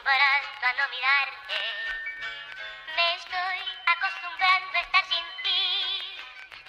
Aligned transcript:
acostumbrando 0.00 0.64
a 0.64 0.72
no 0.78 0.84
mirarte. 0.90 1.60
Me 2.96 3.06
estoy 3.20 3.60
acostumbrando 3.84 4.72
a 4.72 4.80
estar 4.80 5.04
sin 5.04 5.26
ti. 5.44 5.60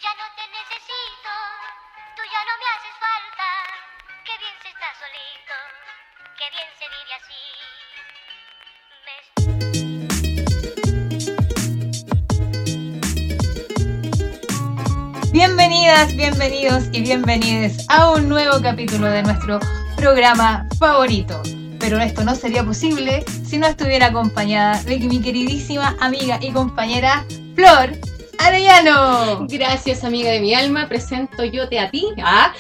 Ya 0.02 0.12
no 0.20 0.26
te 0.36 0.44
necesito, 0.52 1.32
tú 2.16 2.24
ya 2.28 2.44
no 2.44 2.54
me 2.60 2.68
haces 2.76 2.96
falta. 3.00 3.48
Qué 4.26 4.34
bien 4.38 4.56
se 4.62 4.70
está 4.70 4.90
solito, 5.00 5.56
qué 6.38 6.50
bien 6.52 6.70
se 6.78 6.86
vive 6.92 7.14
así. 7.16 7.42
Bienvenidas, 15.32 16.16
bienvenidos 16.16 16.84
y 16.92 17.02
bienvenides 17.02 17.86
a 17.90 18.12
un 18.12 18.28
nuevo 18.28 18.62
capítulo 18.62 19.08
de 19.08 19.24
nuestro 19.24 19.60
programa 19.96 20.68
favorito. 20.78 21.42
Pero 21.82 22.00
esto 22.00 22.24
no 22.24 22.36
sería 22.36 22.64
posible 22.64 23.26
si 23.44 23.58
no 23.58 23.66
estuviera 23.66 24.08
acompañada 24.08 24.82
de 24.84 25.00
mi 25.00 25.20
queridísima 25.20 25.98
amiga 26.00 26.38
y 26.40 26.52
compañera 26.52 27.26
Flor 27.56 27.98
Arellano. 28.38 29.48
Gracias, 29.48 30.04
amiga 30.04 30.30
de 30.30 30.42
mi 30.42 30.54
alma. 30.54 30.88
Presento 30.88 31.44
yo 31.44 31.68
te 31.68 31.80
a 31.80 31.90
ti. 31.90 32.06
¿ah? 32.24 32.54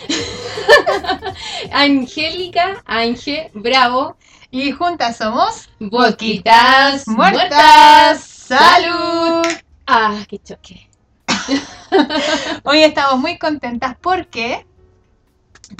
Angélica, 1.71 2.81
Ángel, 2.85 3.51
Bravo. 3.53 4.17
Y 4.49 4.71
juntas 4.71 5.17
somos 5.17 5.69
Boquitas 5.79 7.07
Muertas. 7.07 8.21
¡Salud! 8.23 9.45
Ah, 9.85 10.25
qué 10.27 10.39
choque. 10.39 10.89
Hoy 12.63 12.81
estamos 12.81 13.19
muy 13.19 13.37
contentas 13.37 13.95
porque 14.01 14.65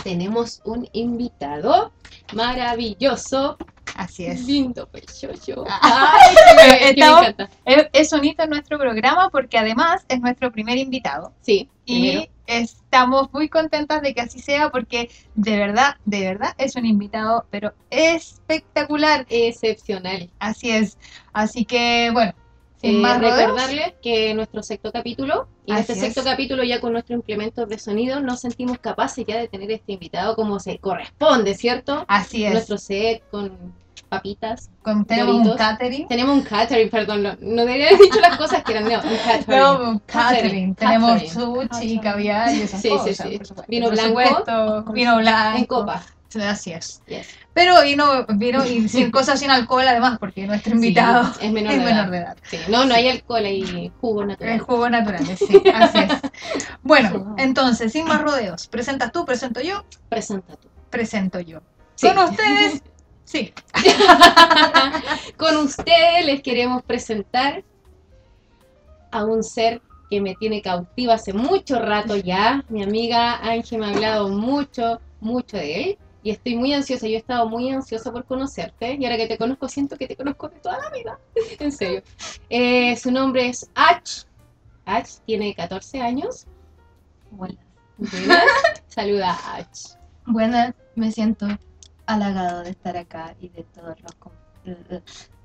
Tenemos 0.03 0.61
un 0.63 0.87
invitado 0.93 1.91
maravilloso. 2.33 3.57
así 3.95 4.25
es. 4.25 4.45
Lindo, 4.45 4.87
pechocho. 4.87 5.63
Ah. 5.69 6.13
Ay, 6.21 6.35
me- 6.55 6.89
Estamos- 6.89 7.19
encanta. 7.27 7.49
Es, 7.65 7.87
es 7.93 8.13
un 8.13 8.23
hito 8.25 8.43
en 8.43 8.49
nuestro 8.51 8.77
programa 8.79 9.29
porque 9.29 9.57
además 9.57 10.05
es 10.07 10.19
nuestro 10.21 10.51
primer 10.51 10.77
invitado. 10.77 11.33
Sí, 11.41 11.69
Y 11.85 11.99
primero. 12.11 12.31
estamos 12.47 13.31
muy 13.33 13.49
contentas 13.49 14.01
de 14.01 14.13
que 14.13 14.21
así 14.21 14.39
sea 14.39 14.69
porque 14.69 15.09
de 15.35 15.57
verdad, 15.57 15.95
de 16.05 16.21
verdad 16.21 16.53
es 16.57 16.75
un 16.75 16.85
invitado, 16.85 17.45
pero 17.49 17.73
espectacular. 17.89 19.25
excepcional. 19.29 20.29
Así 20.39 20.71
es. 20.71 20.97
Así 21.33 21.65
que 21.65 22.09
bueno, 22.13 22.33
Eh, 22.83 23.01
recordarles 23.19 23.93
que 24.01 24.33
nuestro 24.33 24.63
sexto 24.63 24.91
capítulo, 24.91 25.47
y 25.65 25.71
en 25.71 25.77
este 25.77 25.95
sexto 25.95 26.21
es. 26.21 26.25
capítulo 26.25 26.63
ya 26.63 26.79
con 26.81 26.93
nuestro 26.93 27.15
implemento 27.15 27.65
de 27.65 27.77
sonido 27.77 28.19
nos 28.21 28.39
sentimos 28.41 28.79
capaces 28.79 29.25
ya 29.27 29.37
de 29.37 29.47
tener 29.47 29.71
este 29.71 29.93
invitado 29.93 30.35
como 30.35 30.59
se 30.59 30.77
corresponde, 30.79 31.53
¿cierto? 31.53 32.05
así 32.07 32.45
es. 32.45 32.53
Nuestro 32.53 32.77
set 32.77 33.21
con 33.29 33.79
papitas. 34.09 34.69
Con- 34.83 35.05
tenemos 35.05 35.35
un 35.47 35.55
catering. 35.55 36.07
Tenemos 36.07 36.35
un 36.35 36.41
catering, 36.41 36.89
perdón, 36.89 37.23
no, 37.23 37.31
no 37.39 37.61
debería 37.65 37.87
haber 37.87 37.99
dicho 37.99 38.19
las 38.19 38.35
cosas 38.37 38.61
que 38.63 38.73
eran, 38.73 38.83
no, 38.85 38.95
un 38.99 39.17
catering. 39.25 39.45
Tenemos 39.45 39.79
un 39.87 39.99
catering. 39.99 40.41
Catering. 40.41 40.75
Tenemos 40.75 41.11
Catering. 41.11 41.31
sushi, 41.31 41.67
Catering. 41.69 41.99
caviar 41.99 42.53
y 42.55 42.61
esas 42.61 42.81
Sí, 42.81 42.89
sí, 42.89 42.97
cosas. 42.97 43.17
sí. 43.17 43.37
por 43.37 43.45
supuesto. 43.47 43.65
Vino 43.69 43.89
blanco. 43.89 44.07
supuesto, 44.21 44.83
vino 44.93 45.17
blanco. 45.17 45.57
En 45.59 45.65
copa. 45.65 46.03
Así 46.35 46.71
es. 46.71 47.01
Yes. 47.07 47.27
Pero 47.53 47.81
vino, 47.83 48.25
vino 48.27 48.65
y 48.65 48.87
sin 48.87 49.11
cosas 49.11 49.39
sin 49.39 49.51
alcohol 49.51 49.87
además, 49.87 50.17
porque 50.19 50.45
nuestro 50.47 50.73
invitado 50.75 51.25
Sí, 51.33 51.45
es 51.47 51.51
menor, 51.51 51.73
es 51.73 51.79
de, 51.79 51.85
menor 51.85 52.05
edad. 52.05 52.11
de 52.11 52.17
edad. 52.17 52.37
Sí, 52.49 52.57
no, 52.69 52.85
no 52.85 52.93
hay 52.93 53.09
alcohol, 53.09 53.45
hay 53.45 53.91
jugo 53.99 54.25
natural. 54.25 54.53
El 54.53 54.59
jugo 54.61 54.89
natural, 54.89 55.25
sí, 55.37 55.61
así 55.73 55.97
es. 55.99 56.31
Bueno, 56.83 57.35
entonces, 57.37 57.91
sin 57.91 58.05
más 58.07 58.21
rodeos, 58.21 58.67
presentas 58.67 59.11
tú, 59.11 59.25
presento 59.25 59.61
yo, 59.61 59.83
Presenta 60.09 60.55
tú. 60.55 60.67
presento 60.89 61.39
yo. 61.39 61.59
Sí. 61.95 62.07
Con 62.07 62.17
ustedes, 62.19 62.81
sí. 63.25 63.53
Con 65.37 65.57
ustedes 65.57 66.25
les 66.25 66.41
queremos 66.41 66.81
presentar 66.83 67.63
a 69.11 69.25
un 69.25 69.43
ser 69.43 69.81
que 70.09 70.21
me 70.21 70.35
tiene 70.35 70.61
cautiva 70.61 71.13
hace 71.15 71.33
mucho 71.33 71.79
rato 71.79 72.15
ya. 72.17 72.63
Mi 72.69 72.83
amiga 72.83 73.35
Ángel 73.37 73.79
me 73.79 73.85
ha 73.87 73.89
hablado 73.89 74.29
mucho, 74.29 74.99
mucho 75.19 75.57
de 75.57 75.83
él. 75.83 75.97
Y 76.23 76.31
estoy 76.31 76.55
muy 76.55 76.73
ansiosa, 76.73 77.07
yo 77.07 77.13
he 77.13 77.17
estado 77.17 77.49
muy 77.49 77.71
ansiosa 77.71 78.11
por 78.11 78.25
conocerte. 78.25 78.95
Y 78.99 79.05
ahora 79.05 79.17
que 79.17 79.27
te 79.27 79.37
conozco, 79.37 79.67
siento 79.67 79.97
que 79.97 80.07
te 80.07 80.15
conozco 80.15 80.49
de 80.49 80.59
toda 80.59 80.79
la 80.79 80.89
vida. 80.89 81.19
En 81.59 81.71
serio. 81.71 82.03
Eh, 82.49 82.95
su 82.95 83.11
nombre 83.11 83.47
es 83.49 83.69
Ach. 83.75 84.25
Ach 84.85 85.07
tiene 85.25 85.55
14 85.55 86.01
años. 86.01 86.45
Buenas. 87.31 87.65
Buenas. 87.97 88.45
Saluda 88.87 89.31
a 89.31 89.57
Ach. 89.57 90.01
Buenas, 90.25 90.75
me 90.95 91.11
siento 91.11 91.47
halagado 92.05 92.63
de 92.63 92.71
estar 92.71 92.95
acá 92.95 93.35
y 93.39 93.49
de 93.49 93.63
todos 93.63 93.95
los 94.01 94.11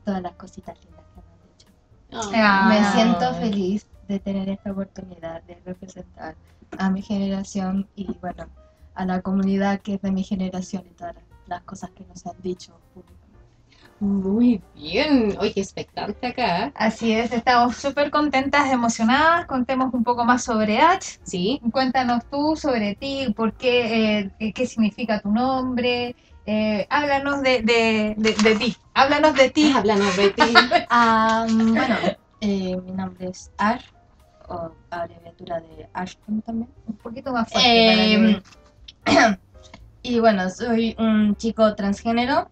todas 0.05 0.23
las 0.23 0.33
cositas 0.35 0.79
lindas 0.85 1.05
que 1.15 1.21
me 1.21 1.33
han 1.33 2.23
dicho. 2.29 2.37
Ah. 2.37 2.69
Me 2.69 2.93
siento 2.93 3.35
feliz 3.35 3.87
de 4.09 4.21
tener 4.21 4.49
esta 4.49 4.73
oportunidad 4.73 5.43
de 5.45 5.61
representar 5.65 6.37
a 6.79 6.91
mi 6.91 7.03
generación 7.03 7.89
y 7.97 8.13
bueno, 8.21 8.47
a 8.97 9.05
la 9.05 9.21
comunidad 9.23 9.81
que 9.81 9.95
es 9.95 10.03
de 10.03 10.11
mi 10.11 10.25
generación 10.25 10.85
y 10.91 10.95
todas 10.95 11.15
las- 11.47 11.63
cosas 11.63 11.91
que 11.91 12.05
nos 12.07 12.27
han 12.27 12.35
dicho 12.43 12.73
públicamente. 12.93 13.17
Muy 14.01 14.61
bien. 14.75 15.37
Oye, 15.41 15.53
expectante 15.57 16.27
acá. 16.27 16.73
Así 16.75 17.13
es, 17.13 17.33
estamos 17.33 17.77
súper 17.77 18.11
contentas, 18.11 18.71
emocionadas. 18.71 19.47
Contemos 19.47 19.95
un 19.95 20.03
poco 20.05 20.25
más 20.25 20.43
sobre 20.45 20.81
H. 20.81 21.19
Sí. 21.23 21.61
Cuéntanos 21.73 22.25
tú 22.31 22.57
sobre 22.57 22.95
ti, 22.97 23.33
por 23.37 23.53
qué, 23.55 24.19
eh, 24.19 24.31
eh, 24.41 24.53
qué 24.53 24.67
significa 24.67 25.21
tu 25.21 25.31
nombre. 25.31 26.15
Eh, 26.47 26.87
háblanos 26.91 27.43
de, 27.43 27.63
de, 27.63 28.15
de, 28.19 28.35
de 28.35 28.55
ti. 28.57 28.77
Háblanos 28.93 29.35
de 29.35 29.51
ti. 29.51 29.73
Háblanos 29.75 30.17
de 30.17 30.31
ti. 30.31 30.43
Ah, 30.91 31.47
bueno, 31.49 31.97
eh, 32.41 32.77
mi 32.85 32.93
nombre 32.93 33.29
es 33.31 33.51
Ash, 33.57 33.85
o 34.49 34.71
abreviatura 34.91 35.61
de 35.61 35.89
Ashton 35.95 36.43
también. 36.43 36.69
Un 36.87 36.97
poquito 36.97 37.33
más 37.33 37.49
fuerte. 37.51 37.69
Eh, 38.15 38.19
para 38.19 38.41
que- 38.43 38.66
y 40.03 40.21
bueno, 40.21 40.49
soy 40.51 40.95
un 40.99 41.37
chico 41.37 41.75
transgénero, 41.75 42.51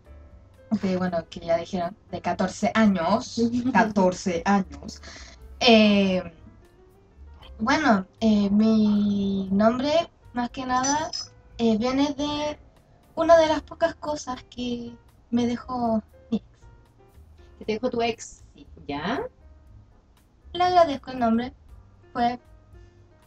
que 0.80 0.96
bueno, 0.96 1.24
que 1.28 1.40
ya 1.40 1.56
dijeron, 1.56 1.96
de 2.10 2.20
14 2.20 2.72
años. 2.74 3.40
14 3.72 4.42
años. 4.44 5.00
Eh, 5.60 6.22
bueno, 7.58 8.06
eh, 8.20 8.50
mi 8.50 9.48
nombre, 9.52 10.10
más 10.32 10.50
que 10.50 10.66
nada, 10.66 11.10
eh, 11.58 11.78
viene 11.78 12.14
de 12.14 12.58
una 13.14 13.36
de 13.38 13.46
las 13.46 13.62
pocas 13.62 13.94
cosas 13.94 14.42
que 14.50 14.92
me 15.30 15.46
dejó 15.46 16.02
mi 16.30 16.38
ex. 16.38 16.44
Que 17.58 17.64
te 17.64 17.72
dijo 17.74 17.90
tu 17.90 18.02
ex. 18.02 18.42
¿Ya? 18.88 19.22
Le 20.52 20.62
agradezco 20.62 21.12
el 21.12 21.18
nombre, 21.20 21.52
fue 22.12 22.38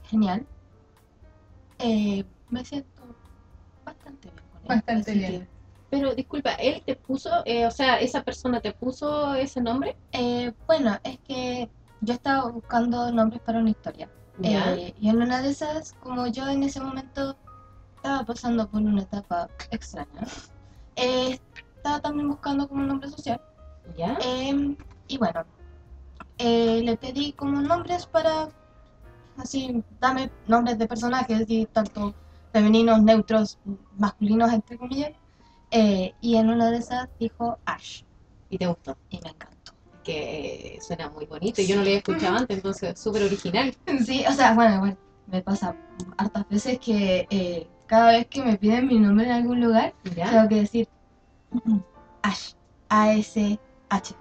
genial. 0.04 0.46
Eh, 1.80 2.26
me 2.50 2.64
siento 2.64 2.97
bastante 3.88 4.30
bien 4.30 4.44
con 4.52 4.62
él. 4.62 4.68
Bastante 4.68 5.14
bien. 5.14 5.42
que, 5.42 5.48
Pero 5.90 6.14
disculpa, 6.14 6.54
él 6.54 6.84
te 6.86 6.96
puso, 6.96 7.30
eh, 7.46 7.66
o 7.66 7.72
sea, 7.72 8.00
esa 8.00 8.22
persona 8.24 8.60
te 8.60 8.74
puso 8.74 9.34
ese 9.36 9.62
nombre. 9.62 9.96
eh, 10.12 10.52
bueno, 10.68 10.98
es 11.04 11.20
que 11.20 11.70
yo 12.02 12.14
estaba 12.14 12.50
buscando 12.52 13.12
nombres 13.12 13.42
para 13.42 13.60
una 13.60 13.72
historia. 13.72 14.10
Eh, 14.44 14.94
y 15.00 15.10
en 15.10 15.20
una 15.20 15.42
de 15.42 15.50
esas, 15.50 15.94
como 15.94 16.28
yo 16.28 16.48
en 16.48 16.62
ese 16.62 16.80
momento 16.80 17.36
estaba 17.96 18.24
pasando 18.24 18.70
por 18.70 18.82
una 18.82 19.02
etapa 19.02 19.50
extraña, 19.72 20.22
eh, 20.96 21.40
estaba 21.76 22.00
también 22.00 22.30
buscando 22.30 22.68
como 22.68 22.82
un 22.82 22.88
nombre 22.88 23.10
social. 23.10 23.42
¿Ya? 23.98 24.18
Eh, 24.22 24.76
y 25.08 25.18
bueno, 25.18 25.44
le 26.38 26.98
pedí 26.98 27.32
como 27.34 27.62
nombres 27.62 28.06
para, 28.06 28.50
así, 29.38 29.84
dame 30.00 30.30
nombres 30.46 30.78
de 30.78 30.88
personajes, 30.88 31.46
y 31.48 31.66
tanto 31.66 32.14
femeninos, 32.54 33.02
neutros, 33.04 33.60
masculinos, 33.98 34.52
entre 34.54 34.78
comillas. 34.78 35.12
Eh, 35.72 36.14
y 36.22 36.38
en 36.38 36.50
una 36.50 36.72
de 36.72 36.78
esas 36.78 37.10
dijo 37.20 37.58
Ash, 37.66 38.04
Y 38.50 38.58
te 38.58 38.68
gustó. 38.68 38.98
y 39.10 39.20
me 39.22 39.30
encantó. 39.30 39.74
Que 40.04 40.80
suena 40.82 41.10
muy 41.10 41.26
bonito. 41.26 41.62
y 41.62 41.68
Yo 41.68 41.76
no 41.76 41.82
lo 41.82 41.88
había 41.88 41.98
escuchado 41.98 42.38
antes, 42.38 42.58
entonces 42.58 42.98
súper 43.00 43.24
original. 43.24 43.74
Sí, 44.06 44.24
o 44.28 44.32
sea, 44.32 44.54
bueno, 44.54 44.76
igual 44.76 44.98
me 45.28 45.42
pasa 45.42 45.76
hartas 46.18 46.48
veces 46.48 46.80
que 46.80 47.28
eh, 47.30 47.68
cada 47.86 48.12
vez 48.14 48.28
que 48.28 48.42
me 48.44 48.58
piden 48.58 48.88
mi 48.88 48.98
nombre 49.00 49.26
en 49.26 49.32
algún 49.34 49.60
lugar, 49.60 49.94
¿Ya? 50.16 50.30
tengo 50.30 50.48
que 50.48 50.56
decir 50.56 50.88
Ash, 52.22 52.52
A-S-H. 52.90 54.16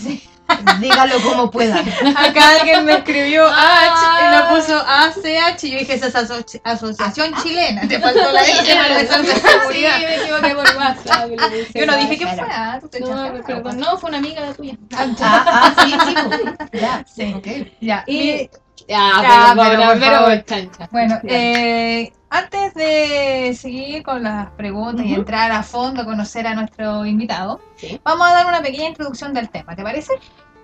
Sí. 0.00 0.28
Dígalo 0.80 1.20
como 1.22 1.50
pueda. 1.50 1.76
Acá 2.16 2.56
alguien 2.60 2.84
me 2.84 2.94
escribió 2.94 3.46
H 3.46 3.54
y 3.54 4.24
Ah. 4.24 4.48
lo 4.50 4.56
puso 4.56 4.76
ACH 4.86 5.64
y 5.64 5.70
yo 5.70 5.78
dije, 5.78 5.94
esa 5.94 6.08
es 6.08 6.14
aso- 6.14 6.44
asociación 6.64 7.32
chilena. 7.42 7.86
Te 7.88 7.98
faltó 8.00 8.30
la 8.32 8.44
Sí, 8.44 8.52
para 8.74 8.96
hacer 8.96 9.22
de 9.22 9.34
seguridad. 9.34 9.98
me 10.00 10.16
equivoqué 10.16 10.54
por 10.54 10.76
WhatsApp. 10.76 11.30
Yo 11.74 11.86
no 11.86 11.96
dije 11.96 12.18
que 12.18 12.24
WhatsApp. 12.24 12.44
fue, 12.46 12.54
ah, 12.54 12.78
tú 12.80 12.88
te 12.88 13.00
No, 13.00 13.14
la 13.14 13.42
perdón, 13.44 13.78
no, 13.78 13.96
fue 13.98 14.08
una 14.10 14.18
amiga 14.18 14.40
la 14.42 14.52
tuya. 14.54 14.74
Ah, 14.94 15.06
ah, 15.20 15.74
sí, 15.84 15.94
sí. 16.06 16.14
po. 16.14 16.66
Ya, 16.78 17.04
Sí. 17.14 17.34
ok. 17.34 17.46
Ya, 17.80 18.04
Y- 18.06 18.50
Ya, 18.88 19.54
pero, 19.54 19.62
pero 19.70 20.00
pero, 20.00 20.24
pero, 20.26 20.42
chancha. 20.42 20.88
Bueno, 20.90 21.18
eh, 21.22 22.12
antes 22.34 22.72
de 22.74 23.54
seguir 23.54 24.02
con 24.02 24.22
las 24.22 24.50
preguntas 24.52 25.04
y 25.04 25.14
entrar 25.14 25.52
a 25.52 25.62
fondo 25.62 26.02
a 26.02 26.04
conocer 26.06 26.46
a 26.46 26.54
nuestro 26.54 27.04
invitado, 27.04 27.60
Sí. 27.76 28.00
vamos 28.02 28.26
a 28.26 28.32
dar 28.32 28.46
una 28.46 28.62
pequeña 28.62 28.88
introducción 28.88 29.34
del 29.34 29.50
tema, 29.50 29.76
¿te 29.76 29.82
parece? 29.82 30.14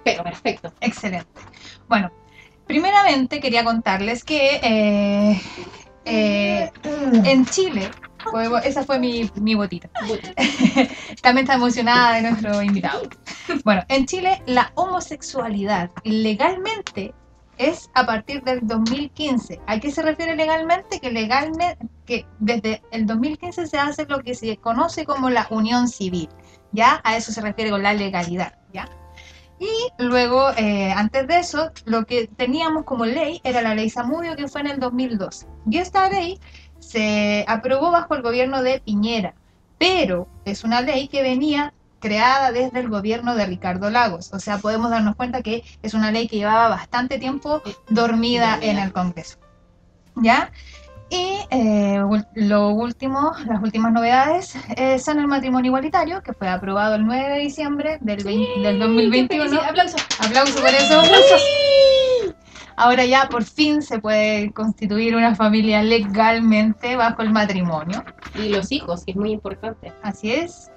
Pero 0.02 0.24
perfecto. 0.24 0.72
Excelente. 0.80 1.28
Bueno, 1.88 2.10
primeramente 2.66 3.38
quería 3.40 3.64
contarles 3.64 4.24
que 4.24 4.60
eh, 4.62 5.40
eh, 6.06 6.70
en 7.24 7.44
Chile, 7.44 7.90
esa 8.64 8.82
fue 8.84 8.98
mi, 8.98 9.30
mi 9.34 9.54
botita, 9.54 9.90
también 11.22 11.44
está 11.44 11.54
emocionada 11.54 12.14
de 12.16 12.22
nuestro 12.22 12.62
invitado. 12.62 13.02
Bueno, 13.64 13.82
en 13.88 14.06
Chile 14.06 14.42
la 14.46 14.72
homosexualidad 14.74 15.90
legalmente 16.04 17.14
es 17.58 17.90
a 17.94 18.06
partir 18.06 18.42
del 18.42 18.60
2015. 18.66 19.60
¿A 19.66 19.78
qué 19.78 19.90
se 19.90 20.02
refiere 20.02 20.36
legalmente? 20.36 21.00
Que 21.00 21.10
legalmente, 21.10 21.78
que 22.06 22.26
desde 22.38 22.82
el 22.90 23.06
2015 23.06 23.66
se 23.66 23.78
hace 23.78 24.06
lo 24.06 24.20
que 24.20 24.34
se 24.34 24.56
conoce 24.56 25.04
como 25.04 25.28
la 25.28 25.46
unión 25.50 25.88
civil, 25.88 26.28
¿ya? 26.72 27.00
A 27.04 27.16
eso 27.16 27.32
se 27.32 27.40
refiere 27.40 27.70
con 27.70 27.82
la 27.82 27.92
legalidad, 27.92 28.54
¿ya? 28.72 28.88
Y 29.58 29.68
luego, 29.98 30.50
eh, 30.56 30.92
antes 30.92 31.26
de 31.26 31.38
eso, 31.40 31.72
lo 31.84 32.06
que 32.06 32.28
teníamos 32.28 32.84
como 32.84 33.04
ley 33.04 33.40
era 33.42 33.60
la 33.60 33.74
ley 33.74 33.90
Samudio, 33.90 34.36
que 34.36 34.46
fue 34.46 34.60
en 34.60 34.68
el 34.68 34.80
2002. 34.80 35.46
Y 35.68 35.78
esta 35.78 36.08
ley 36.08 36.38
se 36.78 37.44
aprobó 37.48 37.90
bajo 37.90 38.14
el 38.14 38.22
gobierno 38.22 38.62
de 38.62 38.80
Piñera, 38.80 39.34
pero 39.76 40.28
es 40.44 40.62
una 40.62 40.80
ley 40.80 41.08
que 41.08 41.22
venía 41.22 41.74
creada 42.00 42.52
desde 42.52 42.80
el 42.80 42.88
gobierno 42.88 43.34
de 43.34 43.46
Ricardo 43.46 43.90
Lagos. 43.90 44.32
O 44.32 44.38
sea, 44.40 44.58
podemos 44.58 44.90
darnos 44.90 45.16
cuenta 45.16 45.42
que 45.42 45.62
es 45.82 45.94
una 45.94 46.10
ley 46.10 46.28
que 46.28 46.36
llevaba 46.36 46.68
bastante 46.68 47.18
tiempo 47.18 47.62
dormida 47.88 48.58
en 48.60 48.78
el 48.78 48.92
Congreso. 48.92 49.38
¿Ya? 50.16 50.50
Y 51.10 51.38
eh, 51.50 52.00
lo 52.34 52.68
último, 52.70 53.32
las 53.46 53.62
últimas 53.62 53.92
novedades 53.92 54.54
eh, 54.76 54.98
son 54.98 55.18
el 55.18 55.26
matrimonio 55.26 55.70
igualitario, 55.70 56.22
que 56.22 56.34
fue 56.34 56.48
aprobado 56.48 56.96
el 56.96 57.06
9 57.06 57.30
de 57.34 57.38
diciembre 57.38 57.98
del, 58.02 58.22
vein- 58.24 58.62
del 58.62 58.78
2021. 58.78 59.50
Sí, 59.50 59.58
aplausos. 59.66 60.00
Aplauso 60.18 60.60
por 60.60 60.68
eso. 60.68 61.02
Ahora 62.76 63.04
ya 63.04 63.28
por 63.28 63.42
fin 63.44 63.82
se 63.82 63.98
puede 64.00 64.52
constituir 64.52 65.16
una 65.16 65.34
familia 65.34 65.82
legalmente 65.82 66.94
bajo 66.94 67.22
el 67.22 67.30
matrimonio. 67.30 68.04
Y 68.36 68.50
los 68.50 68.70
hijos, 68.70 69.04
que 69.04 69.12
es 69.12 69.16
muy 69.16 69.32
importante. 69.32 69.92
Así 70.02 70.30
es. 70.32 70.67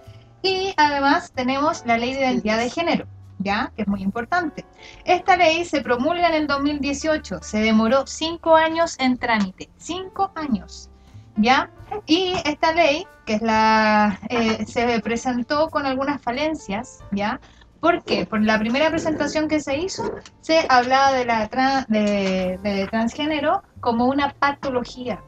Y 0.41 0.73
además 0.77 1.31
tenemos 1.33 1.85
la 1.85 1.97
ley 1.97 2.13
de 2.13 2.21
identidad 2.21 2.57
de 2.57 2.69
género, 2.69 3.05
¿ya? 3.39 3.71
Que 3.75 3.83
es 3.83 3.87
muy 3.87 4.01
importante. 4.01 4.65
Esta 5.05 5.37
ley 5.37 5.65
se 5.65 5.81
promulga 5.81 6.29
en 6.29 6.35
el 6.35 6.47
2018, 6.47 7.39
se 7.41 7.59
demoró 7.59 8.07
cinco 8.07 8.55
años 8.55 8.95
en 8.99 9.17
trámite, 9.17 9.69
cinco 9.77 10.31
años, 10.35 10.89
¿ya? 11.37 11.69
Y 12.05 12.33
esta 12.45 12.73
ley, 12.73 13.05
que 13.25 13.35
es 13.35 13.41
la, 13.41 14.19
eh, 14.29 14.65
se 14.65 14.99
presentó 15.01 15.69
con 15.69 15.85
algunas 15.85 16.21
falencias, 16.21 16.99
¿ya? 17.11 17.39
¿Por 17.79 18.03
qué? 18.03 18.25
Por 18.25 18.41
la 18.43 18.59
primera 18.59 18.89
presentación 18.89 19.47
que 19.47 19.59
se 19.59 19.77
hizo, 19.77 20.03
se 20.41 20.65
hablaba 20.69 21.13
de 21.13 21.25
la 21.25 21.47
de 21.87 22.87
transgénero 22.91 23.63
como 23.79 24.05
una 24.05 24.33
patología, 24.33 25.21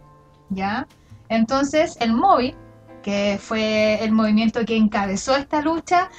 ¿ya? 0.49 0.87
Entonces, 1.29 1.97
el 1.99 2.13
móvil, 2.13 2.55
que 3.03 3.37
fue 3.39 4.03
el 4.03 4.11
movimiento 4.11 4.65
que 4.65 4.75
encabezó 4.75 5.35
esta 5.35 5.61
lucha, 5.61 6.09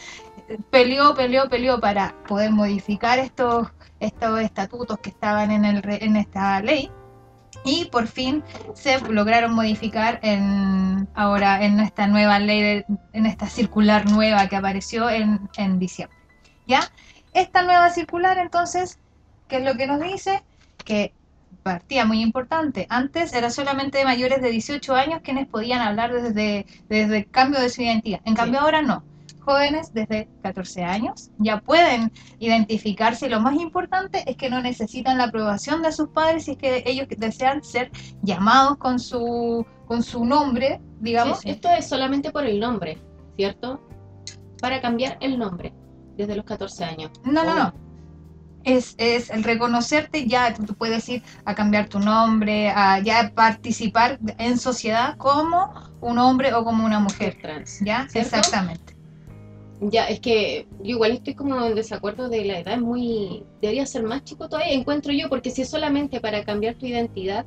peleó, 0.71 1.15
peleó, 1.15 1.49
peleó 1.49 1.81
para 1.81 2.15
poder 2.29 2.53
modificar 2.53 3.19
estos, 3.19 3.69
estos 3.99 4.41
estatutos 4.41 4.99
que 4.99 5.11
estaban 5.11 5.51
en, 5.51 5.65
en 5.65 6.17
esta 6.17 6.61
ley. 6.61 6.91
Y 7.65 7.87
por 7.87 8.07
fin 8.07 8.45
se 8.75 9.01
lograron 9.01 9.55
modificar 9.55 10.21
en, 10.23 11.09
ahora 11.15 11.65
en 11.65 11.81
esta 11.81 12.07
nueva 12.07 12.39
ley, 12.39 12.85
en 13.13 13.27
esta 13.27 13.47
circular 13.47 14.09
nueva 14.11 14.49
que 14.49 14.57
apareció 14.57 15.09
en, 15.09 15.49
en 15.57 15.79
diciembre. 15.79 16.19
¿Ya? 16.67 16.83
Esta 17.33 17.63
nueva 17.63 17.91
circular, 17.91 18.39
entonces, 18.39 18.99
¿qué 19.49 19.57
es 19.57 19.65
lo 19.65 19.77
que 19.77 19.87
nos 19.87 20.01
dice? 20.01 20.43
Que 20.85 21.15
partía 21.65 22.05
muy 22.05 22.21
importante. 22.21 22.87
Antes 22.91 23.33
era 23.33 23.51
solamente 23.51 23.99
de 23.99 24.05
mayores 24.05 24.41
de 24.41 24.51
18 24.51 24.95
años 24.95 25.21
quienes 25.25 25.49
podían 25.49 25.81
hablar 25.81 26.13
desde, 26.13 26.67
desde 26.89 27.17
el 27.17 27.31
cambio 27.31 27.61
de 27.61 27.71
su 27.71 27.83
identidad. 27.83 28.21
En 28.25 28.35
cambio 28.35 28.61
ahora 28.61 28.83
no. 28.83 29.03
Jóvenes 29.41 29.93
desde 29.93 30.29
14 30.43 30.85
años 30.85 31.31
ya 31.39 31.61
pueden 31.61 32.13
identificarse 32.39 33.27
y 33.27 33.29
lo 33.29 33.41
más 33.41 33.57
importante 33.57 34.23
es 34.27 34.37
que 34.37 34.49
no 34.49 34.63
necesitan 34.63 35.19
la 35.19 35.25
aprobación 35.25 35.83
de 35.83 35.93
sus 35.93 36.09
padres 36.11 36.45
si 36.45 36.53
es 36.53 36.59
que 36.59 36.83
ellos 36.87 37.09
desean 37.19 37.63
ser 37.63 37.91
llamados 38.23 38.79
con 38.79 38.99
su, 38.99 39.67
con 39.87 40.03
su 40.03 40.25
nombre, 40.25 40.81
digamos. 41.01 41.41
Sí, 41.41 41.51
Esto 41.51 41.69
es 41.71 41.87
solamente 41.87 42.31
por 42.31 42.45
el 42.47 42.61
nombre, 42.61 42.99
¿cierto? 43.37 43.87
Para 44.61 44.81
cambiar 44.81 45.19
el 45.21 45.39
nombre 45.39 45.75
desde 46.17 46.37
los 46.37 46.45
14 46.45 46.85
años. 46.85 47.11
No, 47.25 47.45
no, 47.45 47.55
no. 47.55 47.84
Es, 48.65 48.95
es 48.99 49.31
el 49.31 49.45
reconocerte 49.45 50.27
ya, 50.27 50.55
tú, 50.55 50.75
puedes 50.75 51.09
ir 51.09 51.23
a 51.45 51.55
cambiar 51.55 51.89
tu 51.89 51.99
nombre, 51.99 52.71
a 52.71 52.99
ya 53.01 53.33
participar 53.35 54.19
en 54.39 54.59
sociedad 54.59 55.17
como 55.19 55.73
un 56.01 56.19
hombre 56.19 56.55
o 56.55 56.65
como 56.65 56.85
una 56.85 56.99
mujer. 56.99 57.37
Trans. 57.41 57.81
¿Ya? 57.85 58.09
¿Cierto? 58.09 58.37
Exactamente. 58.37 58.95
Ya, 59.81 60.07
es 60.07 60.21
que 60.21 60.67
yo 60.79 60.91
igual 60.91 61.13
estoy 61.13 61.35
como 61.35 61.63
en 61.63 61.75
desacuerdo 61.75 62.29
de 62.29 62.45
la 62.45 62.61
edad, 62.61 62.75
es 62.75 62.81
muy... 62.81 63.45
Debería 63.61 63.85
ser 63.85 64.03
más 64.05 64.25
chico 64.25 64.49
todavía, 64.49 64.73
encuentro 64.73 65.13
yo, 65.13 65.29
porque 65.29 65.51
si 65.51 65.63
es 65.63 65.69
solamente 65.69 66.21
para 66.21 66.43
cambiar 66.45 66.75
tu 66.77 66.87
identidad 66.87 67.45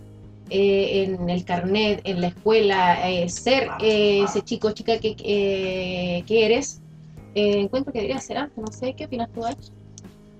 eh, 0.49 1.03
en 1.03 1.29
el 1.29 1.43
carnet, 1.45 2.01
en 2.03 2.21
la 2.21 2.27
escuela, 2.27 3.09
eh, 3.09 3.27
ser 3.29 3.69
eh, 3.81 4.23
ese 4.23 4.41
chico 4.43 4.67
o 4.67 4.71
chica 4.71 4.99
que, 4.99 5.15
eh, 5.19 6.23
que 6.27 6.45
eres, 6.45 6.81
eh, 7.33 7.59
encuentro 7.59 7.91
que 7.91 7.99
debería 7.99 8.19
ser 8.19 8.37
antes, 8.37 8.57
no 8.57 8.71
sé, 8.71 8.93
¿qué 8.93 9.05
opinas 9.05 9.31
tú, 9.31 9.45
Ach? 9.45 9.57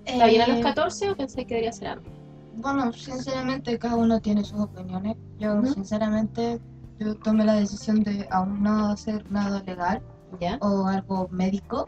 ¿Está 0.08 0.28
bien 0.28 0.42
a 0.42 0.48
los 0.48 0.58
Eh, 0.58 0.62
14 0.62 1.10
o 1.12 1.16
pensé 1.16 1.46
que 1.46 1.56
debería 1.56 1.72
ser 1.72 1.90
antes? 1.90 2.14
Bueno, 2.56 2.92
sinceramente 2.94 3.78
cada 3.78 3.96
uno 3.96 4.20
tiene 4.20 4.44
sus 4.44 4.60
opiniones. 4.62 5.16
Yo 5.38 5.56
Ujú. 5.56 5.74
sinceramente 5.74 6.60
yo 7.00 7.14
tomé 7.16 7.46
la 7.46 7.54
decisión 7.56 8.04
de 8.04 8.28
aún 8.32 8.64
no 8.64 8.90
hacer 8.90 9.30
nada 9.32 9.62
legal 9.64 10.02
¿Ya? 10.40 10.58
o 10.62 10.88
algo 10.88 11.28
médico 11.32 11.88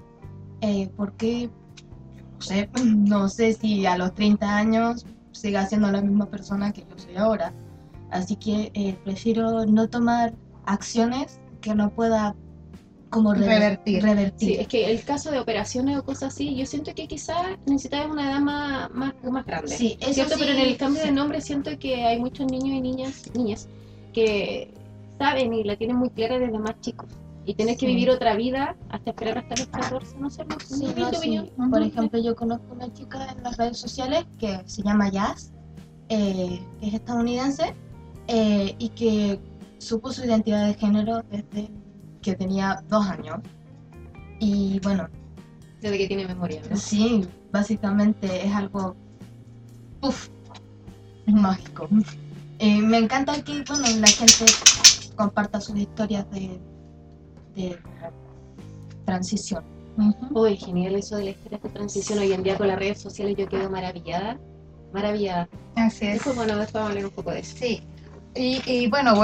eh, 0.61 0.89
porque 0.95 1.49
no 2.35 2.41
sé, 2.41 2.69
no 2.85 3.29
sé 3.29 3.53
si 3.53 3.85
a 3.85 3.97
los 3.97 4.13
30 4.13 4.55
años 4.55 5.05
siga 5.31 5.65
siendo 5.65 5.91
la 5.91 6.01
misma 6.01 6.25
persona 6.27 6.71
que 6.71 6.81
yo 6.81 6.97
soy 6.97 7.15
ahora. 7.15 7.53
Así 8.11 8.35
que 8.35 8.71
eh, 8.73 8.97
prefiero 9.03 9.65
no 9.65 9.87
tomar 9.87 10.33
acciones 10.65 11.39
que 11.61 11.73
no 11.73 11.89
pueda 11.89 12.35
como 13.09 13.33
rever- 13.33 13.47
Revertir. 13.59 14.03
revertir. 14.03 14.49
Sí, 14.49 14.55
es 14.55 14.67
que 14.67 14.91
el 14.91 15.03
caso 15.03 15.31
de 15.31 15.39
operaciones 15.39 15.97
o 15.97 16.03
cosas 16.03 16.33
así, 16.33 16.55
yo 16.55 16.65
siento 16.65 16.93
que 16.93 17.07
quizás 17.07 17.57
necesitas 17.65 18.07
una 18.09 18.29
edad 18.31 18.39
más, 18.39 18.91
más, 18.91 19.13
más 19.23 19.45
grande. 19.45 19.69
Sí, 19.75 19.97
eso 19.99 20.13
¿cierto? 20.13 20.35
sí, 20.35 20.39
Pero 20.41 20.53
en 20.53 20.59
el 20.65 20.77
cambio 20.77 21.01
de 21.03 21.11
nombre 21.11 21.41
siento 21.41 21.71
que 21.79 22.03
hay 22.05 22.19
muchos 22.19 22.45
niños 22.51 22.69
y 22.77 22.81
niñas, 22.81 23.23
niñas 23.33 23.67
que 24.13 24.73
saben 25.17 25.53
y 25.53 25.63
la 25.63 25.75
tienen 25.75 25.97
muy 25.97 26.09
clara 26.09 26.39
desde 26.39 26.57
más 26.59 26.79
chicos. 26.81 27.09
Y 27.45 27.55
tener 27.55 27.77
que 27.77 27.87
vivir 27.87 28.09
otra 28.11 28.35
vida 28.35 28.75
hasta 28.89 29.09
esperar 29.09 29.39
hasta 29.39 29.55
los 29.55 29.67
14, 29.67 30.17
no 30.19 30.29
sé, 30.29 30.45
no, 30.45 30.55
Sí, 30.59 30.85
no, 30.95 31.07
opinión. 31.09 31.49
Por 31.71 31.81
ejemplo, 31.81 32.19
yo 32.21 32.35
conozco 32.35 32.73
una 32.73 32.93
chica 32.93 33.33
en 33.35 33.41
las 33.43 33.57
redes 33.57 33.77
sociales 33.77 34.25
que 34.37 34.59
se 34.65 34.83
llama 34.83 35.09
Jazz, 35.09 35.51
eh, 36.09 36.59
que 36.79 36.87
es 36.87 36.93
estadounidense 36.93 37.73
eh, 38.27 38.75
y 38.77 38.89
que 38.89 39.39
supo 39.79 40.11
su 40.11 40.25
identidad 40.25 40.67
de 40.67 40.73
género 40.75 41.23
desde 41.31 41.69
que 42.21 42.35
tenía 42.35 42.83
dos 42.89 43.05
años. 43.07 43.39
Y 44.39 44.79
bueno, 44.81 45.07
Desde 45.81 45.97
que 45.97 46.07
tiene 46.07 46.27
memoria, 46.27 46.61
¿no? 46.69 46.75
sí, 46.77 47.27
básicamente 47.51 48.45
es 48.45 48.53
algo 48.53 48.95
uf, 50.01 50.29
mágico. 51.27 51.87
Eh, 52.59 52.81
me 52.81 52.97
encanta 52.97 53.41
que 53.41 53.63
bueno, 53.67 53.87
la 53.99 54.07
gente 54.07 54.45
comparta 55.15 55.59
sus 55.61 55.77
historias 55.77 56.29
de, 56.31 56.59
de 57.55 57.77
transición. 59.05 59.63
Uy, 60.31 60.55
genial 60.55 60.95
eso 60.95 61.17
de 61.17 61.25
la 61.25 61.29
historia 61.31 61.59
de 61.61 61.69
transición. 61.69 62.19
Hoy 62.19 62.31
en 62.31 62.43
día 62.43 62.57
con 62.57 62.67
las 62.67 62.79
redes 62.79 63.01
sociales 63.01 63.35
yo 63.37 63.47
quedo 63.47 63.69
maravillada. 63.69 64.39
Maravillada. 64.93 65.49
Así 65.75 66.05
es. 66.05 66.13
Después, 66.13 66.35
bueno, 66.37 66.55
después 66.55 66.73
vamos 66.73 66.87
a 66.87 66.91
hablar 66.91 67.05
un 67.05 67.11
poco 67.11 67.31
de 67.31 67.39
eso. 67.39 67.57
Sí. 67.57 67.81
Y, 68.39 68.61
y 68.65 68.87
bueno, 68.87 69.19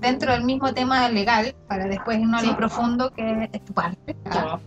dentro 0.00 0.32
del 0.32 0.44
mismo 0.44 0.72
tema 0.72 1.08
legal, 1.10 1.54
para 1.68 1.86
después 1.86 2.18
irnos 2.18 2.40
a 2.40 2.44
Sí. 2.44 2.50
lo 2.50 2.56
profundo, 2.56 3.10
que 3.10 3.50
es 3.52 3.64
tu 3.64 3.74
parte. 3.74 4.16
¿ah? 4.30 4.58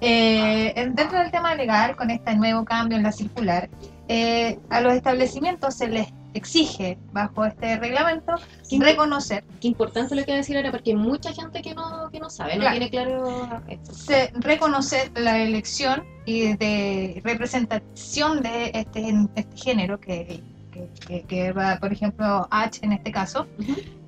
Eh, 0.00 0.90
dentro 0.94 1.18
del 1.18 1.30
tema 1.30 1.54
legal, 1.54 1.96
con 1.96 2.10
este 2.10 2.34
nuevo 2.36 2.64
cambio 2.64 2.98
en 2.98 3.02
la 3.02 3.12
circular, 3.12 3.70
eh, 4.08 4.58
a 4.68 4.80
los 4.80 4.92
establecimientos 4.92 5.74
se 5.74 5.88
les 5.88 6.08
exige, 6.34 6.98
bajo 7.12 7.44
este 7.44 7.78
reglamento, 7.78 8.34
reconocer, 8.78 9.42
Qué 9.60 9.68
importante 9.68 10.14
lo 10.14 10.22
que 10.22 10.26
voy 10.32 10.34
a 10.34 10.38
decir 10.38 10.56
ahora, 10.56 10.70
porque 10.70 10.90
hay 10.90 10.96
mucha 10.96 11.32
gente 11.32 11.62
que 11.62 11.74
no, 11.74 12.08
que 12.10 12.20
no 12.20 12.30
sabe, 12.30 12.56
no 12.56 12.70
tiene 12.70 12.90
claro 12.90 13.62
esto. 13.68 13.94
se, 13.94 14.32
reconocer 14.34 15.10
la 15.14 15.38
elección 15.38 16.04
y 16.26 16.54
de 16.56 17.20
representación 17.24 18.42
de 18.42 18.70
este, 18.74 19.14
este 19.34 19.56
género, 19.56 19.98
que 19.98 20.42
que, 20.70 20.88
que- 21.06 21.22
que 21.22 21.52
va, 21.52 21.78
por 21.78 21.92
ejemplo, 21.92 22.46
H 22.50 22.80
en 22.82 22.92
este 22.92 23.10
caso. 23.12 23.46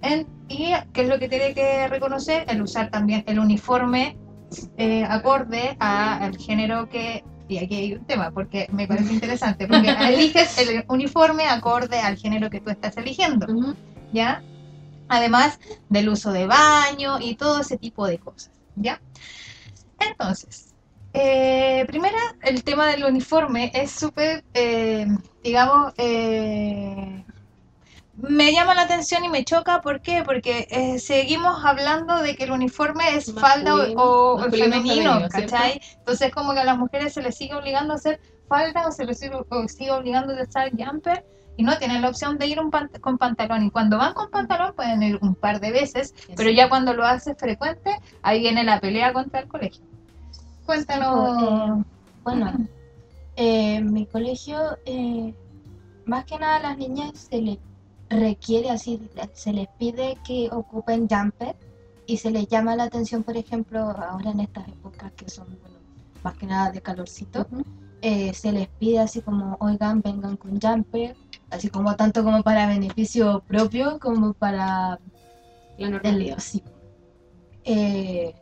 En- 0.02 0.26
y 0.48 0.72
qué 0.92 1.02
es 1.02 1.08
lo 1.08 1.18
que 1.18 1.28
tiene 1.28 1.54
que 1.54 1.86
reconocer, 1.88 2.44
el 2.48 2.60
usar 2.62 2.90
también 2.90 3.24
el 3.26 3.38
uniforme 3.38 4.16
eh, 4.76 5.04
acorde 5.08 5.76
a- 5.80 6.18
al 6.24 6.36
género 6.36 6.88
que... 6.88 7.24
Y 7.48 7.58
aquí 7.58 7.74
hay 7.74 7.92
un 7.94 8.04
tema, 8.04 8.30
porque 8.30 8.66
me 8.72 8.86
parece 8.86 9.12
interesante, 9.14 9.66
porque 9.66 9.90
eliges 10.08 10.58
el 10.58 10.84
uniforme 10.88 11.46
acorde 11.48 12.00
al 12.00 12.16
género 12.16 12.48
que 12.50 12.60
tú 12.60 12.70
estás 12.70 12.96
eligiendo. 12.96 13.46
¿ya? 14.12 14.42
Además 15.08 15.58
del 15.88 16.08
uso 16.08 16.32
de 16.32 16.46
baño 16.46 17.18
y 17.20 17.34
todo 17.36 17.60
ese 17.60 17.76
tipo 17.78 18.06
de 18.06 18.18
cosas, 18.18 18.50
¿ya? 18.76 19.00
Entonces, 19.98 20.71
eh, 21.12 21.84
primera, 21.86 22.18
el 22.42 22.64
tema 22.64 22.86
del 22.88 23.04
uniforme 23.04 23.70
es 23.74 23.90
súper, 23.90 24.44
eh, 24.54 25.06
digamos, 25.42 25.92
eh, 25.98 27.24
me 28.14 28.52
llama 28.52 28.74
la 28.74 28.82
atención 28.82 29.24
y 29.24 29.28
me 29.28 29.44
choca, 29.44 29.80
¿por 29.80 30.00
qué? 30.00 30.22
Porque 30.24 30.66
eh, 30.70 30.98
seguimos 30.98 31.64
hablando 31.64 32.18
de 32.22 32.36
que 32.36 32.44
el 32.44 32.52
uniforme 32.52 33.16
es 33.16 33.32
falda 33.32 33.74
o, 33.96 34.38
femenino, 34.50 34.82
femenino, 34.82 35.30
¿cierto? 35.30 35.52
¿cachai? 35.52 35.80
Entonces 35.98 36.32
como 36.32 36.52
que 36.52 36.60
a 36.60 36.64
las 36.64 36.78
mujeres 36.78 37.12
se 37.14 37.22
les 37.22 37.36
sigue 37.36 37.54
obligando 37.54 37.94
a 37.94 37.96
hacer 37.96 38.20
falda 38.48 38.86
o 38.86 38.92
se 38.92 39.04
les 39.06 39.18
sigue, 39.18 39.36
o 39.48 39.68
sigue 39.68 39.90
obligando 39.90 40.34
a 40.34 40.42
usar 40.42 40.70
jumper 40.70 41.24
y 41.56 41.64
no 41.64 41.76
tienen 41.78 42.02
la 42.02 42.08
opción 42.10 42.38
de 42.38 42.46
ir 42.46 42.60
un 42.60 42.70
pant- 42.70 43.00
con 43.00 43.18
pantalón. 43.18 43.64
Y 43.64 43.70
cuando 43.70 43.98
van 43.98 44.14
con 44.14 44.30
pantalón 44.30 44.74
pueden 44.74 45.02
ir 45.02 45.18
un 45.20 45.34
par 45.34 45.60
de 45.60 45.72
veces, 45.72 46.14
pero 46.36 46.50
ya 46.50 46.68
cuando 46.68 46.94
lo 46.94 47.04
haces 47.04 47.36
frecuente, 47.38 47.98
ahí 48.22 48.40
viene 48.40 48.62
la 48.64 48.80
pelea 48.80 49.12
contra 49.12 49.40
el 49.40 49.48
colegio. 49.48 49.84
Cuéntanos. 50.66 51.42
Eh, 51.42 51.84
bueno, 52.22 52.52
eh, 53.36 53.76
en 53.76 53.92
mi 53.92 54.06
colegio, 54.06 54.78
eh, 54.84 55.34
más 56.04 56.24
que 56.24 56.38
nada 56.38 56.56
a 56.56 56.60
las 56.60 56.78
niñas 56.78 57.12
se 57.30 57.40
les 57.40 57.58
requiere 58.08 58.70
así, 58.70 59.00
se 59.32 59.52
les 59.52 59.68
pide 59.78 60.16
que 60.26 60.48
ocupen 60.52 61.08
jumper 61.08 61.56
y 62.06 62.18
se 62.18 62.30
les 62.30 62.46
llama 62.48 62.76
la 62.76 62.84
atención, 62.84 63.22
por 63.22 63.36
ejemplo, 63.36 63.80
ahora 63.90 64.30
en 64.30 64.40
estas 64.40 64.68
épocas 64.68 65.12
que 65.12 65.28
son, 65.30 65.46
bueno, 65.60 65.78
más 66.22 66.36
que 66.36 66.46
nada 66.46 66.70
de 66.70 66.80
calorcito, 66.82 67.46
eh, 68.02 68.34
se 68.34 68.52
les 68.52 68.68
pide 68.68 68.98
así 68.98 69.22
como, 69.22 69.56
oigan, 69.60 70.02
vengan 70.02 70.36
con 70.36 70.60
jumper, 70.60 71.16
así 71.50 71.68
como 71.70 71.94
tanto 71.96 72.22
como 72.24 72.42
para 72.42 72.66
beneficio 72.66 73.42
propio 73.46 73.98
como 73.98 74.34
para 74.34 75.00
La 75.78 75.88
el, 75.88 75.90
normalidad. 75.90 76.38
sí. 76.38 76.62
Eh, 77.64 78.34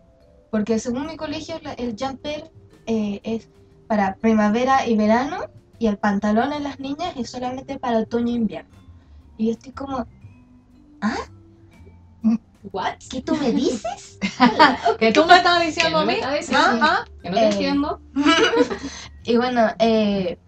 porque 0.51 0.79
según 0.79 1.07
mi 1.07 1.17
colegio 1.17 1.57
el 1.77 1.97
jumper 1.99 2.51
eh, 2.87 3.21
es 3.23 3.49
para 3.87 4.15
primavera 4.17 4.87
y 4.87 4.97
verano 4.97 5.39
y 5.79 5.87
el 5.87 5.97
pantalón 5.97 6.53
en 6.53 6.65
las 6.65 6.79
niñas 6.81 7.13
es 7.17 7.31
solamente 7.31 7.79
para 7.79 7.99
otoño 7.99 8.29
e 8.33 8.37
invierno. 8.37 8.71
Y 9.39 9.47
yo 9.47 9.53
estoy 9.53 9.73
como, 9.73 10.07
¿What? 12.73 12.95
¿qué 13.11 13.23
tú 13.23 13.35
me 13.37 13.53
dices? 13.53 14.19
que 14.99 15.13
tú 15.13 15.25
me 15.25 15.37
estabas 15.37 15.65
diciendo 15.65 15.99
a 15.99 16.01
¿Qué 16.03 16.07
me 16.07 16.13
mí. 16.15 16.21
estás? 16.39 16.53
¿Ah? 16.53 16.79
¿Ah? 16.83 17.05
Que 17.23 17.31
no 17.31 17.37
te 17.37 17.43
Eh, 17.43 17.51
entiendo. 17.53 18.01
Y 19.25 19.37
bueno, 19.37 19.69
eh, 19.79 20.39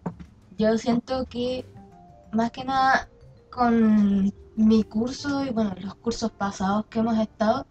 yo 0.58 0.76
siento 0.78 1.26
que 1.26 1.66
más 2.32 2.50
que 2.50 2.64
nada 2.64 3.08
con 3.50 4.32
mi 4.56 4.82
curso 4.84 5.44
y 5.44 5.50
bueno, 5.50 5.74
los 5.80 5.94
cursos 5.96 6.30
pasados 6.32 6.86
que 6.86 7.00
hemos 7.00 7.18
estado, 7.18 7.66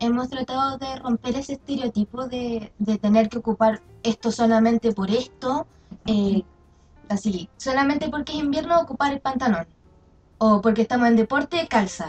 hemos 0.00 0.28
tratado 0.28 0.78
de 0.78 0.96
romper 0.96 1.36
ese 1.36 1.54
estereotipo 1.54 2.26
de, 2.28 2.72
de 2.78 2.98
tener 2.98 3.28
que 3.28 3.38
ocupar 3.38 3.82
esto 4.02 4.30
solamente 4.30 4.92
por 4.92 5.10
esto, 5.10 5.66
eh, 6.06 6.42
así, 7.08 7.48
solamente 7.56 8.08
porque 8.08 8.32
es 8.32 8.38
invierno 8.38 8.80
ocupar 8.80 9.12
el 9.12 9.20
pantalón, 9.20 9.66
o 10.38 10.60
porque 10.60 10.82
estamos 10.82 11.08
en 11.08 11.16
deporte, 11.16 11.66
calza. 11.68 12.08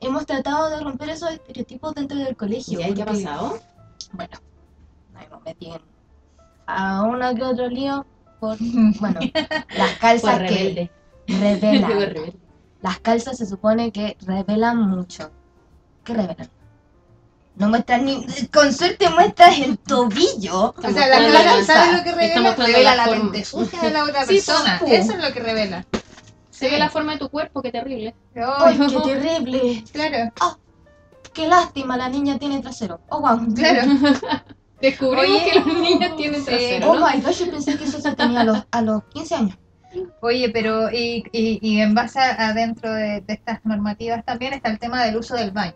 Hemos 0.00 0.26
tratado 0.26 0.70
de 0.70 0.80
romper 0.80 1.10
esos 1.10 1.30
estereotipos 1.30 1.94
dentro 1.94 2.18
del 2.18 2.36
colegio. 2.36 2.80
¿Y 2.80 2.82
ahí 2.82 2.94
qué 2.94 3.02
ha 3.02 3.06
pasado? 3.06 3.58
bueno, 4.12 4.38
ahí 5.14 5.26
nos 5.30 5.42
a 6.66 7.02
uno 7.02 7.34
que 7.34 7.42
otro 7.42 7.68
lío 7.68 8.06
por, 8.40 8.56
bueno, 9.00 9.20
las 9.76 9.98
calzas 9.98 10.38
que 10.48 10.90
revelan. 11.26 12.34
Las 12.82 13.00
calzas 13.00 13.38
se 13.38 13.46
supone 13.46 13.92
que 13.92 14.14
revelan 14.26 14.78
mucho. 14.78 15.30
¿Qué 16.04 16.12
revelan? 16.12 16.50
No 17.56 17.68
muestran 17.68 18.04
ni... 18.04 18.26
Con 18.52 18.72
suerte 18.72 19.08
muestras 19.10 19.58
el 19.58 19.78
tobillo. 19.78 20.74
O 20.76 20.82
sea, 20.92 21.06
la 21.06 21.32
cara, 21.32 21.64
¿sabes 21.64 21.98
lo 21.98 22.04
que 22.04 22.12
revela? 22.12 22.54
Revela 22.54 22.96
la 22.96 23.06
mente 23.06 23.44
sucia 23.44 23.80
de 23.80 23.90
la 23.90 24.04
otra 24.04 24.22
Sí, 24.22 24.34
persona. 24.34 24.80
Eso 24.86 25.12
es 25.12 25.22
lo 25.22 25.32
que 25.32 25.40
revela. 25.40 25.86
Se 26.50 26.68
ve 26.68 26.78
la 26.78 26.88
forma 26.88 27.12
de 27.12 27.18
tu 27.18 27.28
cuerpo, 27.28 27.62
qué 27.62 27.70
terrible. 27.70 28.14
¡Ay, 28.36 28.78
qué 28.78 29.00
terrible! 29.00 29.84
Claro, 29.92 30.32
¡Qué 31.32 31.48
lástima! 31.48 31.96
La 31.96 32.08
niña 32.08 32.38
tiene 32.38 32.60
trasero. 32.60 33.00
¡Oh, 33.08 33.20
wow! 33.20 33.54
claro. 33.54 33.82
Descubrimos 34.80 35.26
Oye, 35.26 35.50
que 35.50 35.58
las 35.58 35.66
niñas 35.66 36.16
tienen 36.16 36.44
trasero, 36.44 36.90
¡Oh, 36.90 36.94
¿no? 36.94 37.08
my 37.08 37.20
gosh! 37.20 37.38
Yo 37.44 37.50
pensé 37.50 37.76
que 37.76 37.84
eso 37.84 38.00
se 38.00 38.14
tenía 38.14 38.40
a 38.42 38.44
los, 38.44 38.58
a 38.70 38.82
los 38.82 39.02
15 39.12 39.34
años. 39.34 39.58
Oye, 40.20 40.50
pero 40.50 40.90
y, 40.92 41.24
y, 41.32 41.58
y 41.60 41.80
en 41.80 41.94
base 41.94 42.18
a, 42.20 42.48
a 42.48 42.52
dentro 42.52 42.92
de, 42.92 43.20
de 43.20 43.32
estas 43.34 43.64
normativas 43.64 44.24
también 44.24 44.52
está 44.52 44.70
el 44.70 44.78
tema 44.78 45.04
del 45.04 45.16
uso 45.16 45.34
del 45.34 45.50
baño. 45.52 45.74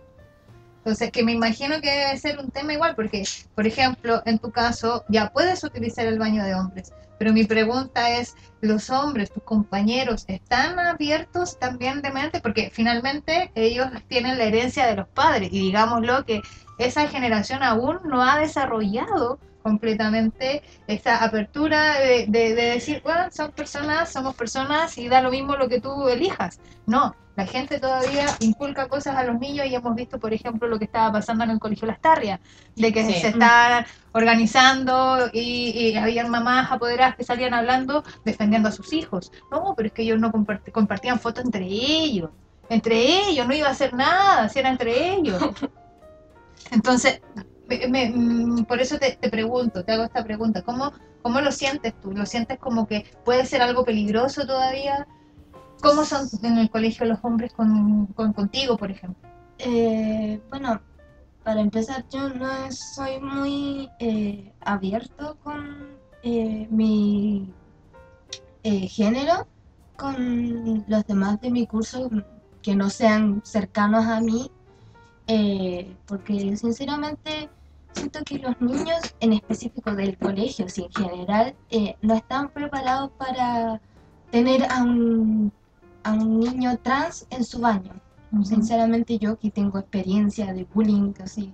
Entonces, 0.88 1.11
que 1.11 1.23
me 1.23 1.33
imagino 1.33 1.83
que 1.83 1.90
debe 1.90 2.16
ser 2.16 2.38
un 2.38 2.50
tema 2.50 2.73
igual, 2.73 2.95
porque, 2.95 3.23
por 3.54 3.66
ejemplo, 3.66 4.23
en 4.25 4.38
tu 4.38 4.50
caso, 4.50 5.04
ya 5.11 5.30
puedes 5.35 5.62
utilizar 5.62 6.07
el 6.07 6.18
baño 6.18 6.42
de 6.42 6.54
hombres, 6.54 6.95
pero 7.18 7.35
mi 7.35 7.45
pregunta 7.45 8.09
es, 8.16 8.35
¿los 8.62 8.88
hombres, 8.88 9.30
tus 9.30 9.42
compañeros, 9.42 10.25
están 10.28 10.78
abiertos 10.78 11.59
también 11.59 12.00
de 12.00 12.11
mente? 12.11 12.40
Porque 12.40 12.71
finalmente 12.73 13.52
ellos 13.54 13.88
tienen 14.09 14.38
la 14.38 14.45
herencia 14.45 14.87
de 14.87 14.97
los 14.97 15.09
padres 15.09 15.50
y 15.52 15.59
digámoslo 15.59 16.25
que 16.25 16.40
esa 16.78 17.07
generación 17.07 17.62
aún 17.62 17.99
no 18.04 18.23
ha 18.23 18.38
desarrollado 18.38 19.38
completamente 19.68 20.62
esa 20.87 21.22
apertura 21.22 21.98
de, 22.00 22.26
de- 22.28 22.54
de 22.54 22.62
decir, 22.76 23.00
bueno, 23.04 23.25
son 23.30 23.52
personas, 23.52 24.10
somos 24.12 24.34
personas 24.34 24.96
y 24.98 25.08
da 25.08 25.20
lo 25.20 25.30
mismo 25.30 25.56
lo 25.56 25.68
que 25.68 25.80
tú 25.80 26.08
elijas. 26.08 26.58
No, 26.87 27.14
la 27.37 27.46
gente 27.46 27.78
todavía 27.78 28.26
inculca 28.40 28.88
cosas 28.88 29.14
a 29.16 29.22
los 29.25 29.38
niños 29.38 29.66
y 29.66 29.75
hemos 29.75 29.94
visto, 29.94 30.18
por 30.18 30.32
ejemplo, 30.32 30.66
lo 30.68 30.78
que 30.78 30.87
estaba 30.87 31.12
pasando 31.12 31.44
en 31.44 31.50
el 31.50 31.58
Colegio 31.60 31.87
Las 31.87 32.00
Tarrias, 32.00 32.40
de 32.75 32.92
que 32.92 33.04
Sí. 33.04 33.12
se 33.20 33.28
estaban 33.28 33.84
organizando 34.12 35.28
y, 35.32 35.70
y 35.78 35.96
habían 35.96 36.30
mamás 36.30 36.72
apoderadas 36.72 37.14
que 37.16 37.25
salían 37.25 37.54
hablando 37.54 38.02
defendiendo 38.25 38.68
a 38.70 38.72
sus 38.72 38.92
hijos. 38.92 39.30
No, 39.52 39.75
pero 39.76 39.88
es 39.88 39.92
que 39.92 40.02
ellos 40.02 40.18
no 40.18 40.32
compart- 40.32 40.72
compartían 40.72 41.20
fotos 41.20 41.44
entre 41.44 41.64
ellos. 41.66 42.30
Entre 42.70 42.96
ellos, 43.28 43.46
no 43.46 43.54
iba 43.54 43.68
a 43.68 43.72
hacer 43.72 43.94
nada, 43.94 44.48
si 44.48 44.58
era 44.58 44.68
entre 44.70 45.14
ellos. 45.14 45.40
Entonces, 46.70 47.20
mm, 47.68 48.64
por 48.64 48.80
eso 48.80 48.98
te, 48.98 49.16
te 49.20 49.28
pregunto, 49.30 49.84
te 49.84 49.92
hago 49.92 50.04
esta 50.04 50.25
pregunta, 50.25 50.62
¿cómo, 50.62 50.92
¿cómo 51.22 51.40
lo 51.40 51.52
sientes 51.52 51.94
tú? 52.00 52.12
¿Lo 52.12 52.25
sientes 52.26 52.58
como 52.58 52.87
que 52.87 53.04
puede 53.25 53.44
ser 53.46 53.62
algo 53.62 53.84
peligroso 53.84 54.46
todavía? 54.46 55.06
¿Cómo 55.82 56.04
son 56.04 56.26
en 56.42 56.58
el 56.58 56.70
colegio 56.70 57.06
los 57.06 57.18
hombres 57.22 57.52
con, 57.52 58.06
con- 58.08 58.32
contigo, 58.32 58.76
por 58.76 58.90
ejemplo? 58.90 59.28
Eh, 59.58 60.40
bueno, 60.50 60.80
para 61.44 61.60
empezar, 61.60 62.04
yo 62.10 62.28
no 62.30 62.48
soy 62.72 63.20
muy 63.20 63.88
eh, 64.00 64.52
abierto 64.60 65.37
con 65.42 65.96
eh, 66.22 66.66
mi 66.70 67.52
eh, 68.64 68.88
género, 68.88 69.46
con 69.96 70.84
los 70.88 71.06
demás 71.06 71.40
de 71.40 71.50
mi 71.50 71.66
curso 71.66 72.10
que 72.62 72.75
no 72.75 72.90
sean 72.90 73.40
cercanos 73.44 74.04
a 74.06 74.20
mí, 74.20 74.50
porque 76.06 76.56
sinceramente 76.56 77.50
siento 77.99 78.21
que 78.25 78.38
los 78.38 78.61
niños, 78.61 79.00
en 79.21 79.33
específico 79.33 79.95
del 79.95 80.17
colegio, 80.17 80.69
sí, 80.69 80.85
en 80.85 80.93
general, 80.93 81.55
eh, 81.71 81.97
no 82.00 82.14
están 82.14 82.49
preparados 82.50 83.11
para 83.19 83.81
tener 84.31 84.71
a 84.71 84.83
un, 84.83 85.52
a 86.05 86.12
un 86.12 86.40
niño 86.40 86.78
trans 86.78 87.26
en 87.31 87.45
su 87.45 87.61
baño. 87.61 87.93
Sinceramente 88.45 89.19
yo 89.19 89.38
que 89.38 89.50
tengo 89.50 89.78
experiencia 89.78 90.52
de 90.52 90.64
bullying 90.64 91.12
así, 91.23 91.52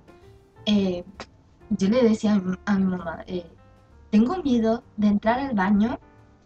eh, 0.66 1.04
yo 1.70 1.88
le 1.88 2.02
decía 2.02 2.34
a 2.34 2.38
mi, 2.38 2.56
a 2.66 2.78
mi 2.78 2.84
mamá, 2.84 3.24
eh, 3.26 3.46
tengo 4.10 4.36
miedo 4.42 4.82
de 4.96 5.08
entrar 5.08 5.38
al 5.40 5.54
baño 5.54 5.98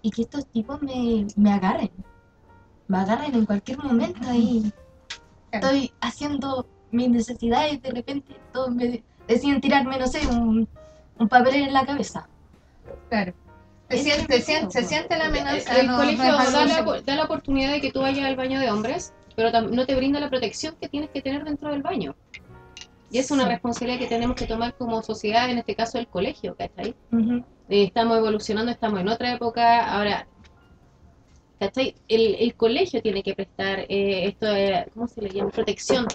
y 0.02 0.10
que 0.10 0.22
estos 0.22 0.46
tipos 0.46 0.80
me, 0.82 1.26
me 1.36 1.52
agarren, 1.52 1.90
me 2.88 2.98
agarren 2.98 3.34
en 3.34 3.46
cualquier 3.46 3.78
momento 3.78 4.32
y 4.32 4.72
estoy 5.50 5.92
haciendo 6.00 6.66
mis 6.90 7.08
necesidades 7.08 7.74
y 7.74 7.78
de 7.78 7.90
repente 7.90 8.36
todos 8.52 8.74
me 8.74 9.02
deciden 9.28 9.60
tirarme, 9.60 9.98
no 9.98 10.06
sé, 10.08 10.26
un, 10.26 10.66
un 11.18 11.28
papel 11.28 11.54
en 11.56 11.72
la 11.72 11.86
cabeza. 11.86 12.26
Claro. 13.08 13.32
Se 13.90 13.98
siente, 13.98 14.36
se 14.38 14.42
siente, 14.42 14.72
se 14.82 14.84
siente 14.88 15.16
la 15.16 15.26
amenaza. 15.26 15.78
El 15.78 15.86
no- 15.86 15.92
no 15.92 15.98
colegio 15.98 16.24
algo 16.24 16.50
da, 16.50 16.64
la, 16.66 17.00
da 17.02 17.14
la 17.14 17.24
oportunidad 17.24 17.70
de 17.72 17.80
que 17.80 17.92
tú 17.92 18.00
vayas 18.00 18.24
al 18.26 18.36
baño 18.36 18.58
de 18.60 18.70
hombres, 18.70 19.14
pero 19.36 19.50
no 19.62 19.86
te 19.86 19.94
brinda 19.94 20.18
la 20.20 20.28
protección 20.28 20.74
que 20.80 20.88
tienes 20.88 21.10
que 21.10 21.22
tener 21.22 21.44
dentro 21.44 21.70
del 21.70 21.82
baño. 21.82 22.14
Y 23.10 23.18
es 23.18 23.30
una 23.30 23.44
Sí. 23.44 23.48
responsabilidad 23.50 23.98
que 24.00 24.06
tenemos 24.06 24.36
que 24.36 24.46
tomar 24.46 24.74
como 24.74 25.02
sociedad, 25.02 25.48
en 25.48 25.56
este 25.58 25.74
caso 25.74 25.98
el 25.98 26.06
colegio, 26.08 26.54
¿cachai? 26.56 26.94
Ujú. 27.12 27.36
Eh, 27.70 27.84
estamos 27.84 28.18
evolucionando, 28.18 28.70
estamos 28.70 29.00
en 29.00 29.08
otra 29.08 29.32
época. 29.32 29.86
Ahora, 29.96 30.26
¿Cachai? 31.58 31.94
El, 32.06 32.36
el 32.38 32.54
colegio 32.54 33.02
tiene 33.02 33.20
que 33.22 33.34
prestar 33.34 33.80
eh, 33.88 34.26
esto, 34.28 34.46
de- 34.46 34.86
¿cómo 34.94 35.08
se 35.08 35.22
le 35.22 35.30
llama? 35.30 35.50
Protección. 35.50 36.06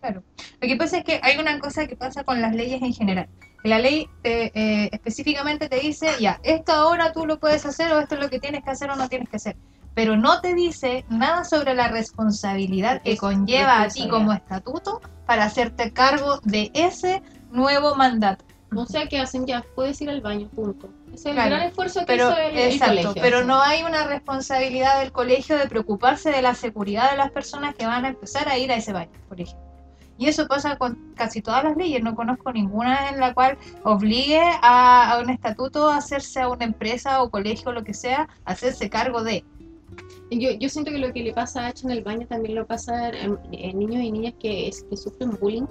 Claro. 0.00 0.22
Lo 0.60 0.68
que 0.68 0.76
pasa 0.76 0.98
es 0.98 1.04
que 1.04 1.20
hay 1.22 1.38
una 1.38 1.58
cosa 1.58 1.86
que 1.86 1.96
pasa 1.96 2.24
con 2.24 2.40
las 2.40 2.54
leyes 2.54 2.80
en 2.82 2.92
general. 2.94 3.28
Que 3.62 3.68
la 3.68 3.78
ley 3.80 4.08
te, 4.22 4.52
eh, 4.54 4.88
específicamente 4.92 5.68
te 5.68 5.80
dice, 5.80 6.10
ya, 6.20 6.38
esto 6.44 6.72
ahora 6.72 7.12
tú 7.12 7.26
lo 7.26 7.38
puedes 7.40 7.66
hacer 7.66 7.92
o 7.92 7.98
esto 7.98 8.14
es 8.14 8.20
lo 8.20 8.28
que 8.30 8.38
tienes 8.38 8.62
que 8.62 8.70
hacer 8.70 8.90
o 8.90 8.96
no 8.96 9.08
tienes 9.08 9.28
que 9.28 9.36
hacer. 9.36 9.56
Pero 9.94 10.16
no 10.16 10.40
te 10.40 10.54
dice 10.54 11.04
nada 11.08 11.42
sobre 11.44 11.74
la 11.74 11.88
responsabilidad 11.88 13.02
que 13.02 13.16
conlleva 13.16 13.82
a 13.82 13.88
ti 13.88 14.08
como 14.08 14.32
estatuto 14.32 15.00
para 15.26 15.44
hacerte 15.44 15.92
cargo 15.92 16.38
de 16.44 16.70
ese 16.74 17.20
nuevo 17.50 17.96
mandato. 17.96 18.44
O 18.76 18.86
sea, 18.86 19.06
¿qué 19.06 19.18
hacen? 19.18 19.46
Ya, 19.46 19.64
puedes 19.74 20.00
ir 20.02 20.10
al 20.10 20.20
baño, 20.20 20.48
punto. 20.50 20.90
Es 21.12 21.24
el 21.26 21.32
Claro, 21.32 21.50
gran 21.56 21.62
esfuerzo 21.68 22.00
que 22.00 22.06
Pero, 22.06 22.28
hizo 22.30 22.38
el, 22.38 22.56
el 22.58 22.72
exacto, 22.72 22.94
colegio. 22.94 23.22
pero 23.22 23.42
no 23.44 23.60
hay 23.62 23.82
una 23.82 24.04
responsabilidad 24.06 25.00
del 25.00 25.10
colegio 25.10 25.56
de 25.56 25.66
preocuparse 25.66 26.30
de 26.30 26.42
la 26.42 26.54
seguridad 26.54 27.10
de 27.10 27.16
las 27.16 27.30
personas 27.32 27.74
que 27.74 27.86
van 27.86 28.04
a 28.04 28.08
empezar 28.08 28.46
a 28.48 28.58
ir 28.58 28.70
a 28.70 28.76
ese 28.76 28.92
baño, 28.92 29.10
por 29.28 29.40
ejemplo. 29.40 29.66
Y 30.18 30.26
eso 30.26 30.46
pasa 30.48 30.76
con 30.76 30.98
casi 31.14 31.40
todas 31.40 31.62
las 31.64 31.76
leyes. 31.76 32.02
No 32.02 32.14
conozco 32.16 32.52
ninguna 32.52 33.08
en 33.10 33.20
la 33.20 33.32
cual 33.34 33.56
obligue 33.84 34.40
a, 34.62 35.12
a 35.12 35.20
un 35.22 35.30
estatuto 35.30 35.88
a 35.88 35.96
hacerse 35.98 36.40
a 36.40 36.48
una 36.48 36.64
empresa 36.64 37.22
o 37.22 37.30
colegio 37.30 37.70
o 37.70 37.72
lo 37.72 37.84
que 37.84 37.94
sea, 37.94 38.28
a 38.44 38.52
hacerse 38.52 38.90
cargo 38.90 39.22
de. 39.22 39.44
Yo, 40.30 40.50
yo 40.58 40.68
siento 40.68 40.90
que 40.90 40.98
lo 40.98 41.12
que 41.12 41.22
le 41.22 41.32
pasa 41.32 41.62
a 41.64 41.66
H 41.68 41.86
en 41.86 41.92
el 41.92 42.02
baño 42.02 42.26
también 42.26 42.54
lo 42.56 42.66
pasa 42.66 43.08
en, 43.10 43.38
en 43.52 43.78
niños 43.78 44.02
y 44.02 44.10
niñas 44.12 44.34
que, 44.38 44.68
es- 44.68 44.82
que 44.90 44.96
sufren 44.96 45.30
bullying 45.40 45.66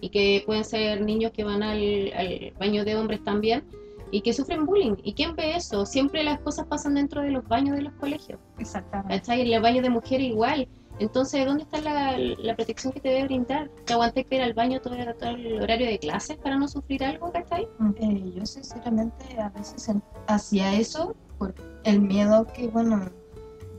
y 0.00 0.10
que 0.10 0.42
pueden 0.44 0.64
ser 0.64 1.00
niños 1.00 1.32
que 1.32 1.44
van 1.44 1.62
al, 1.62 2.12
al 2.14 2.52
baño 2.58 2.84
de 2.84 2.96
hombres 2.96 3.22
también 3.24 3.64
y 4.10 4.20
que 4.20 4.34
sufren 4.34 4.66
bullying. 4.66 4.96
¿Y 5.02 5.14
quién 5.14 5.34
ve 5.34 5.56
eso? 5.56 5.86
Siempre 5.86 6.22
las 6.22 6.38
cosas 6.40 6.66
pasan 6.66 6.94
dentro 6.96 7.22
de 7.22 7.30
los 7.30 7.46
baños 7.48 7.76
de 7.76 7.82
los 7.82 7.92
colegios. 7.94 8.38
Exactamente. 8.58 9.14
¿Cachai? 9.20 9.40
En 9.40 9.52
el 9.52 9.62
baño 9.62 9.80
de 9.82 9.88
mujeres 9.90 10.26
igual. 10.26 10.68
Entonces, 10.98 11.44
¿dónde 11.44 11.64
está 11.64 11.80
la, 11.80 12.16
la 12.16 12.54
protección 12.54 12.92
que 12.92 13.00
te 13.00 13.08
debe 13.08 13.24
brindar? 13.24 13.68
¿Te 13.84 13.92
aguanté 13.94 14.24
que 14.24 14.36
ir 14.36 14.42
al 14.42 14.54
baño 14.54 14.80
todo, 14.80 14.94
el- 14.94 15.14
todo 15.16 15.30
el 15.30 15.60
horario 15.60 15.86
de 15.88 15.98
clases 15.98 16.36
para 16.36 16.56
no 16.56 16.68
sufrir 16.68 17.04
algo, 17.04 17.32
¿cachai? 17.32 17.66
Eh, 17.96 18.32
yo 18.36 18.46
sinceramente 18.46 19.40
a 19.40 19.48
veces 19.50 19.90
hacía 20.28 20.72
eso 20.74 21.16
por 21.38 21.54
el 21.82 22.00
miedo 22.00 22.46
que, 22.46 22.68
bueno, 22.68 23.10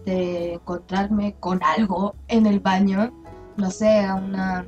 de 0.06 0.54
encontrarme 0.56 1.36
con 1.40 1.64
algo 1.64 2.16
en 2.28 2.46
el 2.46 2.60
baño, 2.60 3.12
no 3.58 3.72
sé, 3.72 4.00
a 4.02 4.16
una, 4.16 4.66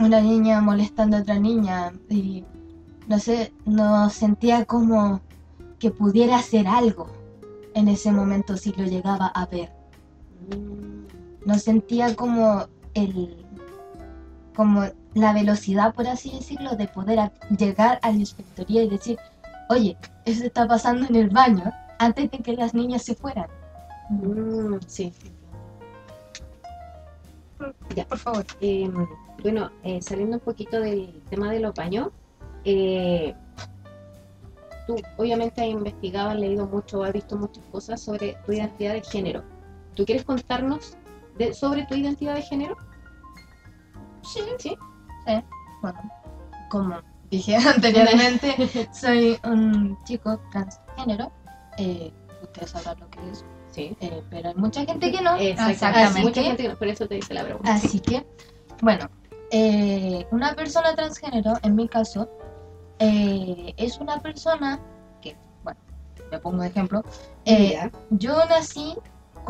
una 0.00 0.20
niña 0.20 0.60
molestando 0.60 1.16
a 1.18 1.20
otra 1.20 1.38
niña 1.38 1.92
y, 2.08 2.44
no 3.06 3.18
sé, 3.20 3.52
no 3.64 4.10
sentía 4.10 4.64
como 4.64 5.20
que 5.78 5.90
pudiera 5.92 6.36
hacer 6.36 6.66
algo 6.66 7.06
en 7.74 7.86
ese 7.88 8.10
momento 8.10 8.56
si 8.56 8.72
lo 8.72 8.84
llegaba 8.84 9.28
a 9.28 9.46
ver. 9.46 9.70
No 11.44 11.58
sentía 11.58 12.14
como 12.16 12.66
el 12.94 13.46
como 14.54 14.82
la 15.14 15.32
velocidad, 15.32 15.94
por 15.94 16.06
así 16.06 16.30
decirlo, 16.30 16.76
de 16.76 16.86
poder 16.88 17.30
llegar 17.56 17.98
a 18.02 18.10
la 18.10 18.18
inspectoría 18.18 18.82
y 18.82 18.90
decir, 18.90 19.18
oye, 19.70 19.96
eso 20.24 20.44
está 20.44 20.66
pasando 20.66 21.06
en 21.06 21.16
el 21.16 21.30
baño 21.30 21.64
antes 21.98 22.30
de 22.30 22.38
que 22.38 22.52
las 22.54 22.74
niñas 22.74 23.02
se 23.02 23.14
fueran. 23.14 23.48
Mm, 24.10 24.76
sí. 24.86 25.12
Por 28.08 28.18
favor. 28.18 28.44
Eh, 28.60 28.90
bueno, 29.42 29.70
eh, 29.82 30.00
saliendo 30.02 30.36
un 30.36 30.42
poquito 30.42 30.80
del 30.80 31.22
tema 31.30 31.50
de 31.50 31.60
los 31.60 31.74
baños, 31.74 32.08
eh, 32.64 33.34
tú 34.86 34.96
obviamente 35.16 35.60
has 35.62 35.68
investigado, 35.68 36.30
has 36.30 36.38
leído 36.38 36.66
mucho, 36.66 37.02
has 37.02 37.12
visto 37.12 37.36
muchas 37.36 37.64
cosas 37.66 38.00
sobre 38.00 38.36
tu 38.44 38.52
identidad 38.52 38.94
de 38.94 39.02
género. 39.02 39.42
¿Tú 39.94 40.04
quieres 40.04 40.24
contarnos 40.24 40.96
de- 41.40 41.54
sobre 41.54 41.84
tu 41.86 41.94
identidad 41.94 42.34
de 42.34 42.42
género? 42.42 42.76
Sí, 44.22 44.40
¿Sí? 44.58 44.76
Bueno, 45.82 45.98
como 46.70 46.96
dije 47.30 47.56
anteriormente, 47.74 48.54
soy 48.92 49.38
un 49.44 49.96
chico 50.04 50.38
transgénero. 50.52 51.32
Eh, 51.78 52.12
ustedes 52.42 52.70
sabrán 52.70 53.00
lo 53.00 53.08
que 53.10 53.30
es, 53.30 53.44
Sí. 53.70 53.96
eh, 54.00 54.22
pero 54.30 54.50
hay 54.50 54.54
mucha 54.56 54.84
gente 54.84 55.10
que 55.10 55.22
no. 55.22 55.36
Exactamente. 55.36 56.20
Mucha 56.20 56.34
que- 56.42 56.46
gente 56.48 56.62
que 56.64 56.68
no- 56.68 56.76
por 56.76 56.88
eso 56.88 57.06
te 57.08 57.16
hice 57.18 57.32
la 57.34 57.44
pregunta. 57.44 57.72
Así 57.72 58.00
que, 58.00 58.26
bueno, 58.82 59.08
eh, 59.50 60.26
una 60.30 60.54
persona 60.54 60.94
transgénero, 60.94 61.54
en 61.62 61.74
mi 61.74 61.88
caso, 61.88 62.28
es 62.98 63.98
una 63.98 64.18
persona 64.18 64.78
que, 65.22 65.34
bueno, 65.64 65.80
me 66.30 66.38
pongo 66.38 66.60
de 66.62 66.68
ejemplo, 66.68 67.02
yo 68.10 68.44
nací 68.44 68.94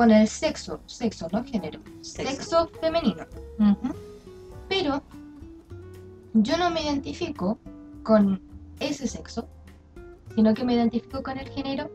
con 0.00 0.10
el 0.10 0.26
sexo, 0.28 0.80
sexo, 0.86 1.28
no 1.30 1.44
género, 1.44 1.78
Sexo. 2.00 2.30
sexo 2.32 2.70
femenino, 2.80 3.26
pero 4.66 5.02
yo 6.32 6.56
no 6.56 6.70
me 6.70 6.82
identifico 6.84 7.58
con 8.02 8.40
ese 8.78 9.06
sexo, 9.06 9.46
sino 10.34 10.54
que 10.54 10.64
me 10.64 10.72
identifico 10.72 11.22
con 11.22 11.36
el 11.36 11.46
género 11.50 11.90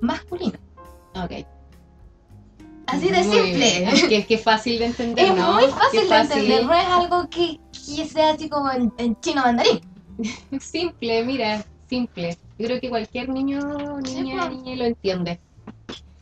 masculino. 0.00 0.58
Ok. 1.14 1.46
Así 2.88 3.10
de 3.10 3.22
Muy 3.22 3.36
simple. 3.36 3.92
Es 3.92 4.02
que, 4.08 4.16
es 4.16 4.26
que 4.26 4.38
fácil 4.38 4.80
de 4.80 4.86
entender, 4.86 5.26
Es 5.26 5.36
¿no? 5.36 5.52
muy 5.52 5.66
fácil 5.68 6.00
Qué 6.00 6.08
de 6.14 6.20
entender, 6.20 6.64
no 6.64 6.74
es 6.74 6.86
algo 6.88 7.30
que, 7.30 7.60
que 7.70 8.06
sea 8.06 8.30
así 8.30 8.48
como 8.48 8.72
en, 8.72 8.92
en 8.98 9.20
chino 9.20 9.42
mandarín. 9.42 9.80
Simple, 10.60 11.22
mira, 11.24 11.64
simple. 11.88 12.36
Yo 12.58 12.66
creo 12.66 12.80
que 12.80 12.88
cualquier 12.88 13.28
niño, 13.28 13.60
niña, 14.00 14.48
pues. 14.48 14.62
niña 14.64 14.76
lo 14.78 14.84
entiende. 14.86 15.38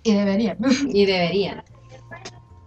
Y 0.04 0.12
deberían. 0.12 0.58
Y 0.88 1.06
deberían. 1.06 1.64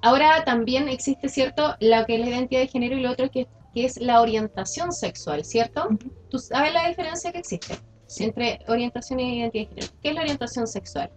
Ahora 0.02 0.44
también 0.44 0.90
existe, 0.90 1.30
¿cierto? 1.30 1.76
Lo 1.80 2.06
que 2.06 2.16
es 2.16 2.20
la 2.20 2.30
identidad 2.30 2.62
de 2.62 2.68
género 2.68 2.98
y 2.98 3.02
lo 3.02 3.12
otro 3.12 3.26
es 3.26 3.32
que, 3.32 3.48
que 3.74 3.86
es 3.86 4.00
la 4.00 4.22
orientación 4.22 4.92
sexual, 4.92 5.44
¿cierto? 5.44 5.88
¿Tú 6.30 6.40
sabes 6.40 6.74
la 6.74 6.88
diferencia 6.88 7.32
que 7.32 7.40
existe 7.40 7.78
entre 8.20 8.60
orientación 8.68 9.20
y 9.20 9.40
identidad 9.40 9.66
de 9.66 9.70
género? 9.70 9.88
¿Qué 10.02 10.10
es 10.10 10.16
la 10.16 10.22
orientación 10.22 10.68
sexual? 10.68 11.12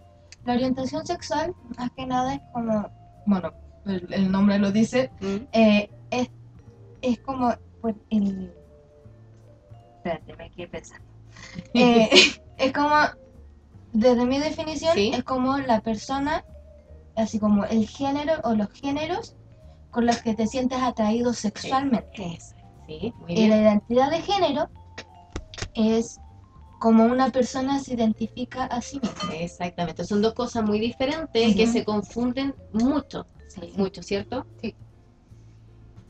La 0.45 0.55
orientación 0.55 1.07
sexual, 1.07 1.55
más 1.77 1.91
que 1.93 2.07
nada, 2.07 2.35
es 2.35 2.41
como, 2.53 2.91
bueno, 3.27 3.53
el, 3.87 4.07
el 4.11 4.31
nombre 4.31 4.59
lo 4.59 4.73
dice, 4.73 5.11
eh, 5.53 5.91
es, 6.11 6.31
es 7.03 7.19
como 7.21 7.55
pues, 7.81 7.95
el... 8.11 8.53
Espérate, 9.97 10.37
me 10.37 10.51
quedé 10.51 10.69
pensando. 10.69 11.07
Eh, 11.75 12.09
es 12.59 12.73
como, 12.73 12.97
desde 13.93 14.25
mi 14.27 14.39
definición, 14.39 14.95
Sí. 14.95 15.11
es 15.15 15.25
como 15.25 15.59
la 15.59 15.81
persona, 15.81 16.45
así 17.17 17.39
como 17.39 17.65
el 17.65 17.89
género 17.89 18.35
o 18.45 18.55
los 18.55 18.71
géneros 18.73 19.37
con 19.91 20.07
los 20.07 20.19
que 20.23 20.35
te 20.35 20.47
sientes 20.47 20.81
atraído 20.81 21.33
sexualmente. 21.33 22.39
Sí, 22.87 23.13
muy 23.19 23.33
Y 23.33 23.49
la 23.49 23.57
identidad 23.61 24.11
de 24.11 24.23
género 24.23 24.69
es 25.75 26.21
como 26.79 27.05
una 27.05 27.29
persona 27.31 27.79
se 27.79 27.95
identifica 27.95 28.65
a 28.65 28.81
sí 28.81 29.01
misma. 29.01 29.35
Exactamente. 29.35 30.05
Son 30.05 30.23
dos 30.23 30.33
cosas 30.35 30.65
muy 30.65 30.79
diferentes 30.81 31.55
que 31.55 31.67
se 31.67 31.85
confunden 31.85 32.55
mucho. 32.73 33.27
Sí. 33.49 33.73
mucho, 33.77 34.03
¿cierto? 34.03 34.47
Sí. 34.63 34.75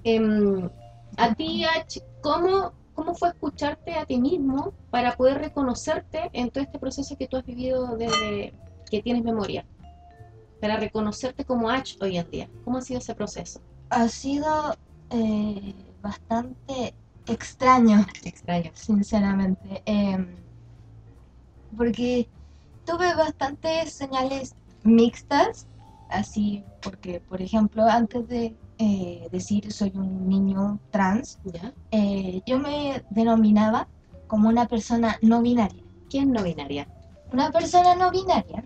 Em, 0.04 0.68
a 1.16 1.34
ti, 1.34 1.64
Ach, 1.64 1.98
¿cómo, 2.22 2.72
¿cómo 3.00 3.14
fue 3.14 3.30
escucharte 3.30 3.94
a 3.94 4.04
ti 4.04 4.18
mismo 4.18 4.74
para 4.90 5.16
poder 5.16 5.38
reconocerte 5.38 6.28
en 6.34 6.50
todo 6.50 6.62
este 6.62 6.78
proceso 6.78 7.16
que 7.16 7.26
tú 7.26 7.38
has 7.38 7.46
vivido 7.46 7.96
desde 7.96 8.52
que 8.90 9.00
tienes 9.00 9.24
memoria? 9.24 9.64
Para 10.60 10.76
reconocerte 10.76 11.46
como 11.46 11.70
Ach 11.70 11.96
hoy 12.02 12.18
en 12.18 12.30
día. 12.30 12.50
¿Cómo 12.62 12.76
ha 12.76 12.82
sido 12.82 13.00
ese 13.00 13.14
proceso? 13.14 13.62
Ha 13.88 14.06
sido 14.08 14.76
eh, 15.08 15.74
bastante 16.02 16.92
extraño, 17.26 18.04
Extraño. 18.22 18.70
sinceramente, 18.74 19.82
em, 19.86 20.36
porque 21.74 22.28
tuve 22.84 23.14
bastantes 23.14 23.94
señales 23.94 24.54
mixtas, 24.82 25.66
así 26.10 26.64
porque, 26.82 27.20
por 27.20 27.40
ejemplo, 27.40 27.82
antes 27.84 28.28
de 28.28 28.54
eh, 28.82 29.28
decir 29.30 29.70
soy 29.70 29.92
un 29.94 30.26
niño 30.26 30.80
trans, 30.90 31.38
¿Ya? 31.44 31.74
eh, 31.90 32.40
yo 32.46 32.58
me 32.58 33.04
denominaba 33.10 33.86
como 34.26 34.48
una 34.48 34.66
persona 34.66 35.18
no 35.20 35.42
binaria. 35.42 35.84
¿Quién 36.08 36.32
no 36.32 36.42
binaria? 36.42 36.88
Una 37.30 37.52
persona 37.52 37.94
no 37.94 38.10
binaria. 38.10 38.64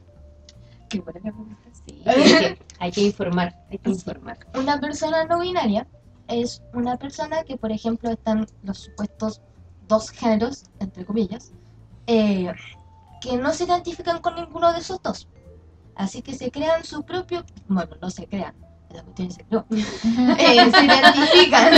Qué 0.88 1.00
buena 1.00 1.20
pregunta. 1.20 1.57
Sí, 1.85 2.00
hay 2.07 2.22
que, 2.22 2.59
hay 2.79 2.92
que 2.92 3.00
informar, 3.00 3.57
hay 3.68 3.79
que 3.79 3.90
informar. 3.90 4.38
Una 4.57 4.79
persona 4.79 5.24
no 5.24 5.40
binaria 5.40 5.85
es 6.29 6.62
una 6.72 6.96
persona 6.96 7.42
que, 7.42 7.57
por 7.57 7.72
ejemplo, 7.72 8.11
están 8.11 8.46
los 8.62 8.79
supuestos 8.79 9.40
dos 9.88 10.11
géneros, 10.11 10.66
entre 10.79 11.05
comillas, 11.05 11.50
eh, 12.07 12.53
que 13.20 13.37
no 13.37 13.53
se 13.53 13.64
identifican 13.64 14.20
con 14.20 14.37
ninguno 14.37 14.72
de 14.72 14.79
esos 14.79 15.03
dos. 15.03 15.27
Así 15.96 16.22
que 16.22 16.35
se 16.35 16.53
crean 16.53 16.85
su 16.85 17.03
propio, 17.03 17.44
bueno, 17.66 17.96
no 18.00 18.11
se 18.11 18.27
crean, 18.27 18.55
la 18.94 19.02
cuestión. 19.02 19.64
Eh, 20.38 20.70
se 20.70 20.85
identifican, 20.85 21.72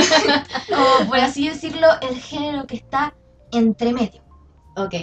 como 0.69 1.07
por 1.09 1.19
así 1.19 1.49
decirlo, 1.49 1.87
el 2.03 2.17
género 2.17 2.67
que 2.67 2.77
está 2.77 3.15
entre 3.53 3.93
medio, 3.93 4.23
Ok, 4.77 4.95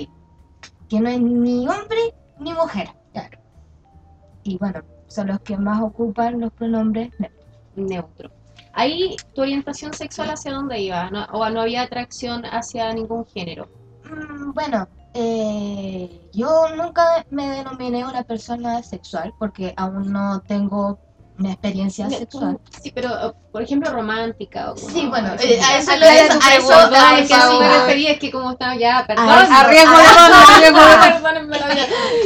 que 0.89 0.99
no 0.99 1.09
es 1.09 1.19
ni 1.19 1.67
hombre 1.67 2.13
ni 2.39 2.53
mujer. 2.53 2.89
Y 4.43 4.57
bueno, 4.57 4.81
son 5.07 5.27
los 5.27 5.39
que 5.39 5.57
más 5.57 5.81
ocupan 5.81 6.39
los 6.41 6.51
pronombres 6.51 7.11
neutros. 7.19 7.31
Neutro. 7.75 8.31
Ahí, 8.73 9.15
¿tu 9.33 9.41
orientación 9.41 9.93
sexual 9.93 10.29
hacia 10.31 10.51
dónde 10.51 10.79
iba? 10.81 11.09
¿No- 11.09 11.25
¿O 11.31 11.49
no 11.49 11.61
había 11.61 11.83
atracción 11.83 12.43
hacia 12.45 12.91
ningún 12.93 13.25
género? 13.25 13.67
Mm, 14.03 14.51
Bueno, 14.53 14.87
eh, 15.13 16.29
yo 16.33 16.75
nunca 16.75 17.25
me 17.29 17.47
denominé 17.49 18.03
una 18.03 18.23
persona 18.23 18.83
sexual 18.83 19.33
porque 19.39 19.73
aún 19.77 20.11
no 20.11 20.41
tengo 20.41 20.99
una 21.43 21.51
experiencia 21.53 22.09
sexual. 22.09 22.59
Sí, 22.81 22.91
pero, 22.95 23.09
uh, 23.27 23.33
por 23.51 23.61
ejemplo, 23.61 23.91
romántica. 23.91 24.71
O 24.71 24.77
Sí, 24.77 25.05
bueno, 25.07 25.33
eh, 25.41 25.59
a 25.61 25.77
eso 25.77 25.91
a 25.91 25.97
lo 25.97 26.05
eso 26.05 26.33
a 26.41 26.55
eso- 26.55 26.73
a 26.73 27.19
es 27.19 27.27
que 27.27 27.33
eso 27.35 27.51
sí 27.51 27.59
me 27.59 27.69
refería, 27.69 28.11
es 28.11 28.19
que 28.19 28.31
como 28.31 28.51
estaba 28.51 28.75
ya, 28.75 29.03
perdón. 29.05 29.25
eso. 29.29 29.53
A 29.53 29.63
riesgo 29.65 29.97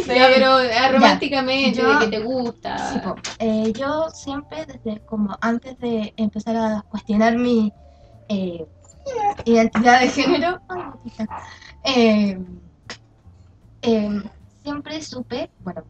de. 0.05 0.15
Ya, 0.15 0.27
pero 0.33 0.59
eh, 0.59 0.91
románticamente, 0.91 1.79
Yo- 1.81 1.99
de 1.99 2.05
que 2.05 2.17
te 2.17 2.23
gusta. 2.23 3.15
Eh, 3.39 3.73
yo 3.75 4.09
siempre, 4.11 4.65
desde 4.65 4.99
como 5.05 5.35
antes 5.41 5.77
de 5.79 6.13
empezar 6.17 6.55
a 6.55 6.85
cuestionar 6.89 7.37
mi 7.37 7.73
eh, 8.29 8.65
identidad 9.45 10.01
de 10.01 10.09
género, 10.09 10.59
eh, 11.83 12.37
eh, 13.81 14.21
siempre 14.63 15.01
supe, 15.01 15.49
bueno, 15.63 15.83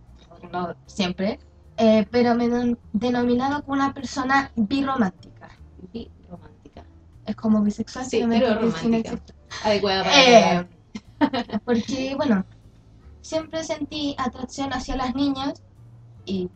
no 0.52 0.76
siempre, 0.86 1.40
eh, 1.78 2.06
pero 2.12 2.36
me 2.36 2.76
denominado 2.94 3.64
como 3.64 3.74
una 3.76 3.94
persona 3.94 4.52
birromántica. 4.56 5.50
Bi- 5.94 6.10
romántica. 6.30 6.84
Es 7.26 7.36
como 7.36 7.62
bisexual, 7.62 8.06
Sí, 8.06 8.24
pero 8.28 8.56
romántica. 8.56 9.20
Adecuada 9.64 10.04
para. 10.04 10.62
Eh, 10.62 10.68
porque, 11.66 12.14
bueno, 12.16 12.46
siempre 13.22 13.64
sentí 13.64 14.16
atracción 14.18 14.72
hacia 14.74 14.96
las 14.96 15.16
niñas 15.16 15.62
y 16.26 16.50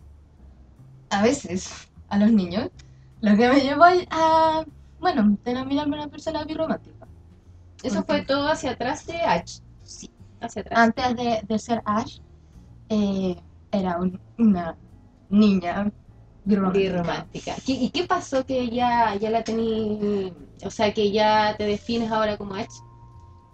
a 1.10 1.22
veces 1.24 1.90
a 2.10 2.18
los 2.18 2.32
niños, 2.32 2.70
lo 3.22 3.36
que 3.38 3.48
me 3.50 3.60
llevó 3.62 3.84
a, 4.12 4.66
bueno, 5.00 5.38
denominarme 5.44 5.98
una 5.98 6.08
persona 6.08 6.44
birromántica. 6.44 7.08
Eso 7.84 8.04
fue 8.04 8.22
todo 8.24 8.48
hacia 8.50 8.72
atrás 8.72 9.06
de 9.08 9.18
H. 9.22 9.62
Sí. 9.84 10.10
Hacia 10.40 10.62
atrás. 10.62 10.80
Antes 10.80 11.16
de, 11.16 11.42
de 11.48 11.60
ser 11.60 11.82
Ash, 11.86 12.20
eh, 12.90 13.36
era 13.72 13.98
un- 13.98 14.20
una 14.38 14.76
niña 15.32 15.92
birromántica. 16.44 16.80
Birromántica. 16.92 17.56
¿Qué- 17.66 17.74
¿Y 17.74 17.90
qué 17.90 18.04
pasó 18.06 18.46
que 18.46 18.70
ya, 18.70 19.16
ya 19.16 19.30
la 19.30 19.44
tení, 19.44 20.32
o 20.64 20.70
sea, 20.70 20.94
que 20.94 21.12
ya 21.12 21.56
te 21.58 21.66
defines 21.66 22.12
ahora 22.12 22.38
como 22.38 22.56
H? 22.56 22.68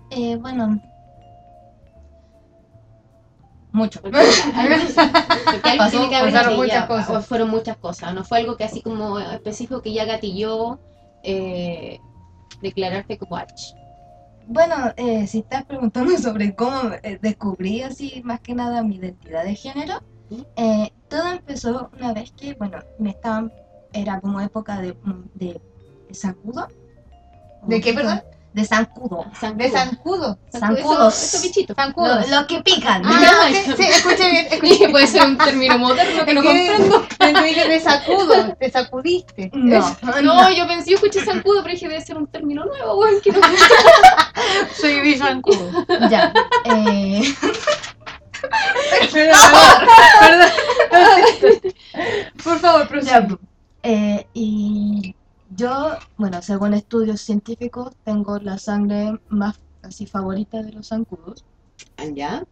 Eh, 0.09 0.35
bueno, 0.37 0.79
mucho. 3.71 4.01
Porque, 4.01 4.17
porque 4.17 5.69
algo 5.69 5.77
Pasó- 5.83 5.91
tiene 5.91 6.09
que 6.09 6.15
haber 6.15 6.33
pasaron 6.33 6.53
que 6.53 6.57
muchas 6.61 6.73
ya- 6.81 6.87
cosas. 6.87 7.27
fueron 7.27 7.49
muchas 7.49 7.77
cosas, 7.77 8.13
no 8.13 8.23
fue 8.23 8.39
algo 8.39 8.57
que 8.57 8.63
así 8.63 8.81
como 8.81 9.19
específico 9.19 9.81
que 9.81 9.93
ya 9.93 10.05
gatilló 10.05 10.79
eh, 11.23 11.99
declararte 12.61 13.17
como 13.17 13.35
H. 13.37 13.75
Bueno, 14.47 14.75
eh, 14.95 15.27
si 15.27 15.39
estás 15.39 15.65
preguntando 15.65 16.17
sobre 16.17 16.55
cómo 16.55 16.79
eh, 17.03 17.19
descubrí 17.21 17.81
así 17.83 18.21
más 18.23 18.39
que 18.39 18.53
nada 18.55 18.81
mi 18.81 18.95
identidad 18.95 19.43
de 19.43 19.55
género, 19.55 20.01
eh, 20.55 20.89
todo 21.09 21.27
empezó 21.31 21.89
una 21.97 22.13
vez 22.13 22.31
que, 22.31 22.53
bueno, 22.55 22.79
me 22.99 23.11
estaban, 23.11 23.51
era 23.93 24.19
como 24.19 24.41
época 24.41 24.79
de, 24.81 24.95
de, 25.35 25.59
de 26.07 26.13
zancudo. 26.13 26.67
¿De 27.63 27.81
qué, 27.81 27.93
perdón? 27.93 28.21
De 28.53 28.65
zancudo. 28.65 29.25
De 29.55 29.69
zancudo. 29.69 30.39
zancudos. 30.51 31.23
Esos, 31.23 31.43
bichitos. 31.43 31.75
Zancudos. 31.75 32.27
Lo, 32.27 32.41
lo 32.41 32.47
que 32.47 32.59
pican. 32.63 33.03
Ah, 33.05 33.49
sí, 33.51 33.71
sí, 33.77 33.83
escuché 33.83 34.31
bien, 34.31 34.47
escuché. 34.49 34.89
Puede 34.89 35.05
ser 35.05 35.25
un 35.25 35.37
término 35.37 35.77
moderno 35.77 36.25
que 36.25 36.33
no 36.33 36.41
comprendo. 36.43 37.05
Dije 37.43 37.67
de 37.67 37.79
sacudo, 37.79 38.55
te 38.59 38.71
sacudiste. 38.71 39.51
No, 39.53 39.95
No, 40.23 40.49
yo 40.51 40.65
pensé, 40.67 40.89
yo 40.91 40.95
escuché 40.95 41.23
zancudo, 41.23 41.61
pero 41.61 41.75
dije 41.75 41.87
debe 41.87 42.01
ser 42.01 42.17
un 42.17 42.25
término 42.27 42.65
nuevo, 42.65 42.95
weón, 42.97 43.21
que 43.21 43.31
no 43.31 43.39
Soy 44.81 45.01
bizancudo. 45.01 45.85
ya. 46.09 46.33
Eh, 46.65 47.21
Perdón, 49.13 49.39
perdón. 50.19 51.73
Por 52.43 52.59
favor, 52.59 52.87
pues. 52.87 53.07
Eh, 53.83 54.27
y 54.33 55.15
yo, 55.55 55.97
bueno, 56.17 56.41
según 56.41 56.73
estudios 56.73 57.21
científicos, 57.21 57.93
tengo 58.03 58.37
la 58.39 58.57
sangre 58.57 59.19
más 59.29 59.59
así 59.81 60.05
favorita 60.05 60.61
de 60.61 60.73
los 60.73 60.87
zancudos. 60.87 61.45
¿Ya? 62.13 62.43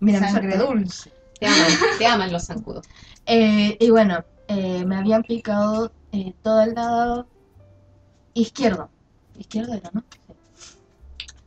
Mira, 0.00 0.20
mi 0.20 0.28
Sangre 0.28 0.56
dulce. 0.58 1.12
Te 1.38 1.46
aman, 1.46 1.72
te 1.98 2.06
aman 2.06 2.32
los 2.32 2.44
zancudos. 2.44 2.86
Eh, 3.26 3.76
y 3.78 3.90
bueno, 3.90 4.24
eh, 4.48 4.84
me 4.84 4.96
habían 4.96 5.22
picado 5.22 5.92
eh, 6.12 6.34
todo 6.42 6.62
el 6.62 6.74
lado 6.74 7.26
izquierdo. 8.34 8.90
Izquierdo 9.38 9.74
era, 9.74 9.90
¿no? 9.92 10.04
Sí. 10.10 10.34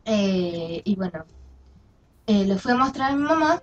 Eh, 0.06 0.82
y 0.84 0.96
bueno, 0.96 1.26
eh, 2.28 2.46
le 2.46 2.58
fui 2.58 2.72
a 2.72 2.76
mostrar 2.76 3.12
a 3.12 3.16
mi 3.16 3.24
mamá 3.24 3.62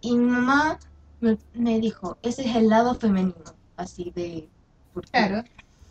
y 0.00 0.16
mi 0.16 0.26
mamá 0.26 0.78
me, 1.20 1.38
me 1.54 1.80
dijo, 1.80 2.18
ese 2.22 2.48
es 2.48 2.56
el 2.56 2.68
lado 2.68 2.94
femenino, 2.94 3.34
así 3.76 4.12
de... 4.14 4.48
Claro. 5.10 5.44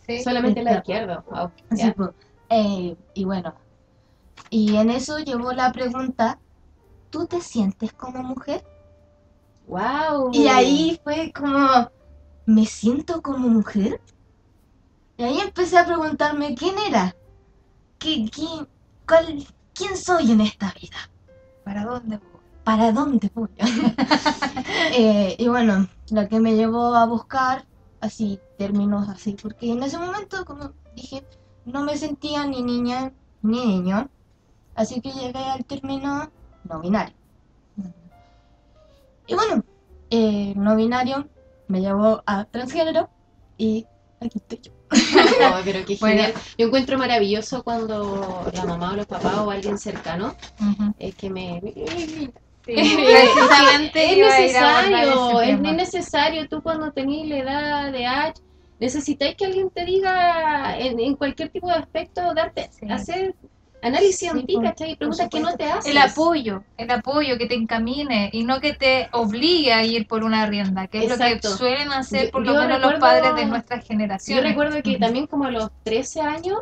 Sí. 0.08 0.24
Solamente 0.24 0.64
la 0.64 0.82
Claro. 0.82 0.82
izquierda. 0.82 1.26
Wow. 1.30 1.52
Así 1.70 1.92
pues, 1.92 2.12
eh, 2.50 2.96
y 3.14 3.24
bueno, 3.26 3.54
y 4.50 4.76
en 4.76 4.90
eso 4.92 5.20
llevó 5.20 5.52
la 5.54 5.72
pregunta, 5.72 6.40
¿tú 7.10 7.28
te 7.28 7.42
sientes 7.42 7.94
como 7.94 8.24
mujer? 8.24 8.64
Wow. 9.68 10.32
Y 10.34 10.48
ahí 10.48 11.00
fue 11.04 11.32
como, 11.34 11.92
¿me 12.46 12.66
siento 12.66 13.22
como 13.22 13.48
mujer? 13.50 14.02
Y 15.18 15.24
ahí 15.24 15.40
empecé 15.40 15.78
a 15.78 15.86
preguntarme 15.86 16.56
quién 16.56 16.76
era, 16.88 17.16
¿Qué, 18.00 18.30
quién, 18.32 18.68
cuál, 19.08 19.46
quién 19.74 19.98
soy 19.98 20.32
en 20.32 20.42
esta 20.42 20.74
vida, 20.80 20.98
¿Para 21.66 21.84
dónde 21.84 22.18
voy? 22.18 22.36
para 22.66 22.92
dónde 22.92 23.32
voy. 23.34 23.50
Eh, 24.98 25.36
y 25.38 25.48
bueno, 25.50 25.88
lo 26.10 26.28
que 26.30 26.40
me 26.40 26.56
llevó 26.56 26.96
a 26.96 27.06
buscar 27.06 27.66
así 28.00 28.40
términos 28.58 29.10
así, 29.10 29.36
porque 29.42 29.72
en 29.72 29.84
ese 29.84 29.98
momento, 29.98 30.46
como 30.46 30.72
dije, 30.96 31.24
no 31.66 31.84
me 31.84 31.98
sentía 31.98 32.46
ni 32.46 32.62
niña 32.62 33.12
ni 33.42 33.66
niño, 33.66 34.10
así 34.74 35.02
que 35.02 35.12
llegué 35.12 35.40
al 35.40 35.66
término 35.66 36.32
no 36.64 36.80
binario. 36.80 37.16
Y 39.28 39.36
bueno, 39.36 39.64
eh, 40.10 40.54
no 40.56 40.76
binario 40.76 41.28
me 41.68 41.82
llevó 41.82 42.24
a 42.26 42.46
transgénero 42.46 43.10
y 43.58 43.86
aquí 44.26 44.38
estoy 44.40 44.60
yo. 44.64 44.72
No, 45.50 45.56
pero 45.64 45.86
qué 45.86 45.96
Bueno. 46.00 46.24
genial. 46.24 46.34
Yo 46.58 46.68
encuentro 46.68 46.98
maravilloso 46.98 47.64
cuando 47.64 48.50
la 48.54 48.66
mamá 48.66 48.92
o 48.94 48.96
los 48.96 49.06
papás 49.06 49.38
o 49.38 49.52
alguien 49.52 49.78
cercano 49.78 50.36
es 51.00 51.16
que 51.16 51.30
me... 51.30 51.62
Sí, 51.64 52.32
precisamente 52.66 54.12
es 54.12 54.18
necesario, 54.18 55.42
es 55.42 55.60
necesario. 55.60 56.48
Tú 56.50 56.62
cuando 56.64 56.92
tenés 56.92 57.28
la 57.28 57.38
edad 57.38 57.92
de 57.92 58.06
H, 58.08 58.42
necesitáis 58.80 59.36
que 59.36 59.46
alguien 59.46 59.70
te 59.70 59.86
diga 59.86 60.78
en, 60.80 61.00
en 61.00 61.16
cualquier 61.16 61.50
tipo 61.50 61.68
de 61.68 61.76
aspecto, 61.76 62.34
darte, 62.34 62.70
Sí. 62.72 62.88
hacer 62.90 63.36
análisis 63.82 64.18
Sí, 64.18 64.28
en 64.28 64.46
ti, 64.46 64.58
¿cachai? 64.62 64.96
Preguntas 64.96 65.30
que 65.30 65.40
no 65.40 65.54
te 65.56 65.66
haces. 65.66 65.92
El 65.92 65.98
apoyo, 65.98 66.64
el 66.78 66.90
apoyo 66.92 67.38
que 67.38 67.46
te 67.48 67.56
encamine 67.56 68.30
y 68.34 68.44
no 68.44 68.60
que 68.60 68.74
te 68.74 69.10
obligue 69.12 69.74
a 69.74 69.84
ir 69.84 70.08
por 70.08 70.24
una 70.24 70.46
rienda, 70.48 70.88
que 70.88 71.00
es 71.00 71.12
Exacto. 71.12 71.50
lo 71.50 71.54
que 71.54 71.58
suelen 71.58 71.92
hacer 71.92 72.26
Yo- 72.26 72.32
por 72.32 72.46
lo 72.46 72.54
yo 72.54 72.60
menos 72.62 72.82
los 72.82 72.94
padres 73.00 73.36
de 73.36 73.46
nuestras 73.46 73.82
Yo 73.82 73.88
generaciones. 73.88 74.44
recuerdo 74.44 74.82
que 74.82 74.98
también 74.98 75.28
como 75.28 75.46
a 75.46 75.52
los 75.52 75.70
13 75.84 76.22
años, 76.22 76.60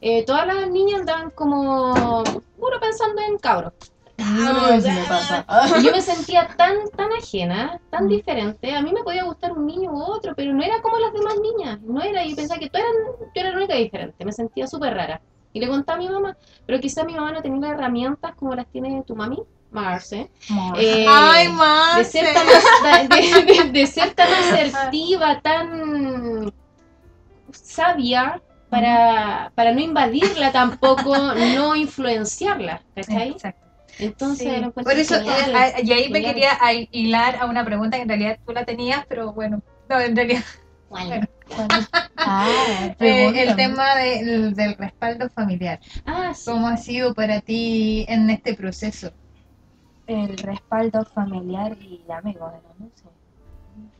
eh, 0.00 0.24
todas 0.24 0.46
las 0.46 0.70
niñas 0.70 1.00
andaban 1.00 1.30
como 1.30 2.22
puro 2.56 2.80
pensando 2.80 3.22
en 3.22 3.38
cabros. 3.38 3.72
No, 4.18 4.80
sí 4.80 4.90
me 4.90 5.04
pasa. 5.04 5.46
Y 5.78 5.84
yo 5.84 5.92
me 5.92 6.02
sentía 6.02 6.48
tan, 6.56 6.74
tan 6.96 7.08
ajena, 7.12 7.80
tan 7.88 8.08
diferente. 8.08 8.74
A 8.74 8.82
mí 8.82 8.92
me 8.92 9.04
podía 9.04 9.22
gustar 9.22 9.52
un 9.52 9.64
niño 9.64 9.92
u 9.92 10.02
otro, 10.02 10.34
pero 10.36 10.52
no 10.52 10.62
era 10.62 10.80
como 10.82 10.98
las 10.98 11.12
demás 11.12 11.34
niñas. 11.40 11.80
No 11.82 12.02
era, 12.02 12.24
y 12.24 12.34
pensaba 12.34 12.58
que 12.58 12.68
tú 12.68 12.78
eran, 12.78 12.92
yo 13.20 13.40
era 13.40 13.50
la 13.50 13.56
única 13.56 13.74
diferente. 13.74 14.24
Me 14.24 14.32
sentía 14.32 14.66
súper 14.66 14.94
rara. 14.94 15.20
Y 15.52 15.60
le 15.60 15.68
conté 15.68 15.92
a 15.92 15.96
mi 15.96 16.08
mamá, 16.08 16.36
pero 16.66 16.78
quizá 16.80 17.04
mi 17.04 17.14
mamá 17.14 17.32
no 17.32 17.42
tenía 17.42 17.60
las 17.60 17.70
herramientas 17.78 18.34
como 18.36 18.54
las 18.54 18.66
tiene 18.66 19.02
tu 19.06 19.16
mami, 19.16 19.38
Marce. 19.70 20.30
Eh, 20.76 21.06
Ay, 21.08 21.46
de 21.46 21.52
Marce. 21.52 22.04
ser 22.04 22.34
tan, 22.34 22.46
de, 23.08 23.54
de- 23.54 23.70
de 23.70 23.86
ser 23.86 24.14
tan 24.14 24.28
asertiva, 24.34 25.40
tan 25.40 26.52
sabia, 27.52 28.40
para, 28.70 29.50
para 29.54 29.72
no 29.72 29.80
invadirla 29.80 30.52
tampoco, 30.52 31.16
no 31.16 31.74
influenciarla, 31.74 32.82
¿cachai? 32.94 33.30
Exacto. 33.30 33.66
Entonces, 33.98 34.60
Sí. 34.62 34.70
Por 34.82 34.92
eso, 34.92 35.14
genial. 35.16 35.54
eh, 35.56 35.82
y 35.82 35.92
ahí 35.92 36.08
me 36.10 36.20
quería 36.22 36.50
hilar 36.92 37.36
a 37.40 37.46
una 37.46 37.64
pregunta 37.64 37.96
que 37.96 38.02
en 38.04 38.08
realidad 38.08 38.38
tú 38.46 38.52
la 38.52 38.64
tenías, 38.64 39.04
pero 39.08 39.32
bueno, 39.32 39.60
no, 39.88 39.98
en 40.00 40.14
realidad 40.14 40.42
Bueno. 40.90 41.26
Ah, 42.30 42.46
eh, 43.00 43.32
el 43.48 43.56
tema 43.56 43.94
del, 43.96 44.54
del 44.54 44.74
respaldo 44.74 45.28
familiar. 45.30 45.80
Ah, 46.04 46.34
sí. 46.34 46.50
¿Cómo 46.50 46.68
ha 46.68 46.76
sido 46.76 47.14
para 47.14 47.40
ti 47.40 48.04
en 48.08 48.28
este 48.28 48.54
proceso? 48.54 49.12
El 50.06 50.36
respaldo 50.36 51.04
familiar 51.04 51.76
y 51.80 52.02
de 52.06 52.12
amigos, 52.12 52.52
¿no? 52.78 52.90
Sí. 52.94 53.08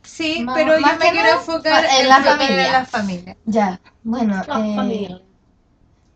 Sí, 0.03 0.43
Más- 0.43 0.57
pero 0.57 0.75
yo 0.75 0.81
más 0.81 0.99
me 0.99 1.11
quiero 1.11 1.29
enfocar 1.39 1.85
en 1.85 2.01
en 2.01 2.09
la 2.09 2.21
familia. 2.21 2.71
la 2.71 2.85
familia. 2.85 3.37
Ya, 3.45 3.79
bueno, 4.03 4.35
La 4.35 4.41
eh, 4.59 4.75
familia. 4.75 5.21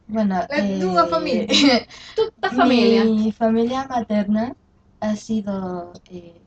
bueno, 0.07 0.35
La 0.35 0.47
tuya 0.47 1.05
familia. 1.05 1.47
Tu 2.15 2.21
la 2.41 2.49
familia. 2.51 3.03
Mi 3.05 3.31
familia 3.31 3.87
materna 3.87 4.55
ha 4.99 5.15
sido 5.15 5.93
eh, 6.09 6.41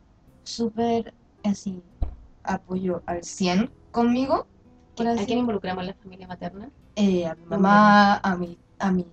súper 0.44 1.14
así 1.44 1.82
apoyo 2.44 3.02
al 3.06 3.22
100 3.24 3.70
conmigo. 3.96 4.46
¿A 4.98 5.10
así 5.12 5.26
quién 5.26 5.38
involucramos 5.40 5.82
en 5.82 5.88
la 5.88 5.94
familia 5.94 6.26
materna? 6.28 6.70
eh, 6.96 7.26
a 7.26 7.34
mi 7.34 7.44
mamá, 7.46 8.16
a 8.18 8.36
mi, 8.36 8.56
a 8.78 8.90
mis 8.90 9.06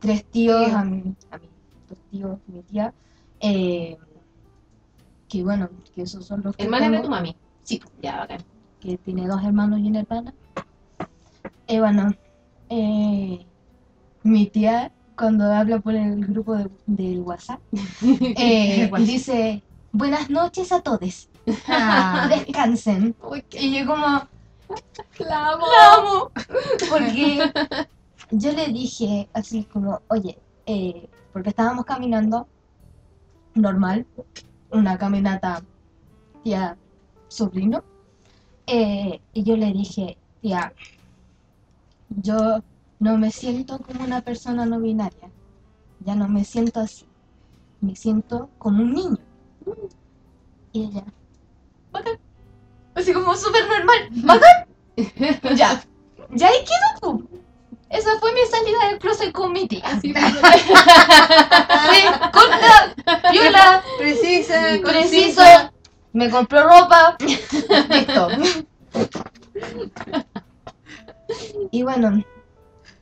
tres 0.00 0.24
tíos, 0.26 0.66
Tío. 0.66 0.76
a, 0.78 0.84
mi, 0.84 1.14
a 1.30 1.38
mis 1.38 1.50
dos 1.88 1.98
tíos, 2.10 2.38
mi 2.46 2.62
tía. 2.62 2.92
eh, 3.40 3.96
que 5.28 5.42
bueno, 5.42 5.68
que 5.94 6.02
esos 6.02 6.24
son 6.26 6.42
los 6.44 6.54
que 6.56 6.64
Hermana 6.64 6.90
de 6.90 7.00
tu 7.00 7.08
mami. 7.10 7.36
Sí. 7.64 7.80
Ya, 8.02 8.18
bacán. 8.18 8.40
que 8.80 8.98
tiene 8.98 9.26
dos 9.26 9.42
hermanos 9.42 9.80
y 9.80 9.88
una 9.88 10.00
hermana. 10.00 10.34
Y 11.66 11.78
bueno, 11.80 12.12
eh, 12.68 13.46
mi 14.22 14.46
tía 14.46 14.92
cuando 15.16 15.44
habla 15.52 15.78
por 15.80 15.94
el 15.94 16.24
grupo 16.26 16.54
de- 16.56 16.70
del 16.86 17.20
WhatsApp 17.22 17.60
eh, 18.36 18.90
dice 19.00 19.62
buenas 19.92 20.28
noches 20.30 20.70
a 20.72 20.80
todos, 20.82 21.28
Ah, 21.68 22.28
descansen. 22.28 23.14
Y 23.52 23.78
yo 23.78 23.86
como, 23.86 24.06
la 25.18 25.52
amo. 25.52 25.66
la 25.66 25.94
amo. 25.94 26.30
Porque 26.90 27.52
yo 28.30 28.52
le 28.52 28.68
dije 28.68 29.28
así 29.32 29.64
como, 29.64 30.00
oye, 30.08 30.38
eh, 30.66 31.08
porque 31.32 31.50
estábamos 31.50 31.84
caminando 31.84 32.46
normal, 33.54 34.06
una 34.70 34.98
caminata 34.98 35.62
tía 36.42 36.76
sobrino, 37.28 37.84
eh, 38.66 39.20
y 39.32 39.42
yo 39.42 39.56
le 39.56 39.72
dije, 39.72 40.16
tía, 40.40 40.72
yo 42.08 42.62
no 42.98 43.18
me 43.18 43.30
siento 43.30 43.78
como 43.78 44.04
una 44.04 44.22
persona 44.22 44.66
no 44.66 44.80
binaria, 44.80 45.30
ya 46.00 46.14
no 46.14 46.28
me 46.28 46.44
siento 46.44 46.80
así, 46.80 47.06
me 47.80 47.94
siento 47.96 48.50
como 48.58 48.82
un 48.82 48.94
niño. 48.94 49.18
Y 50.72 50.84
ella, 50.84 51.04
bacán, 51.94 52.18
así 52.94 53.12
como 53.12 53.34
súper 53.36 53.66
normal, 53.68 54.08
bacán. 54.10 54.66
ya, 55.56 55.82
ya 56.30 56.48
ahí 56.48 56.64
quedó. 56.64 57.00
pu. 57.00 57.28
Esa 57.94 58.18
fue 58.18 58.32
mi 58.32 58.40
salida 58.50 58.88
del 58.88 58.98
closet 58.98 59.30
con 59.32 59.52
mi 59.52 59.68
tía. 59.68 59.84
Así 59.84 60.12
Fue 60.12 60.22
corta, 62.32 62.94
viola, 63.30 63.84
precisa, 63.98 64.78
preciso, 64.82 65.42
concisa. 65.42 65.72
me 66.12 66.28
compró 66.28 66.64
ropa, 66.64 67.16
listo. 67.20 68.28
Y 71.70 71.82
bueno, 71.84 72.24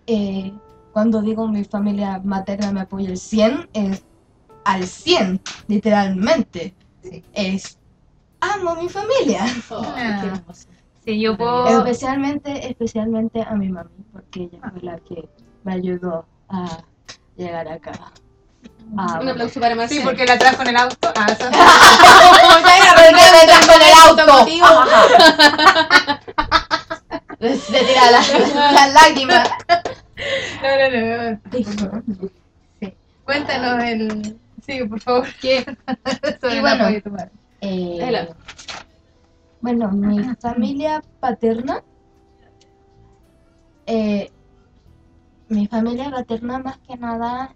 eh, 0.07 0.53
cuando 0.93 1.23
digo 1.23 1.49
mi 1.49 1.65
familia 1.65 2.21
materna 2.23 2.71
me 2.73 2.83
apoya 2.83 3.09
al 3.09 3.17
100, 3.17 3.71
es 3.73 4.05
al 4.65 4.87
100, 4.87 5.41
literalmente. 5.69 6.75
Sí. 7.03 7.25
Es, 7.33 7.79
amo 8.43 8.71
a 8.71 8.75
mi 8.77 8.89
familia. 8.89 9.45
Oh, 9.71 9.83
Ah. 9.97 10.35
Sí, 11.05 11.21
yo 11.21 11.37
puedo. 11.37 11.79
Especialmente, 11.79 12.69
especialmente 12.69 13.43
a 13.43 13.55
mi 13.55 13.69
mami, 13.69 13.91
porque 14.13 14.43
ella 14.45 14.59
fue 14.71 14.83
la 14.83 14.99
que 14.99 15.29
me 15.65 15.73
ayudó 15.75 16.27
a 16.49 16.79
llegar 17.37 17.67
acá. 17.69 17.93
Ah, 18.97 19.19
Un 19.21 19.29
aplauso 19.29 19.59
para 19.61 19.73
Sí, 19.75 19.79
Marcela. 19.79 20.05
porque 20.05 20.27
la 20.27 20.39
trajo 20.39 20.63
en 20.63 20.69
el 20.69 20.77
auto. 20.77 21.13
Ah, 21.17 21.27
eso- 21.29 21.45
¿Por 21.51 23.07
qué 23.09 23.27
me 23.33 23.47
trajo 23.47 23.73
en 23.75 23.83
el 23.83 23.95
auto? 23.99 24.23
Automotivo. 24.23 24.67
Se 27.41 27.85
tira 27.85 28.11
la- 28.11 28.73
las 28.73 28.93
lágrimas. 28.93 29.49
No, 30.63 30.69
no, 30.79 31.33
no. 31.33 31.41
Sí. 32.81 32.95
Cuéntanos 33.25 33.83
el. 33.85 34.37
Sí, 34.67 34.85
por 34.85 35.01
favor. 35.01 35.27
¿Qué? 35.41 35.65
Sobre 36.41 36.57
Y 36.57 36.61
bueno. 36.61 36.85
madre. 36.85 37.03
Eh, 37.63 38.29
bueno, 39.61 39.93
mi 39.93 40.23
familia 40.41 41.03
paterna. 41.21 41.83
eh, 43.87 44.31
mi 45.49 45.67
familia 45.69 46.11
paterna 46.11 46.59
más 46.59 46.79
que 46.79 46.97
nada 46.97 47.55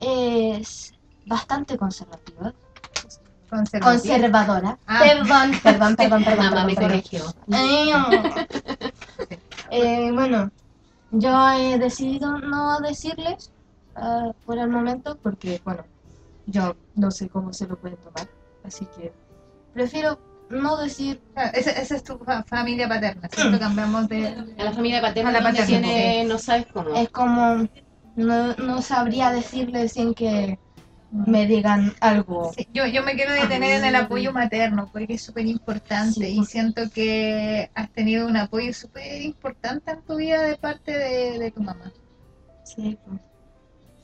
es 0.00 0.92
bastante 1.24 1.78
conservativa. 1.78 2.52
Conservadora. 3.80 4.78
Ah. 4.86 5.00
Perdón, 5.00 5.52
perdón, 5.62 5.96
perdón, 5.96 6.24
perdón. 6.24 6.44
Mamá 6.46 6.66
perdón, 6.66 6.66
me 6.66 6.74
corrigió. 6.74 7.24
Eh, 9.68 10.12
bueno, 10.12 10.48
yo 11.10 11.50
he 11.50 11.76
decidido 11.78 12.38
no 12.38 12.78
decirles 12.78 13.50
ah, 13.96 14.30
por 14.44 14.58
el 14.58 14.68
momento 14.68 15.18
porque, 15.20 15.60
bueno, 15.64 15.84
yo 16.46 16.76
no 16.94 17.10
sé 17.10 17.28
cómo 17.28 17.52
se 17.52 17.66
lo 17.66 17.76
pueden 17.76 17.98
tomar, 17.98 18.28
así 18.66 18.86
que 18.86 19.12
prefiero 19.72 20.18
no 20.48 20.76
decir. 20.76 21.20
Ah, 21.34 21.50
Esa, 21.54 21.70
esa 21.72 21.96
es 21.96 22.04
tu 22.04 22.18
fa- 22.18 22.44
familia 22.44 22.88
paterna. 22.88 23.28
Siempre 23.32 23.58
cambiamos 23.58 24.08
de. 24.08 24.28
A 24.58 24.64
la 24.64 24.72
familia 24.72 25.00
paterna, 25.00 25.30
A 25.30 25.32
la 25.32 25.42
paterna, 25.42 25.66
tiene, 25.66 26.24
no 26.24 26.38
sabes 26.38 26.66
cómo. 26.72 26.94
Es 26.94 27.08
como 27.10 27.68
no, 28.16 28.54
no 28.56 28.82
sabría 28.82 29.30
decirles 29.30 29.92
sin 29.92 30.14
que 30.14 30.58
me 31.10 31.46
digan 31.46 31.94
algo. 32.00 32.52
Sí, 32.56 32.66
yo, 32.72 32.86
yo 32.86 33.02
me 33.02 33.14
quiero 33.14 33.32
detener 33.32 33.78
en 33.78 33.84
el 33.84 33.96
apoyo 33.96 34.32
materno 34.32 34.88
porque 34.92 35.14
es 35.14 35.22
súper 35.22 35.46
importante 35.46 36.26
Sí, 36.26 36.38
y 36.40 36.44
siento 36.44 36.82
que 36.90 37.70
has 37.74 37.90
tenido 37.92 38.26
un 38.26 38.36
apoyo 38.36 38.72
súper 38.72 39.22
importante 39.22 39.90
en 39.92 40.02
tu 40.02 40.16
vida 40.16 40.42
de 40.42 40.56
parte 40.56 40.96
de, 40.96 41.38
de 41.38 41.50
tu 41.50 41.62
mamá. 41.62 41.92
Sí, 42.64 42.98
pues. 43.04 43.20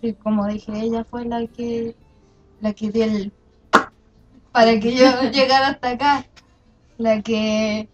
Sí, 0.01 0.12
como 0.14 0.46
dije, 0.48 0.72
ella 0.81 1.05
fue 1.05 1.25
la 1.25 1.46
que 1.46 1.94
la 2.61 2.72
que 2.72 2.90
dio 2.90 3.05
el 3.05 3.33
para 4.52 4.78
que 4.80 4.94
yo 4.94 5.04
llegara 5.32 5.68
hasta 5.68 5.90
acá, 5.90 6.24
la 6.98 7.20
que 7.22 7.88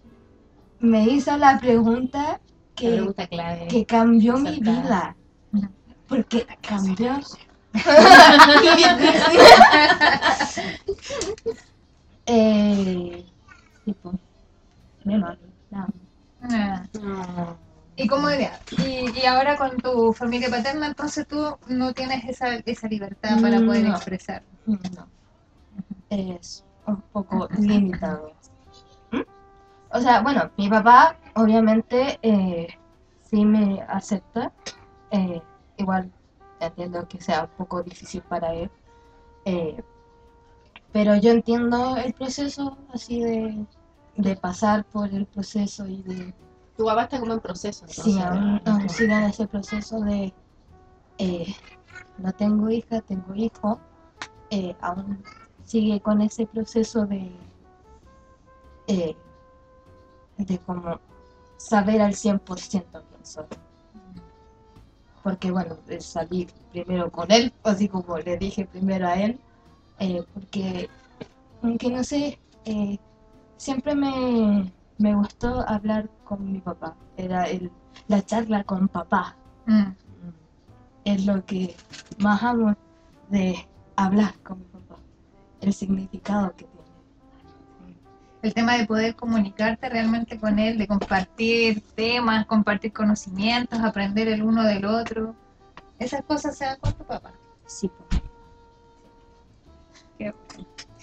me 0.80 1.04
hizo 1.04 1.36
la 1.36 1.58
pregunta 1.58 2.22
La 2.22 2.40
que, 2.74 2.90
pregunta 2.90 3.26
clave. 3.26 3.68
que 3.68 3.84
cambió 3.86 4.36
mi 4.38 4.60
vida, 4.60 5.16
porque 6.08 6.46
cambió. 6.62 7.18
eh, 12.26 13.24
mami, 15.04 15.20
la 15.70 15.78
amo. 15.82 15.92
Ah. 16.42 16.82
No. 17.00 17.56
¿Y 17.96 18.06
cómo 18.06 18.28
era? 18.28 18.60
Y, 18.78 19.10
y 19.18 19.26
ahora 19.26 19.56
con 19.56 19.76
tu 19.78 20.12
familia 20.12 20.48
paterna, 20.48 20.86
entonces 20.86 21.26
tú 21.26 21.56
no 21.68 21.92
tienes 21.94 22.24
esa, 22.28 22.54
esa 22.56 22.86
libertad 22.88 23.40
para 23.40 23.58
poder 23.58 23.84
No. 23.88 23.96
expresar. 23.96 24.42
No. 24.66 24.78
Es 26.10 26.64
un 26.86 27.02
poco 27.12 27.48
limitado. 27.58 28.32
¿Mm? 29.12 29.20
O 29.92 30.00
sea, 30.00 30.22
bueno, 30.22 30.50
mi 30.56 30.68
papá 30.68 31.16
obviamente 31.34 32.18
eh, 32.22 32.68
sí 33.22 33.44
me 33.44 33.82
acepta. 33.82 34.52
eh, 35.10 35.40
igual 35.76 36.10
entiendo 36.60 37.06
que 37.08 37.20
sea 37.20 37.44
un 37.44 37.50
poco 37.56 37.82
difícil 37.82 38.22
para 38.22 38.52
él. 38.54 38.70
eh, 39.44 39.82
pero 40.92 41.14
yo 41.16 41.30
entiendo 41.30 41.96
el 41.96 42.12
proceso 42.14 42.76
así 42.92 43.22
de, 43.22 43.66
de 44.16 44.36
pasar 44.36 44.84
por 44.86 45.08
el 45.12 45.26
proceso 45.26 45.86
y 45.86 46.02
de 46.02 46.32
Tu 46.76 46.84
papá 46.84 47.02
está 47.04 47.20
como 47.20 47.34
en 47.34 47.40
proceso. 47.40 47.86
Sí, 47.88 48.18
aún, 48.20 48.60
en 48.64 49.12
ese 49.12 49.46
proceso 49.46 50.00
de 50.00 50.32
eh, 51.18 51.54
no 52.16 52.32
tengo 52.32 52.70
hija, 52.70 53.00
tengo 53.02 53.34
hijo, 53.34 53.78
eh, 54.50 54.74
aún 54.80 55.22
sigue 55.68 56.00
con 56.00 56.22
ese 56.22 56.46
proceso 56.46 57.04
de 57.04 57.30
eh, 58.86 59.14
de 60.38 60.58
como 60.60 60.98
saber 61.58 62.00
al 62.00 62.14
100% 62.14 62.42
quién 62.64 62.82
soy. 63.22 63.44
Porque 65.22 65.50
bueno, 65.50 65.76
salí 65.98 66.48
primero 66.72 67.10
con 67.10 67.30
él, 67.30 67.52
así 67.64 67.86
como 67.88 68.16
le 68.16 68.38
dije 68.38 68.64
primero 68.64 69.06
a 69.06 69.16
él, 69.16 69.38
eh, 69.98 70.24
porque 70.32 70.88
aunque 71.62 71.90
no 71.90 72.02
sé, 72.02 72.38
eh, 72.64 72.98
siempre 73.58 73.94
me, 73.94 74.72
me 74.96 75.14
gustó 75.14 75.68
hablar 75.68 76.08
con 76.24 76.50
mi 76.50 76.60
papá. 76.60 76.96
Era 77.18 77.44
el, 77.44 77.70
la 78.06 78.24
charla 78.24 78.64
con 78.64 78.88
papá. 78.88 79.36
Mm. 79.66 79.90
Es 81.04 81.26
lo 81.26 81.44
que 81.44 81.76
más 82.18 82.42
amo 82.42 82.74
de 83.28 83.68
hablar 83.96 84.32
con 84.42 84.60
mi 84.60 84.64
papá. 84.64 84.77
El 85.60 85.72
significado 85.72 86.50
que 86.56 86.64
tiene. 86.64 86.78
El 88.42 88.54
tema 88.54 88.76
de 88.78 88.86
poder 88.86 89.16
comunicarte 89.16 89.88
realmente 89.88 90.38
con 90.38 90.58
él, 90.60 90.78
de 90.78 90.86
compartir 90.86 91.82
temas, 91.96 92.46
compartir 92.46 92.92
conocimientos, 92.92 93.80
aprender 93.80 94.28
el 94.28 94.42
uno 94.42 94.62
del 94.62 94.84
otro. 94.84 95.34
Esas 95.98 96.22
cosas 96.22 96.56
se 96.56 96.64
dan 96.64 96.78
con 96.78 96.92
tu 96.92 97.04
papá. 97.04 97.32
Sí. 97.66 97.90
Qué- 100.18 100.32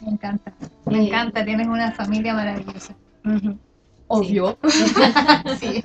Me 0.03 0.11
encanta. 0.11 0.53
Me 0.85 0.99
Eh, 0.99 1.07
encanta, 1.07 1.43
tienes 1.43 1.67
una 1.67 1.91
familia 1.91 2.33
maravillosa. 2.33 2.95
Obvio. 4.07 4.57
Sí. 5.59 5.83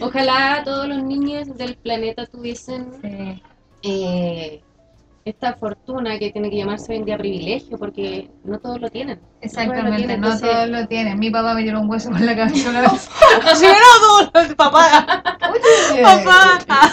Ojalá 0.00 0.62
todos 0.64 0.88
los 0.88 1.02
niños 1.02 1.56
del 1.56 1.76
planeta 1.76 2.26
tuviesen 2.26 2.90
sí. 3.02 3.42
eh, 3.82 4.62
esta 5.24 5.54
fortuna 5.54 6.18
que 6.18 6.30
tiene 6.30 6.48
que 6.50 6.56
llamarse 6.56 6.92
hoy 6.92 6.98
en 6.98 7.04
día 7.04 7.18
privilegio, 7.18 7.78
porque 7.78 8.30
no 8.44 8.58
todos 8.58 8.80
lo 8.80 8.88
tienen. 8.90 9.20
Exactamente, 9.42 10.06
no 10.06 10.12
entonces- 10.14 10.40
todos 10.50 10.68
lo 10.68 10.86
tienen. 10.88 11.18
Mi 11.18 11.30
papá 11.30 11.52
me 11.54 11.62
tiró 11.62 11.80
un 11.80 11.90
hueso 11.90 12.10
con 12.10 12.24
la 12.24 12.34
cabeza 12.34 12.70
una 12.70 12.80
vez. 12.82 13.08
No, 13.60 14.28
todos 14.30 14.30
los 14.48 14.54
papá, 14.54 15.22
papá, 16.02 16.90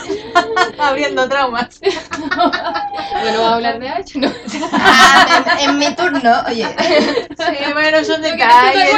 abriendo 0.80 1.28
traumas. 1.30 1.80
Bueno, 3.10 3.40
vamos 3.40 3.52
a 3.52 3.56
hablar 3.56 3.80
de 3.80 3.90
H, 3.90 4.20
¿no? 4.20 4.30
Ah, 4.74 5.44
en, 5.60 5.70
en 5.70 5.80
mi 5.80 5.96
turno, 5.96 6.20
oye, 6.48 6.66
Sí, 6.68 7.74
bueno, 7.74 8.04
son 8.04 8.22
detalles. 8.22 8.90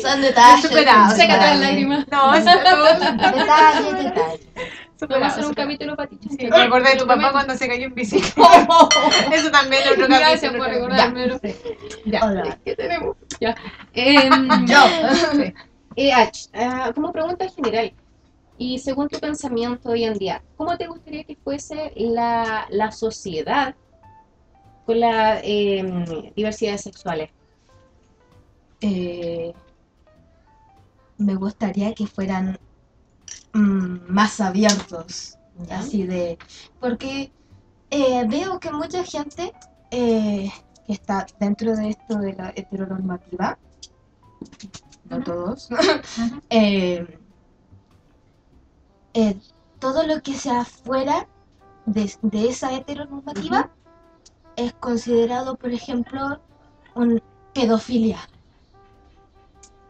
son 0.00 0.20
detalles. 0.22 0.62
superado. 0.62 1.14
Sécate 1.16 1.46
las 1.46 1.58
lágrimas. 1.58 2.06
No, 2.10 2.34
eso 2.34 2.50
no. 2.54 2.84
Detalles, 3.32 4.04
detalles. 4.04 4.40
Vamos 5.00 5.22
a 5.22 5.26
hacer 5.26 5.44
un 5.46 5.54
capítulo 5.54 5.96
para 5.96 6.08
ti. 6.08 6.18
Sí, 6.28 6.46
me 6.50 6.56
acordé 6.62 6.90
de 6.94 6.96
tu 6.98 7.06
papá 7.06 7.30
cuando 7.30 7.54
se 7.54 7.68
cayó 7.68 7.86
en 7.86 7.94
bici. 7.94 8.16
Eso 9.32 9.50
también 9.50 9.82
es 9.84 9.92
otro 9.92 10.06
Gracias 10.06 10.40
capítulo. 10.52 10.58
por 10.58 10.66
pero- 10.66 10.88
recordármelo. 10.88 11.40
Ya. 12.04 12.24
Hola. 12.26 12.58
¿Qué 12.64 12.74
tenemos? 12.74 13.16
Ya. 13.40 13.54
Em, 13.94 14.48
Yo. 14.66 14.78
Eh, 15.96 16.12
ah, 16.54 16.92
como 16.94 17.12
pregunta 17.12 17.48
general, 17.48 17.92
y 18.56 18.78
según 18.80 19.08
tu 19.08 19.18
pensamiento 19.20 19.90
hoy 19.90 20.04
en 20.04 20.14
día, 20.14 20.42
¿cómo 20.56 20.76
te 20.76 20.86
gustaría 20.86 21.22
que 21.24 21.36
fuese 21.36 21.92
la, 21.96 22.66
la 22.70 22.90
sociedad 22.90 23.74
con 24.84 24.98
las 25.00 25.42
diversidades 25.42 26.80
sexuales? 26.82 27.30
Eh, 28.80 29.52
me 31.18 31.34
gustaría 31.34 31.94
que 31.94 32.06
fueran 32.06 32.58
mm, 33.52 33.96
más 34.08 34.40
abiertos, 34.40 35.38
así 35.70 36.06
de, 36.06 36.38
porque 36.80 37.32
eh, 37.90 38.24
veo 38.28 38.60
que 38.60 38.70
mucha 38.70 39.04
gente 39.04 39.52
eh, 39.90 40.50
que 40.86 40.92
está 40.92 41.26
dentro 41.40 41.76
de 41.76 41.90
esto 41.90 42.18
de 42.18 42.32
la 42.34 42.52
heteronormativa, 42.54 43.58
no 45.08 45.22
todos, 45.22 45.68
eh, 46.50 47.18
eh, 49.14 49.36
todo 49.78 50.06
lo 50.06 50.22
que 50.22 50.34
sea 50.34 50.64
fuera 50.64 51.26
de, 51.86 52.12
de 52.22 52.48
esa 52.48 52.74
heteronormativa 52.74 53.70
es 54.56 54.72
considerado, 54.74 55.56
por 55.56 55.72
ejemplo, 55.72 56.40
un 56.94 57.22
pedofilia. 57.54 58.18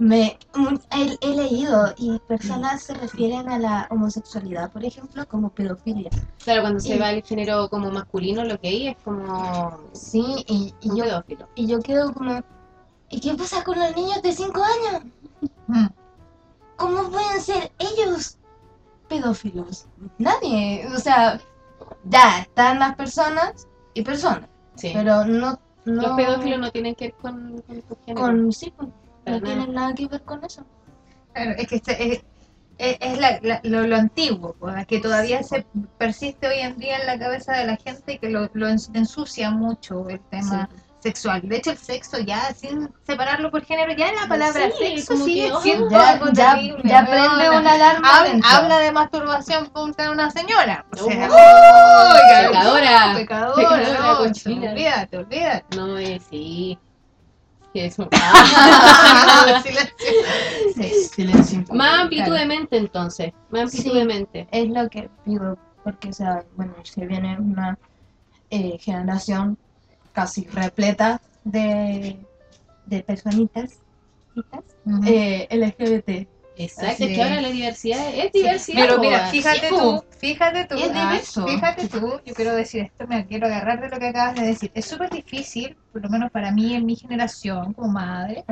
Me, 0.01 0.39
mu- 0.55 0.79
he, 0.93 1.19
he 1.21 1.35
leído 1.35 1.93
y 1.97 2.19
personas 2.21 2.83
se 2.85 2.95
refieren 2.95 3.49
a 3.49 3.59
la 3.59 3.87
homosexualidad, 3.91 4.71
por 4.71 4.85
ejemplo, 4.85 5.27
como 5.27 5.49
pedofilia. 5.51 6.11
Claro, 6.45 6.63
cuando 6.63 6.79
se 6.81 6.95
Y- 6.95 6.99
va 6.99 7.11
el 7.11 7.23
género 7.25 7.69
como 7.69 7.91
masculino, 7.91 8.45
lo 8.45 8.61
que 8.61 8.69
hay 8.69 8.89
es 8.89 8.97
como 9.05 9.77
Sí, 9.93 10.25
y, 10.47 10.73
y 10.81 10.89
yo, 10.97 11.05
pedófilo. 11.05 11.49
y 11.57 11.67
yo 11.67 11.81
quedo 11.81 12.13
como, 12.15 12.41
¿y 13.11 13.21
qué 13.21 13.35
pasa 13.35 13.65
con 13.65 13.77
los 13.79 13.97
niños 13.97 14.23
de 14.23 14.33
5 14.33 14.63
años? 14.63 15.03
Mm. 15.67 15.87
¿Cómo 16.77 17.11
pueden 17.11 17.41
ser 17.41 17.73
ellos 17.81 18.39
pedófilos? 19.09 19.87
Nadie, 20.19 20.87
o 20.95 20.99
sea, 21.01 21.41
ya 22.05 22.41
están 22.43 22.79
las 22.79 22.95
personas 22.95 23.67
y 23.95 24.03
personas, 24.03 24.49
Sí. 24.77 24.93
pero 24.95 25.25
no, 25.25 25.59
no 25.85 26.03
Los 26.03 26.13
pedófilos 26.17 26.61
no 26.61 26.71
tienen 26.71 26.95
que 26.95 27.07
ver 27.07 27.15
con, 27.17 27.63
con 28.07 28.15
con 28.15 28.53
sí, 28.53 28.71
Para 28.71 28.89
no 29.31 29.41
tienen 29.41 29.75
nada 29.75 29.95
que 29.95 30.07
ver 30.07 30.23
con 30.23 30.45
eso. 30.45 30.65
Claro, 31.35 31.53
es 31.57 31.67
que 31.69 31.77
este- 31.77 32.13
es, 32.15 32.25
es- 32.79 32.97
es 33.01 33.19
la- 33.19 33.39
la- 33.43 33.61
lo, 33.65 33.87
lo 33.87 33.97
antiguo, 33.97 34.55
pues, 34.59 34.87
que 34.87 34.99
todavía 35.01 35.43
se 35.43 35.67
persiste 35.99 36.47
hoy 36.49 36.61
en 36.61 36.77
día 36.79 36.99
en 36.99 37.07
la 37.07 37.19
cabeza 37.19 37.53
de 37.53 37.67
la 37.67 37.77
gente 37.77 38.15
y 38.15 38.19
que 38.19 38.29
lo, 38.31 38.49
lo 38.55 38.69
ens- 38.69 38.91
ensucia 38.95 39.51
mucho 39.51 40.09
el 40.09 40.21
tema 40.31 40.69
sexual. 41.01 41.41
De 41.45 41.57
hecho, 41.59 41.71
el 41.71 41.79
sexo 41.79 42.19
ya, 42.19 42.53
sin 42.55 42.93
separarlo 43.07 43.53
por 43.53 43.65
género, 43.65 43.93
ya 43.93 44.13
la 44.13 44.27
palabra 44.29 44.69
Sí, 44.77 44.97
sexo 44.99 45.17
sigue 45.25 45.53
oh, 45.53 45.61
siendo 45.61 45.91
Ya, 45.91 46.09
algo 46.11 46.27
ya, 46.33 46.55
terrible, 46.55 46.83
ya 46.85 47.07
prende 47.07 47.51
una 47.51 47.73
alarma 47.73 48.09
Habla, 48.45 48.79
de 48.81 48.91
masturbación 48.93 49.67
punta 49.69 50.03
de 50.05 50.11
una 50.11 50.29
señora. 50.33 50.85
O 50.93 50.97
sea, 50.97 51.29
Oh, 51.31 51.35
¡oh! 51.35 52.49
pecadora. 52.49 53.13
Pecadora, 53.15 53.57
Pecadora, 53.65 53.99
no, 54.01 54.19
olvídate, 54.71 55.17
olvídate. 55.19 55.77
No, 55.77 55.99
eh, 55.99 56.21
sí. 56.31 56.77
Que 57.73 57.87
es 57.87 57.95
Silencio. 59.63 59.95
Sí, 60.75 60.91
silencio. 61.15 61.65
Más 61.75 62.01
amplitud 62.01 62.25
Claro. 62.27 62.41
de 62.41 62.47
mente 62.47 62.77
entonces. 62.77 63.33
Más 63.51 63.63
amplitud 63.65 63.93
Sí. 63.93 63.99
de 63.99 64.05
mente. 64.05 64.49
Es 64.51 64.69
lo 64.69 64.89
que 64.89 65.11
pido, 65.25 65.59
porque, 65.85 66.09
o 66.09 66.13
sea, 66.13 66.45
bueno, 66.57 66.75
se 66.83 67.07
viene 67.07 67.37
una 67.39 67.79
eh, 68.51 68.79
generación 68.81 69.59
casi 70.13 70.47
repleta 70.47 71.21
de, 71.45 72.19
de 72.87 73.03
personitas 73.03 73.75
Ujú. 74.35 75.03
eh, 75.07 75.47
LGBT. 75.51 76.27
Exacto, 76.59 77.05
es 77.05 77.11
que 77.11 77.15
es. 77.15 77.23
ahora 77.23 77.41
la 77.41 77.51
diversidad 77.51 78.15
es 78.15 78.33
diversidad. 78.33 78.83
Pero 78.83 78.99
mira, 79.01 79.27
fíjate 79.27 79.69
Sí, 79.69 79.77
tú, 79.77 80.05
fíjate 80.19 80.65
tú, 80.67 80.75
Es 80.77 80.91
ah, 80.95 81.11
diverso. 81.11 81.47
fíjate 81.47 81.89
tú, 81.89 82.21
yo 82.27 82.35
quiero 82.35 82.55
decir 82.55 82.83
esto, 82.83 83.07
me 83.07 83.27
quiero 83.27 83.47
agarrar 83.47 83.81
de 83.81 83.89
lo 83.89 83.99
que 83.99 84.09
acabas 84.09 84.35
de 84.37 84.47
decir. 84.47 84.71
Es 84.75 84.87
súper 84.87 85.11
difícil, 85.11 85.77
por 85.93 86.03
lo 86.03 86.09
menos 86.09 86.31
para 86.31 86.51
mí 86.51 86.75
en 86.75 86.85
mi 86.85 86.97
generación 86.97 87.73
como 87.75 87.89
madre, 87.93 88.45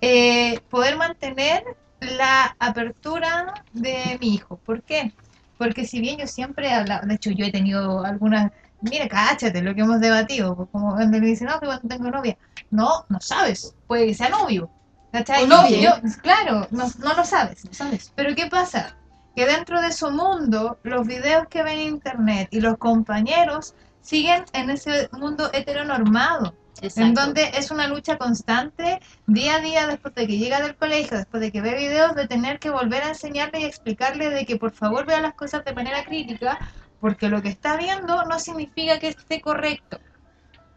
eh, 0.00 0.58
poder 0.68 0.96
mantener 0.96 1.64
la 2.00 2.54
apertura 2.58 3.64
de 3.72 4.18
mi 4.20 4.34
hijo. 4.34 4.58
¿Por 4.58 4.82
qué? 4.82 5.12
Porque 5.58 5.84
si 5.86 6.00
bien 6.00 6.18
yo 6.18 6.26
siempre 6.26 6.68
he 6.68 6.72
hablado, 6.72 7.06
de 7.06 7.14
hecho 7.14 7.30
yo 7.30 7.44
he 7.44 7.52
tenido 7.52 8.04
algunas, 8.04 8.50
mira, 8.80 9.08
cáchate 9.08 9.60
lo 9.62 9.74
que 9.74 9.82
hemos 9.82 10.00
debatido, 10.00 10.56
pues 10.56 10.68
como 10.70 10.94
cuando 10.94 11.18
me 11.18 11.26
dicen, 11.26 11.48
no, 11.48 11.60
que 11.60 11.66
cuando 11.66 11.88
tengo 11.88 12.10
novia, 12.10 12.36
no, 12.70 13.04
no 13.08 13.20
sabes, 13.20 13.74
puede 13.86 14.06
que 14.06 14.14
sea 14.14 14.28
novio. 14.30 14.70
¿Cachai? 15.12 15.44
O 15.44 15.68
Yo- 15.68 16.00
claro, 16.22 16.66
no, 16.70 16.90
no 16.98 17.14
lo 17.14 17.24
sabes. 17.24 17.64
¿No 17.64 17.72
sabes? 17.74 18.12
Pero 18.14 18.34
¿qué 18.34 18.46
pasa? 18.46 18.96
Que 19.34 19.46
dentro 19.46 19.80
de 19.80 19.92
su 19.92 20.10
mundo, 20.10 20.78
los 20.82 21.06
videos 21.06 21.46
que 21.48 21.62
ven 21.62 21.78
en 21.80 21.88
internet 21.88 22.48
y 22.50 22.60
los 22.60 22.78
compañeros 22.78 23.74
siguen 24.00 24.44
en 24.52 24.70
ese 24.70 25.08
mundo 25.12 25.50
heteronormado, 25.52 26.54
en 26.80 26.84
Exacto. 26.86 27.20
donde 27.20 27.50
es 27.56 27.70
una 27.70 27.86
lucha 27.86 28.16
constante 28.16 29.00
día 29.26 29.56
a 29.56 29.60
día 29.60 29.86
después 29.86 30.14
de 30.14 30.26
que 30.26 30.38
llega 30.38 30.60
del 30.60 30.76
colegio, 30.76 31.16
después 31.16 31.40
de 31.40 31.52
que 31.52 31.60
ve 31.60 31.74
videos, 31.74 32.14
de 32.14 32.26
tener 32.26 32.58
que 32.58 32.70
volver 32.70 33.02
a 33.02 33.08
enseñarle 33.08 33.60
y 33.60 33.64
explicarle 33.64 34.30
de 34.30 34.46
que 34.46 34.56
por 34.56 34.72
favor 34.72 35.06
vea 35.06 35.20
las 35.20 35.34
cosas 35.34 35.64
de 35.64 35.74
manera 35.74 36.04
crítica, 36.04 36.58
porque 37.00 37.28
lo 37.28 37.42
que 37.42 37.48
está 37.50 37.76
viendo 37.76 38.24
no 38.24 38.38
significa 38.38 38.98
que 38.98 39.08
esté 39.08 39.40
correcto. 39.40 39.98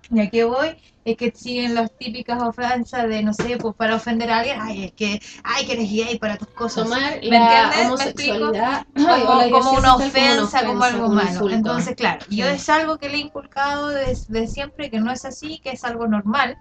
Y 0.10 0.20
aquí 0.20 0.44
voy, 0.44 0.78
es 1.06 1.18
que 1.18 1.32
siguen 1.32 1.76
las 1.76 1.92
típicas 1.98 2.42
ofensas 2.42 3.08
de, 3.08 3.24
no 3.24 3.34
sé, 3.34 3.58
pues 3.58 3.76
para 3.76 3.96
ofender 3.96 4.30
a 4.32 4.40
alguien, 4.40 4.58
ay, 4.62 4.86
es 4.86 4.94
que, 4.94 5.20
ay, 5.44 5.66
que 5.66 5.74
eres 5.74 5.90
gay 5.90 6.20
para 6.20 6.38
tus 6.38 6.50
cosas. 6.50 6.84
Tomar 6.84 7.20
¿Me 7.22 7.30
la 7.30 7.64
entiendes? 7.72 8.16
¿Me 8.96 9.50
como, 9.52 9.72
una 9.72 9.96
ofensa, 9.96 10.66
como 10.66 10.84
algo 10.84 11.10
malo. 11.10 11.50
Entonces, 11.50 11.96
claro, 11.96 12.26
yo 12.30 12.46
Sí. 12.48 12.52
es 12.54 12.70
algo 12.70 12.98
que 12.98 13.10
le 13.10 13.16
he 13.16 13.22
inculcado 13.22 13.90
desde 13.90 14.48
siempre, 14.48 14.90
que 14.90 15.00
no 15.00 15.12
es 15.12 15.26
así, 15.26 15.60
que 15.60 15.72
es 15.72 15.84
algo 15.84 16.08
normal. 16.08 16.58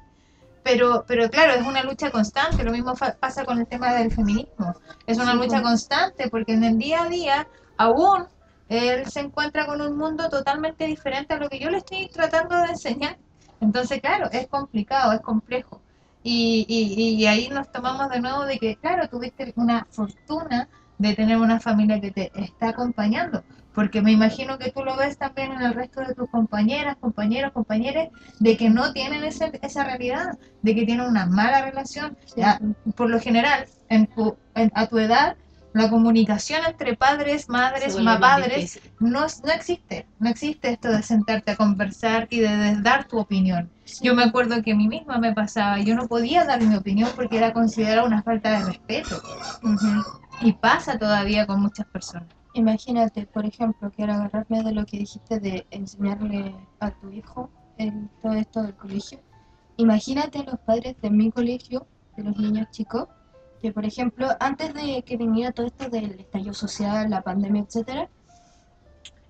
Pero, 0.65 1.05
pero 1.09 1.29
claro, 1.29 1.55
es 1.55 1.67
una 1.67 1.83
lucha 1.83 2.11
constante. 2.11 2.63
Lo 2.63 2.71
mismo 2.71 2.95
pasa 3.19 3.45
con 3.45 3.59
el 3.59 3.67
tema 3.67 3.95
del 3.95 4.13
feminismo. 4.13 4.75
Es 5.07 5.19
una 5.19 5.33
Sí, 5.33 5.39
lucha 5.39 5.61
pues. 5.61 5.63
constante 5.63 6.29
porque 6.31 6.53
en 6.53 6.63
el 6.65 6.79
día 6.79 7.03
a 7.03 7.09
día 7.09 7.49
aún 7.77 8.27
él 8.69 9.05
se 9.11 9.21
encuentra 9.21 9.67
con 9.67 9.81
un 9.81 9.99
mundo 9.99 10.29
totalmente 10.29 10.87
diferente 10.87 11.35
a 11.35 11.39
lo 11.39 11.49
que 11.49 11.59
yo 11.59 11.69
le 11.69 11.79
estoy 11.79 12.09
tratando 12.09 12.57
de 12.59 12.69
enseñar. 12.69 13.19
Entonces, 13.63 14.01
claro, 14.01 14.29
es 14.33 14.47
complicado, 14.49 15.13
es 15.13 15.21
complejo. 15.21 15.81
Y, 16.25 16.67
y, 16.69 17.15
y 17.23 17.27
ahí 17.27 17.49
nos 17.49 17.71
tomamos 17.73 18.09
de 18.11 18.21
nuevo 18.21 18.45
de 18.45 18.59
que, 18.59 18.77
claro, 18.77 19.09
tuviste 19.09 19.53
una 19.57 19.87
fortuna 19.91 20.69
de 20.99 21.15
tener 21.15 21.37
una 21.39 21.59
familia 21.61 22.01
que 22.01 22.11
te 22.13 22.31
está 22.35 22.69
acompañando, 22.71 23.43
porque 23.75 24.03
me 24.03 24.13
imagino 24.13 24.59
que 24.59 24.71
tú 24.71 24.85
lo 24.85 24.97
ves 24.97 25.17
también 25.19 25.53
en 25.53 25.63
el 25.63 25.75
resto 25.75 26.01
de 26.03 26.15
tus 26.15 26.29
compañeras, 26.31 26.97
compañeros, 27.01 27.53
compañeras, 27.53 28.09
de 28.39 28.57
que 28.57 28.71
no 28.71 28.93
tienen 28.93 29.25
ese- 29.25 29.59
esa 29.63 29.85
realidad, 29.85 30.39
de 30.63 30.75
que 30.75 30.85
tienen 30.87 31.07
una 31.07 31.27
mala 31.27 31.63
relación. 31.63 32.17
Ya, 32.37 32.61
por 32.97 33.11
lo 33.11 33.19
general, 33.21 33.67
en 33.89 34.07
tu, 34.07 34.37
en- 34.55 34.71
a 34.75 34.87
tu 34.87 34.99
edad, 34.99 35.37
la 35.75 35.89
comunicación 35.89 36.61
entre 36.67 36.97
padres, 36.97 37.49
madres, 37.49 37.95
vuelve 37.95 38.05
ma- 38.05 38.19
más 38.19 38.39
padres, 38.41 38.57
difícil. 38.57 38.83
no, 39.01 39.21
no 39.21 39.53
existe. 39.53 40.07
No 40.19 40.29
existe 40.29 40.71
esto 40.71 40.89
de 40.91 41.03
sentarte 41.03 41.53
a 41.53 41.57
conversar 41.57 42.27
y 42.31 42.41
de, 42.41 42.49
de 42.57 42.81
dar 42.83 43.07
tu 43.09 43.19
opinión. 43.19 43.71
Yo 44.03 44.15
me 44.15 44.23
acuerdo 44.25 44.63
que 44.63 44.73
a 44.73 44.77
mí 44.77 44.87
misma 44.89 45.19
me 45.19 45.33
pasaba, 45.33 45.79
yo 45.81 45.95
no 45.95 46.07
podía 46.09 46.45
dar 46.45 46.61
mi 46.63 46.77
opinión 46.77 47.11
porque 47.17 47.39
era 47.39 47.53
considerada 47.53 48.05
una 48.05 48.23
falta 48.23 48.51
de 48.59 48.65
respeto. 48.67 49.21
Y 50.41 50.53
pasa 50.55 50.99
todavía 50.99 51.47
con 51.47 51.61
muchas 51.61 51.87
personas. 51.87 52.29
Imagínate, 52.55 53.27
por 53.27 53.47
ejemplo, 53.47 53.91
quiero 53.97 54.13
agarrarme 54.13 54.63
de 54.63 54.73
lo 54.73 54.85
que 54.85 54.99
dijiste 54.99 55.41
de 55.41 55.67
enseñarle 55.71 56.55
a 56.81 56.91
tu 56.91 57.11
hijo 57.11 57.51
en 57.79 58.11
todo 58.23 58.35
esto 58.35 58.63
del 58.63 58.75
colegio. 58.75 59.21
imagínate 59.79 60.45
los 60.45 60.59
padres 60.61 60.95
de 61.01 61.11
mi 61.11 61.31
colegio, 61.33 61.87
de 62.17 62.25
los 62.25 62.37
niños 62.37 62.69
chicos, 62.71 63.09
que 63.63 63.73
por 63.73 63.85
ejemplo, 63.87 64.27
antes 64.41 64.75
de 64.75 65.03
que 65.07 65.17
viniera 65.17 65.53
todo 65.53 65.67
esto 65.67 65.89
del 65.89 66.19
estallido 66.19 66.53
social, 66.53 67.09
la 67.09 67.23
pandemia, 67.23 67.63
etcétera, 67.63 68.11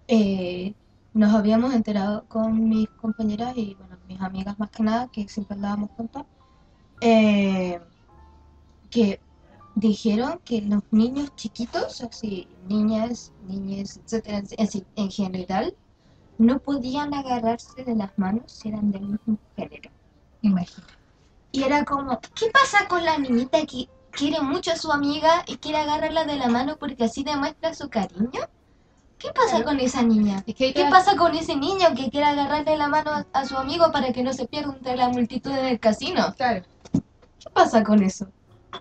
eh, 0.09 0.75
nos 1.15 1.35
habíamos 1.35 1.75
enterado 1.75 2.25
con 2.29 2.69
mis 2.69 2.89
compañeras 3.01 3.53
y 3.57 3.75
bueno, 3.75 3.99
mis 4.09 4.21
amigas 4.21 4.59
más 4.59 4.71
que 4.71 4.83
nada, 4.83 5.09
que 5.13 5.29
siempre 5.29 5.55
andábamos 5.57 5.91
juntas, 5.91 6.25
eh, 7.03 7.79
que 8.91 9.21
dijeron 9.75 10.41
que 10.45 10.63
los 10.63 10.83
niños 10.91 11.35
chiquitos, 11.37 12.01
así, 12.01 12.49
niñas, 12.69 13.33
niñas, 13.47 13.99
etcétera, 14.03 14.39
en, 14.39 14.47
en- 14.57 14.87
en 14.97 15.11
general, 15.11 15.75
no 16.39 16.59
podían 16.59 17.13
agarrarse 17.13 17.85
de 17.85 17.95
las 17.95 18.17
manos 18.19 18.51
si 18.51 18.69
eran 18.69 18.91
del 18.91 19.03
mismo 19.03 19.39
género. 19.57 19.91
Imagínate. 20.41 20.93
Y 21.53 21.63
era 21.65 21.85
como, 21.85 22.19
¿qué 22.35 22.47
pasa 22.51 22.89
con 22.89 23.05
la 23.05 23.19
niñita 23.19 23.59
que 23.67 23.89
quiere 24.13 24.41
mucho 24.41 24.73
a 24.73 24.77
su 24.77 24.93
amiga 24.93 25.45
y 25.47 25.57
quiere 25.57 25.79
agarrarla 25.79 26.25
de 26.25 26.37
la 26.37 26.49
mano 26.49 26.77
porque 26.79 27.05
así 27.05 27.25
demuestra 27.25 27.75
su 27.75 27.89
cariño? 27.89 28.41
¿Qué 29.19 29.31
pasa 29.33 29.63
con 29.63 29.79
esa 29.79 30.03
niña? 30.03 30.43
Es 30.47 30.55
que 30.55 30.65
ahí 30.67 30.73
¿Qué 30.73 30.85
pasa 30.87 31.17
con 31.17 31.35
ese 31.35 31.55
niño 31.57 31.89
que 31.97 32.11
quiere 32.11 32.27
agarrarle 32.27 32.77
la 32.77 32.89
mano 32.89 33.11
a, 33.13 33.27
a 33.33 33.47
su 33.47 33.57
amigo 33.57 33.91
para 33.93 34.13
que 34.13 34.23
no 34.23 34.33
se 34.33 34.47
pierda 34.47 34.75
entre 34.75 34.97
la 34.97 35.09
multitud 35.09 35.53
en 35.53 35.67
el 35.67 35.79
casino? 35.79 36.35
Claro. 36.37 36.65
¿Qué 36.93 37.51
pasa 37.53 37.83
con 37.85 38.03
eso? 38.03 38.27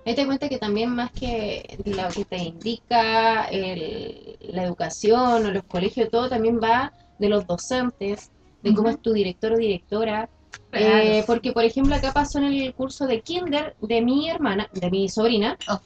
Te 0.03 0.25
cuenta 0.25 0.49
que 0.49 0.57
también 0.57 0.89
más 0.95 1.11
que 1.11 1.77
lo 1.85 2.07
que 2.09 2.25
te 2.25 2.37
indica 2.37 3.45
el- 3.45 4.37
la 4.41 4.63
educación 4.63 5.45
o 5.45 5.51
los 5.51 5.63
colegios, 5.63 6.09
todo 6.09 6.27
también 6.29 6.59
va 6.61 6.91
de 7.19 7.29
los 7.29 7.45
docentes, 7.45 8.31
de 8.63 8.73
cómo 8.73 8.87
Ujú. 8.87 8.97
es 8.97 9.01
tu 9.01 9.13
director 9.13 9.53
o 9.53 9.57
directora. 9.57 10.29
Claro. 10.71 10.85
Eh, 10.87 11.23
porque, 11.27 11.51
por 11.51 11.63
ejemplo, 11.65 11.95
acá 11.95 12.11
pasó 12.13 12.39
en 12.39 12.45
el 12.45 12.73
curso 12.73 13.05
de 13.07 13.21
kinder 13.21 13.75
de 13.81 14.01
mi 14.01 14.29
hermana, 14.29 14.69
de 14.71 14.89
mi 14.89 15.09
sobrina, 15.09 15.57
Oh. 15.67 15.79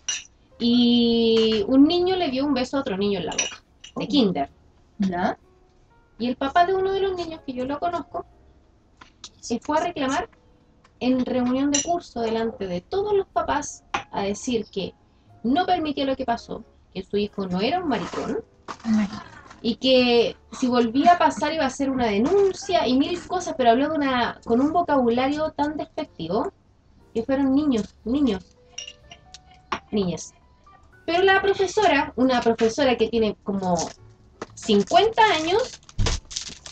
y 0.59 1.63
un 1.67 1.87
niño 1.87 2.15
le 2.15 2.29
dio 2.29 2.45
un 2.45 2.53
beso 2.53 2.77
a 2.77 2.81
otro 2.81 2.97
niño 2.97 3.19
en 3.19 3.25
la 3.25 3.31
boca, 3.33 3.63
de 3.95 4.05
Oh. 4.05 4.07
kinder. 4.07 4.49
¿Ya? 4.99 5.37
Y 6.17 6.27
el 6.27 6.35
papá 6.37 6.65
de 6.65 6.73
uno 6.73 6.93
de 6.93 7.01
los 7.01 7.15
niños, 7.15 7.41
que 7.45 7.53
yo 7.53 7.65
lo 7.65 7.79
conozco, 7.79 8.25
se 9.41 9.59
fue 9.59 9.77
a 9.77 9.83
reclamar 9.83 10.29
en 10.99 11.25
reunión 11.25 11.71
de 11.71 11.81
curso 11.83 12.21
delante 12.21 12.67
de 12.67 12.79
todos 12.81 13.13
los 13.15 13.27
papás 13.27 13.83
a 14.11 14.21
decir 14.23 14.65
que 14.71 14.93
no 15.43 15.65
permitía 15.65 16.05
lo 16.05 16.15
que 16.15 16.25
pasó, 16.25 16.63
que 16.93 17.03
su 17.03 17.17
hijo 17.17 17.45
no 17.47 17.59
era 17.59 17.79
un 17.79 17.89
maricón. 17.89 18.37
Y 19.65 19.77
que 19.77 20.37
si 20.51 20.67
volvía 20.67 21.13
a 21.13 21.17
pasar 21.17 21.51
iba 21.51 21.65
a 21.65 21.71
ser 21.71 21.89
una 21.89 22.05
denuncia 22.05 22.87
y 22.87 22.95
mil 22.95 23.19
cosas, 23.25 23.55
pero 23.57 23.71
habló 23.71 23.89
de 23.89 23.95
una, 23.95 24.39
con 24.45 24.61
un 24.61 24.71
vocabulario 24.71 25.49
tan 25.57 25.75
despectivo 25.75 26.53
que 27.15 27.23
fueron 27.23 27.55
niños, 27.55 27.95
niños, 28.03 28.55
niñas. 29.89 30.35
Pero 31.07 31.23
la 31.23 31.41
profesora, 31.41 32.13
una 32.15 32.41
profesora 32.41 32.95
que 32.95 33.07
tiene 33.07 33.37
como 33.41 33.75
50 34.53 35.19
años, 35.33 35.81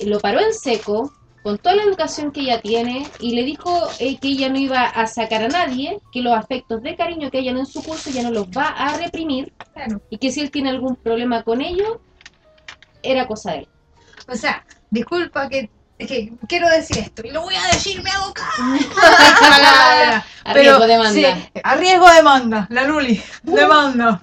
lo 0.05 0.19
paró 0.19 0.41
en 0.41 0.53
seco 0.53 1.11
con 1.41 1.57
toda 1.57 1.73
la 1.77 1.83
educación 1.85 2.31
que 2.31 2.41
ella 2.41 2.61
tiene 2.61 3.07
y 3.19 3.33
le 3.33 3.43
dijo 3.43 3.75
eh, 3.99 4.19
que 4.19 4.27
ella 4.27 4.49
no 4.49 4.59
iba 4.59 4.83
a 4.83 5.07
sacar 5.07 5.41
a 5.41 5.47
nadie, 5.47 5.99
que 6.11 6.21
los 6.21 6.33
afectos 6.33 6.83
de 6.83 6.95
cariño 6.95 7.31
que 7.31 7.39
hayan 7.39 7.57
en 7.57 7.65
su 7.65 7.81
curso 7.81 8.11
ya 8.11 8.21
no 8.21 8.29
los 8.29 8.49
va 8.49 8.67
a 8.67 8.99
reprimir 8.99 9.51
Claro. 9.73 9.99
y 10.11 10.19
que 10.19 10.31
si 10.31 10.41
él 10.41 10.51
tiene 10.51 10.69
algún 10.69 10.95
problema 10.95 11.41
con 11.41 11.59
ello, 11.59 11.99
era 13.03 13.27
cosa 13.27 13.51
de 13.51 13.57
él. 13.59 13.67
O 14.27 14.35
sea, 14.35 14.65
disculpa 14.89 15.49
que, 15.49 15.69
que 15.97 16.33
quiero 16.47 16.69
decir 16.69 16.97
esto 16.97 17.21
y 17.25 17.31
lo 17.31 17.41
voy 17.41 17.55
a 17.55 17.67
decir, 17.67 18.01
me 18.01 18.09
hago 18.09 18.33
cara. 18.33 20.25
A 20.45 20.53
riesgo 20.53 20.79
de 20.79 20.87
demanda. 20.87 21.13
Sí, 21.13 21.25
a 21.63 21.75
riesgo 21.75 22.07
de 22.09 22.15
demanda, 22.15 22.67
la 22.69 22.83
Luli, 22.83 23.21
demanda. 23.43 24.21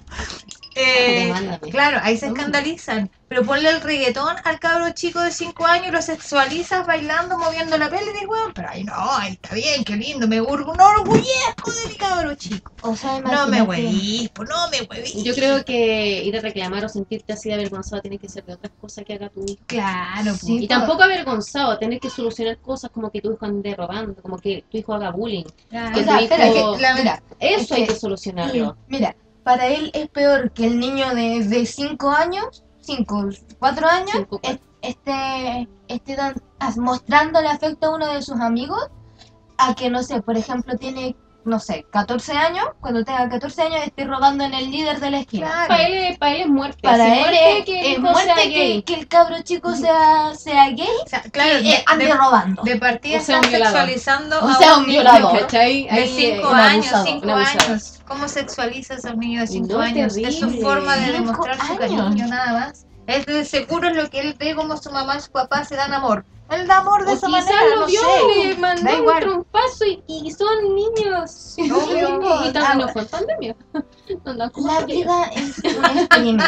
Eh, 0.75 1.25
Demándame. 1.25 1.69
claro, 1.71 1.99
ahí 2.01 2.17
se 2.17 2.29
Mm. 2.29 2.35
escandalizan. 2.35 3.09
Pero 3.27 3.43
ponle 3.45 3.69
el 3.69 3.79
reggaetón 3.81 4.35
al 4.43 4.59
cabro 4.59 4.89
chico 4.91 5.19
de 5.21 5.31
5 5.31 5.65
años, 5.65 5.93
lo 5.93 6.01
sexualizas 6.01 6.85
bailando, 6.85 7.37
moviendo 7.37 7.77
la 7.77 7.89
peli, 7.89 8.09
y 8.21 8.25
weón, 8.25 8.51
pero 8.53 8.67
ahí 8.69 8.83
no, 8.83 8.93
ahí 9.17 9.33
está 9.33 9.55
bien, 9.55 9.85
qué 9.85 9.95
lindo, 9.95 10.27
me 10.27 10.41
orgullezco 10.41 11.71
de 11.71 11.87
mi 11.89 11.95
cabro 11.95 12.35
chico. 12.35 12.71
O 12.81 12.95
sea, 12.95 13.19
No 13.21 13.47
me 13.47 13.61
huevís, 13.61 14.29
pues 14.29 14.49
no 14.49 14.69
me 14.69 14.81
huevís. 14.81 15.23
Yo 15.23 15.33
creo 15.33 15.63
que 15.63 16.23
ir 16.23 16.37
a 16.37 16.41
reclamar 16.41 16.85
o 16.85 16.89
sentirte 16.89 17.33
así 17.33 17.49
de 17.49 17.55
avergonzado 17.55 18.01
tiene 18.01 18.17
que 18.17 18.27
ser 18.27 18.43
de 18.45 18.53
otras 18.53 18.71
cosas 18.79 19.05
que 19.05 19.13
haga 19.13 19.29
tu 19.29 19.43
hijo. 19.45 19.61
Claro, 19.65 20.33
Sí, 20.35 20.63
Y 20.63 20.67
tampoco 20.67 21.03
avergonzado, 21.03 21.77
tener 21.77 21.99
que 21.99 22.09
solucionar 22.09 22.57
cosas 22.57 22.91
como 22.91 23.09
que 23.11 23.21
tu 23.21 23.31
hijo 23.33 23.45
ande 23.45 23.75
robando, 23.75 24.21
como 24.21 24.37
que 24.37 24.63
tu 24.69 24.77
hijo 24.77 24.93
haga 24.93 25.11
bullying. 25.11 25.45
claro. 25.69 25.95
que 25.95 26.01
O 26.01 26.03
sea, 26.03 26.17
tu 26.17 26.23
espera, 26.23 26.47
hijo- 26.47 26.75
que 26.75 26.81
la- 26.81 26.95
mira, 26.95 27.23
Eso 27.39 27.63
Es 27.63 27.71
hay 27.71 27.81
que- 27.87 27.93
que 27.93 27.99
solucionarlo. 27.99 28.77
Mira, 28.87 29.15
para 29.43 29.67
él 29.67 29.91
es 29.93 30.09
peor 30.09 30.51
que 30.51 30.67
el 30.67 30.79
niño 30.79 31.13
de 31.15 31.65
5 31.65 32.09
años, 32.11 32.63
5, 32.79 33.29
4 33.59 33.87
años, 33.87 34.11
Cinco, 34.11 34.39
cuatro. 34.41 34.59
es- 34.81 34.89
esté, 34.89 35.69
esté 35.87 36.17
as- 36.59 36.77
mostrándole 36.77 37.47
afecto 37.47 37.87
a 37.87 37.95
uno 37.95 38.07
de 38.13 38.21
sus 38.21 38.39
amigos, 38.39 38.89
a 39.57 39.75
que, 39.75 39.89
no 39.89 40.03
sé, 40.03 40.21
por 40.21 40.37
ejemplo, 40.37 40.75
tiene, 40.77 41.15
no 41.45 41.59
sé, 41.59 41.85
14 41.91 42.33
años, 42.33 42.65
cuando 42.79 43.03
tenga 43.03 43.27
14 43.29 43.61
años 43.63 43.79
esté 43.85 44.05
robando 44.05 44.43
en 44.43 44.53
el 44.53 44.69
líder 44.71 44.99
de 44.99 45.11
la 45.11 45.19
esquina. 45.19 45.47
Claro. 45.47 45.67
Para 45.67 45.83
él, 45.87 45.93
es- 45.93 46.17
para 46.19 46.31
él 46.35 46.41
es 46.41 46.47
muerte. 46.47 46.79
Para 46.81 47.03
Así, 47.03 47.13
él 47.13 47.19
muerte 47.19 47.57
es, 47.59 47.65
que 47.65 47.79
el 47.79 47.93
es 47.93 47.99
muerte 47.99 48.23
sea 48.35 48.35
que, 48.43 48.83
que 48.85 48.93
el 48.93 49.07
cabro 49.07 49.41
chico 49.41 49.75
sea, 49.75 50.33
sea 50.35 50.69
gay 50.69 50.87
O 51.05 51.07
sea, 51.09 51.21
claro, 51.23 51.59
y 51.59 51.63
de, 51.63 51.69
eh, 51.71 51.83
ande 51.87 52.05
de- 52.05 52.13
robando. 52.15 52.61
de 52.63 52.75
partida 52.77 53.17
O 53.17 53.21
sea, 53.21 53.35
están 53.39 53.51
un 53.51 53.57
sexualizando 53.65 54.39
O 54.39 54.47
a 54.47 54.55
sea, 54.55 54.77
un 54.77 54.81
niño 54.87 55.01
violador. 55.01 55.39
¿Cachai? 55.41 55.83
de 55.83 55.89
Ahí, 55.91 56.15
5 56.15 56.47
eh, 56.47 56.51
un 56.51 56.55
años, 56.57 56.85
abusador, 56.93 57.07
5 57.07 57.23
un 57.25 57.29
abusador. 57.31 57.61
años. 57.71 57.99
¿Cómo 58.07 58.27
sexualiza 58.27 58.93
a 58.93 58.97
esos 58.97 59.17
niños 59.17 59.41
de 59.41 59.47
5 59.47 59.67
No, 59.73 59.79
años? 59.79 60.17
Es 60.17 60.35
su 60.35 60.39
terrible. 60.41 60.61
forma 60.61 60.95
de 60.97 61.11
demostrar 61.13 61.57
su 61.65 61.75
cariño, 61.77 62.27
nada 62.27 62.53
más. 62.53 62.85
Es 63.07 63.25
de 63.25 63.43
seguro 63.45 63.89
es 63.89 63.95
lo 63.95 64.09
que 64.09 64.19
él 64.21 64.35
ve 64.37 64.53
como 64.55 64.77
su 64.77 64.91
mamá 64.91 65.17
y 65.17 65.21
su 65.21 65.31
papá 65.31 65.65
se 65.65 65.75
dan 65.75 65.93
amor. 65.93 66.23
Da 66.67 66.77
amor 66.79 67.05
de 67.05 67.11
O 67.11 67.15
esa 67.15 67.29
manera, 67.29 67.55
lo 67.75 67.81
no 67.81 67.87
vio 67.87 68.01
sé. 68.01 68.39
y 68.39 68.47
le 68.49 68.57
mandó 68.57 68.83
Da 68.83 68.91
un 68.93 68.99
igual. 68.99 69.19
trompazo 69.21 69.85
y, 69.85 70.03
y 70.07 70.31
son 70.31 70.75
niños. 70.75 71.55
Obvio. 71.57 72.45
y 72.49 72.51
también 72.51 72.77
no 72.79 72.89
fue 72.89 73.05
pandemia. 73.05 73.55
No 74.25 74.33
La 74.33 74.85
vida 74.85 75.23
es 75.33 75.57
un 75.59 75.85
experimento. 75.97 76.45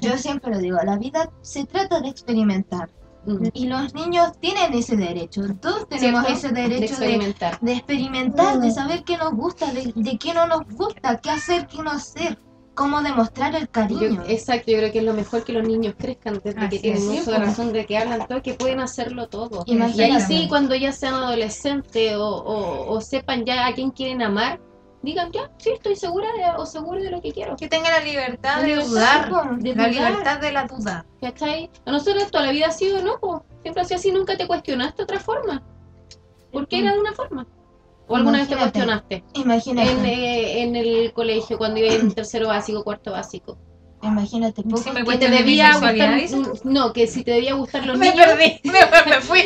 Yo 0.00 0.16
siempre 0.16 0.52
lo 0.54 0.58
digo, 0.60 0.78
la 0.84 0.96
vida 0.96 1.28
se 1.40 1.64
trata 1.64 2.00
de 2.00 2.08
experimentar. 2.08 2.88
Mm. 3.26 3.46
Y 3.52 3.66
los 3.66 3.92
niños 3.94 4.32
tienen 4.40 4.72
ese 4.74 4.96
derecho. 4.96 5.42
Todos 5.60 5.88
tenemos 5.88 6.24
¿Cierto? 6.26 6.46
ese 6.46 6.54
de 6.54 6.62
derecho 6.62 6.96
de, 6.96 7.06
experimentar. 7.06 7.60
de 7.60 7.72
experimentar, 7.72 8.60
de 8.60 8.70
saber 8.70 9.02
qué 9.04 9.16
nos 9.16 9.32
gusta, 9.34 9.72
de, 9.72 9.92
de 9.94 10.18
qué 10.18 10.32
no 10.34 10.46
nos 10.46 10.68
gusta, 10.70 11.18
qué 11.18 11.30
hacer, 11.30 11.66
qué 11.66 11.78
no 11.82 11.90
hacer, 11.90 12.38
cómo 12.74 13.02
demostrar 13.02 13.54
el 13.54 13.62
Yo- 13.66 13.70
cariño. 13.72 14.22
exacto, 14.28 14.70
yo 14.70 14.78
creo 14.78 14.92
que 14.92 14.98
es 14.98 15.04
lo 15.04 15.14
mejor 15.14 15.44
que 15.44 15.52
los 15.52 15.66
niños 15.66 15.94
crezcan 15.98 16.40
desde 16.42 16.58
Así 16.60 16.68
que 16.76 16.78
tienen 16.78 17.08
uso 17.20 17.30
de 17.32 17.38
razón, 17.38 17.72
de 17.72 17.86
que 17.86 17.98
hablan 17.98 18.26
todo, 18.26 18.42
que 18.42 18.54
pueden 18.54 18.80
hacerlo 18.80 19.28
todo. 19.28 19.64
Imagínate. 19.66 20.08
Y 20.08 20.14
ahí 20.16 20.20
sí, 20.42 20.48
cuando 20.48 20.74
ya 20.74 20.92
sean 20.92 21.14
adolescentes 21.14 22.14
o, 22.16 22.26
o- 22.28 22.92
o 22.94 23.00
sepan 23.00 23.44
ya 23.44 23.66
a 23.66 23.74
quién 23.74 23.90
quieren 23.90 24.22
amar, 24.22 24.60
digan 25.02 25.32
ya, 25.32 25.50
sí, 25.58 25.70
estoy 25.70 25.96
segura 25.96 26.28
de- 26.32 26.56
o 26.60 26.64
seguro 26.64 27.00
de 27.02 27.10
lo 27.10 27.20
que 27.20 27.32
quiero. 27.32 27.56
Que 27.56 27.68
tenga 27.68 27.90
la 27.90 28.00
libertad 28.00 28.56
La 28.56 28.62
de 28.62 28.68
libertad, 28.68 28.88
dudar. 29.28 29.58
de 29.58 29.74
La 29.74 29.88
dudar. 29.88 29.90
libertad 29.90 30.40
de 30.40 30.52
la 30.52 30.64
duda. 30.66 31.06
¿Cachai? 31.20 31.70
A 31.84 31.90
nosotros 31.92 32.30
toda 32.30 32.46
la 32.46 32.52
vida 32.52 32.66
ha 32.68 32.70
sido, 32.72 33.02
no, 33.02 33.18
po. 33.18 33.44
siempre 33.62 33.82
ha 33.82 33.84
sido 33.84 33.98
así, 33.98 34.12
nunca 34.12 34.36
te 34.36 34.46
cuestionaste 34.46 35.02
otra 35.02 35.18
forma. 35.20 35.62
¿Por 36.52 36.68
qué 36.68 36.78
era 36.80 36.92
de 36.92 37.00
una 37.00 37.12
forma? 37.12 37.46
¿O 38.08 38.16
alguna 38.16 38.38
vez 38.38 38.48
te 38.48 38.54
Imagínate. 38.54 38.78
cuestionaste? 38.80 39.24
Imagínate, 39.34 39.90
En, 39.92 40.04
eh, 40.04 40.62
en 40.62 40.76
el 40.76 41.12
colegio, 41.12 41.56
cuando 41.58 41.80
iba 41.80 41.94
en 41.94 42.12
tercero 42.12 42.48
básico, 42.48 42.82
cuarto 42.84 43.12
básico. 43.12 43.58
imagínate. 44.02 44.62
poco 44.64 44.78
Sí, 44.78 44.90
me 44.90 45.04
que 45.04 45.10
Que 45.12 45.18
te 45.18 45.30
debía 45.30 45.72
gustar, 45.78 46.20
no, 46.64 46.92
que 46.92 47.06
si 47.06 47.22
te 47.22 47.30
debía 47.30 47.54
gustar 47.54 47.86
los 47.86 47.96
Me 47.98 48.10
niños, 48.10 48.26
perdí, 48.26 48.60
me, 48.64 49.10
me 49.14 49.20
fui. 49.20 49.40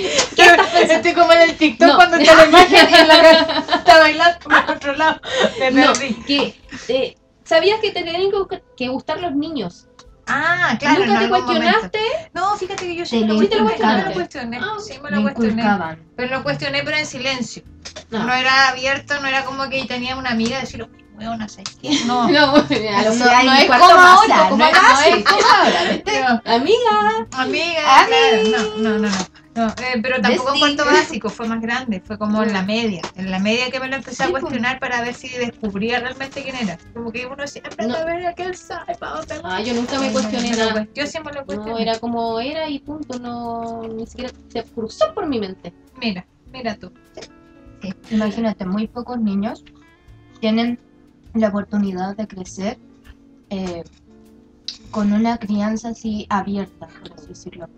Estoy 0.91 1.13
como 1.13 1.33
en 1.33 1.43
el 1.43 1.57
TikTok 1.57 1.89
No. 1.89 1.97
cuando 1.97 2.17
está 2.17 2.35
la 2.37 2.47
imagen 2.47 2.89
y 2.89 3.07
la 3.07 3.31
está 3.77 3.99
bailando 3.99 4.39
por 4.41 4.77
otro 4.77 4.97
lado. 4.97 5.21
Me 5.61 5.71
no, 5.71 5.93
perdí. 5.93 6.15
que 6.27 6.55
eh, 6.89 7.15
sabías 7.45 7.81
que 7.81 7.91
te 7.93 8.03
tenían 8.03 8.31
que 8.77 8.89
gustar 8.89 9.21
los 9.21 9.35
niños. 9.37 9.87
Ah, 10.29 10.77
claro. 10.79 11.05
¿Nunca 11.07 11.21
te 11.21 11.29
cuestionaste? 11.29 11.99
momento. 11.99 12.31
No, 12.35 12.57
fíjate 12.57 12.85
que 12.87 12.97
yo 12.97 13.07
sí 13.07 13.21
me 13.25 13.27
lo 13.35 13.49
te 13.49 13.57
lo 13.57 13.65
cuestioné. 13.65 13.97
me 13.97 14.03
lo 14.09 14.13
cuestioné. 14.13 14.59
Ah, 14.61 14.77
Sí, 14.85 14.95
me 15.03 15.11
me 15.11 15.17
lo 15.17 15.23
cuestioné. 15.23 15.51
inculcaban. 15.53 15.99
Pero 16.17 16.37
lo 16.37 16.43
cuestioné, 16.43 16.83
pero 16.83 16.97
en 16.97 17.07
silencio. 17.07 17.63
No. 18.11 18.25
No 18.25 18.35
era 18.35 18.69
abierto, 18.69 19.21
no 19.21 19.29
era 19.29 19.45
como 19.45 19.69
que 19.69 19.85
tenía 19.87 20.17
una 20.17 20.31
amiga 20.31 20.59
y 20.59 20.61
decirle, 20.63 20.89
weón, 21.17 21.49
¿sabes 21.49 21.77
qué? 21.81 21.91
No. 22.07 22.29
No, 22.29 22.53
No, 22.53 22.63
es 22.63 22.67
como 22.67 23.85
ahora, 23.85 24.51
no 24.51 24.69
es- 24.69 25.25
como 25.25 25.47
ahora, 25.47 25.81
Amiga, 26.45 27.27
amiga, 27.33 28.01
Ami. 28.01 28.09
claro, 28.09 28.43
no, 28.51 28.77
no, 28.83 28.99
no, 28.99 29.09
no. 29.09 29.17
No, 29.57 29.69
eh, 29.69 29.99
pero 30.03 30.21
tampoco 30.21 30.53
en 30.53 30.59
cuarto 30.59 30.85
básico, 30.85 31.31
fue 31.31 31.49
más 31.49 31.63
grande, 31.63 32.03
fue 32.05 32.19
como 32.19 32.43
en 32.43 32.53
la 32.53 32.63
media. 32.63 33.01
En 33.15 33.31
la 33.31 33.39
media 33.39 33.71
que 33.71 33.81
me 33.81 33.89
lo 33.89 33.97
empecé 33.97 34.25
a 34.25 34.29
pues. 34.29 34.43
cuestionar 34.43 34.79
para 34.79 35.01
ver 35.01 35.15
si 35.15 35.29
descubría 35.29 35.99
realmente 35.99 36.43
quién 36.43 36.57
era. 36.57 36.79
Como 36.93 37.11
que 37.11 37.27
uno 37.27 37.47
siempre 37.47 37.87
No. 37.87 37.95
a 37.95 38.05
ver 38.05 38.27
a 38.27 38.35
qué 38.35 38.43
él 38.43 38.55
sabe, 38.55 38.95
para 38.97 39.17
dónde 39.17 39.39
va. 39.39 39.57
Ah, 39.57 39.63
yo 39.63 39.73
nunca 39.73 39.99
me 39.99 40.13
cuestioné 40.13 40.51
lo 40.51 40.67
nada. 40.67 40.87
Yo 40.95 41.07
siempre 41.07 41.33
lo 41.33 41.47
cuestioné. 41.47 41.73
No, 41.73 41.79
era 41.79 41.99
como 41.99 42.39
era 42.39 42.69
y 42.69 42.81
punto, 42.81 43.19
no, 43.19 43.83
ni 43.89 44.07
siquiera 44.07 44.31
se 44.49 44.63
cruzó 44.63 45.15
por 45.15 45.27
mi 45.27 45.41
mente. 45.41 45.73
Mira, 45.99 46.27
mira 46.53 46.77
tú. 46.77 46.93
Sí, 47.81 47.95
imagínate, 48.11 48.67
muy 48.67 48.87
pocos 48.89 49.19
niños 49.19 49.65
tienen 50.41 50.79
la 51.33 51.49
oportunidad 51.49 52.15
de 52.15 52.27
crecer 52.27 52.79
eh, 53.49 53.85
con 54.91 55.15
una 55.15 55.39
crianza 55.39 55.91
así 55.91 56.27
abierta, 56.29 56.89
por 57.01 57.13
así 57.15 57.29
decirlo. 57.29 57.69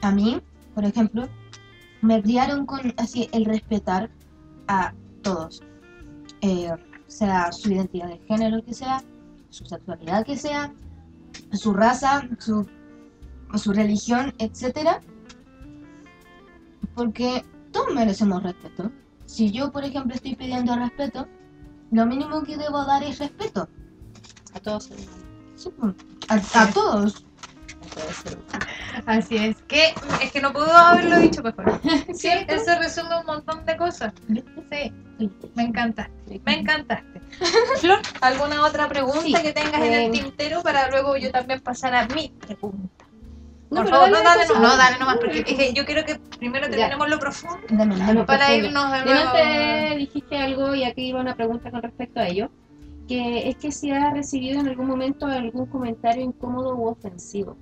A 0.00 0.10
mí, 0.10 0.40
por 0.74 0.84
ejemplo, 0.84 1.28
me 2.00 2.20
criaron 2.22 2.66
con 2.66 2.94
así 2.96 3.28
el 3.32 3.44
respetar 3.44 4.10
a 4.68 4.92
todos, 5.22 5.62
eh, 6.40 6.70
sea 7.06 7.52
su 7.52 7.72
identidad 7.72 8.08
de 8.08 8.18
género 8.26 8.64
que 8.64 8.74
sea, 8.74 9.02
su 9.50 9.64
sexualidad 9.66 10.24
que 10.24 10.36
sea, 10.36 10.72
su 11.52 11.72
raza, 11.72 12.28
su, 12.38 12.66
su 13.54 13.72
religión, 13.72 14.34
etcétera, 14.38 15.00
porque 16.94 17.44
todos 17.70 17.94
merecemos 17.94 18.42
respeto. 18.42 18.90
Si 19.26 19.50
yo, 19.50 19.70
por 19.70 19.84
ejemplo, 19.84 20.14
estoy 20.14 20.36
pidiendo 20.36 20.76
respeto, 20.76 21.26
lo 21.90 22.06
mínimo 22.06 22.42
que 22.42 22.56
debo 22.56 22.84
dar 22.84 23.02
es 23.02 23.18
respeto. 23.18 23.68
A 24.54 24.60
todos. 24.60 24.88
Pues, 24.88 26.56
a 26.56 26.70
todos. 26.72 27.24
Así 29.06 29.36
es. 29.36 29.56
Que 29.62 29.94
es 30.22 30.32
que 30.32 30.40
no 30.40 30.52
puedo 30.52 30.70
haberlo 30.72 31.18
dicho 31.18 31.42
mejor. 31.42 31.80
Sí, 32.14 32.28
eso 32.48 32.78
resume 32.78 33.20
un 33.20 33.26
montón 33.26 33.64
de 33.64 33.76
cosas. 33.76 34.12
Sí, 34.28 34.92
me 35.54 35.62
encantaste. 35.62 36.40
Me 36.44 36.60
encantaste. 36.60 37.20
Flor, 37.80 38.00
¿alguna 38.20 38.64
otra 38.64 38.88
pregunta 38.88 39.22
Sí, 39.22 39.32
que 39.32 39.52
tengas 39.52 39.80
en 39.82 39.92
el 39.92 40.02
eh, 40.02 40.10
tintero 40.10 40.62
para 40.62 40.88
luego 40.90 41.16
yo 41.16 41.30
también 41.30 41.60
pasar 41.60 41.94
a 41.94 42.06
mi 42.08 42.28
pregunta? 42.28 43.04
No, 43.70 43.82
Por 43.82 43.88
favor, 43.90 44.10
no, 44.10 44.22
dale, 44.22 44.46
dale, 44.46 44.60
no, 44.60 44.66
ah. 44.66 44.76
dale 44.76 44.98
nomás, 44.98 45.16
porque 45.16 45.38
es 45.38 45.44
que 45.44 45.72
yo 45.72 45.86
quiero 45.86 46.04
que 46.04 46.16
primero 46.38 46.68
terminemos 46.68 47.08
lo 47.08 47.18
profundo 47.18 47.56
Dame, 47.70 47.96
dame. 47.96 48.24
para 48.24 48.46
profundo. 48.46 48.66
irnos 48.66 48.92
de 48.92 49.04
nuevo. 49.04 49.30
antes 49.30 49.96
dijiste 49.96 50.36
algo 50.36 50.74
y 50.74 50.84
aquí 50.84 51.06
iba 51.08 51.20
una 51.20 51.34
pregunta 51.34 51.70
con 51.70 51.80
respecto 51.80 52.20
a 52.20 52.28
ello, 52.28 52.50
que 53.08 53.48
es 53.48 53.56
que 53.56 53.72
si 53.72 53.90
has 53.90 54.12
recibido 54.12 54.60
en 54.60 54.68
algún 54.68 54.86
momento 54.88 55.24
algún 55.26 55.64
comentario 55.66 56.22
incómodo 56.22 56.76
u 56.76 56.86
ofensivo. 56.88 57.56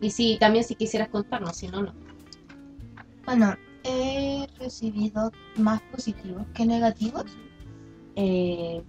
Y 0.00 0.10
si 0.10 0.38
también 0.38 0.64
si 0.64 0.74
quisieras 0.74 1.08
contarnos, 1.08 1.56
si 1.56 1.68
no, 1.68 1.82
no. 1.82 1.92
Bueno, 3.26 3.54
he 3.84 4.46
recibido 4.58 5.30
más 5.56 5.80
positivos 5.82 6.46
que 6.54 6.66
negativos. 6.66 7.24
Eh, 8.14 8.82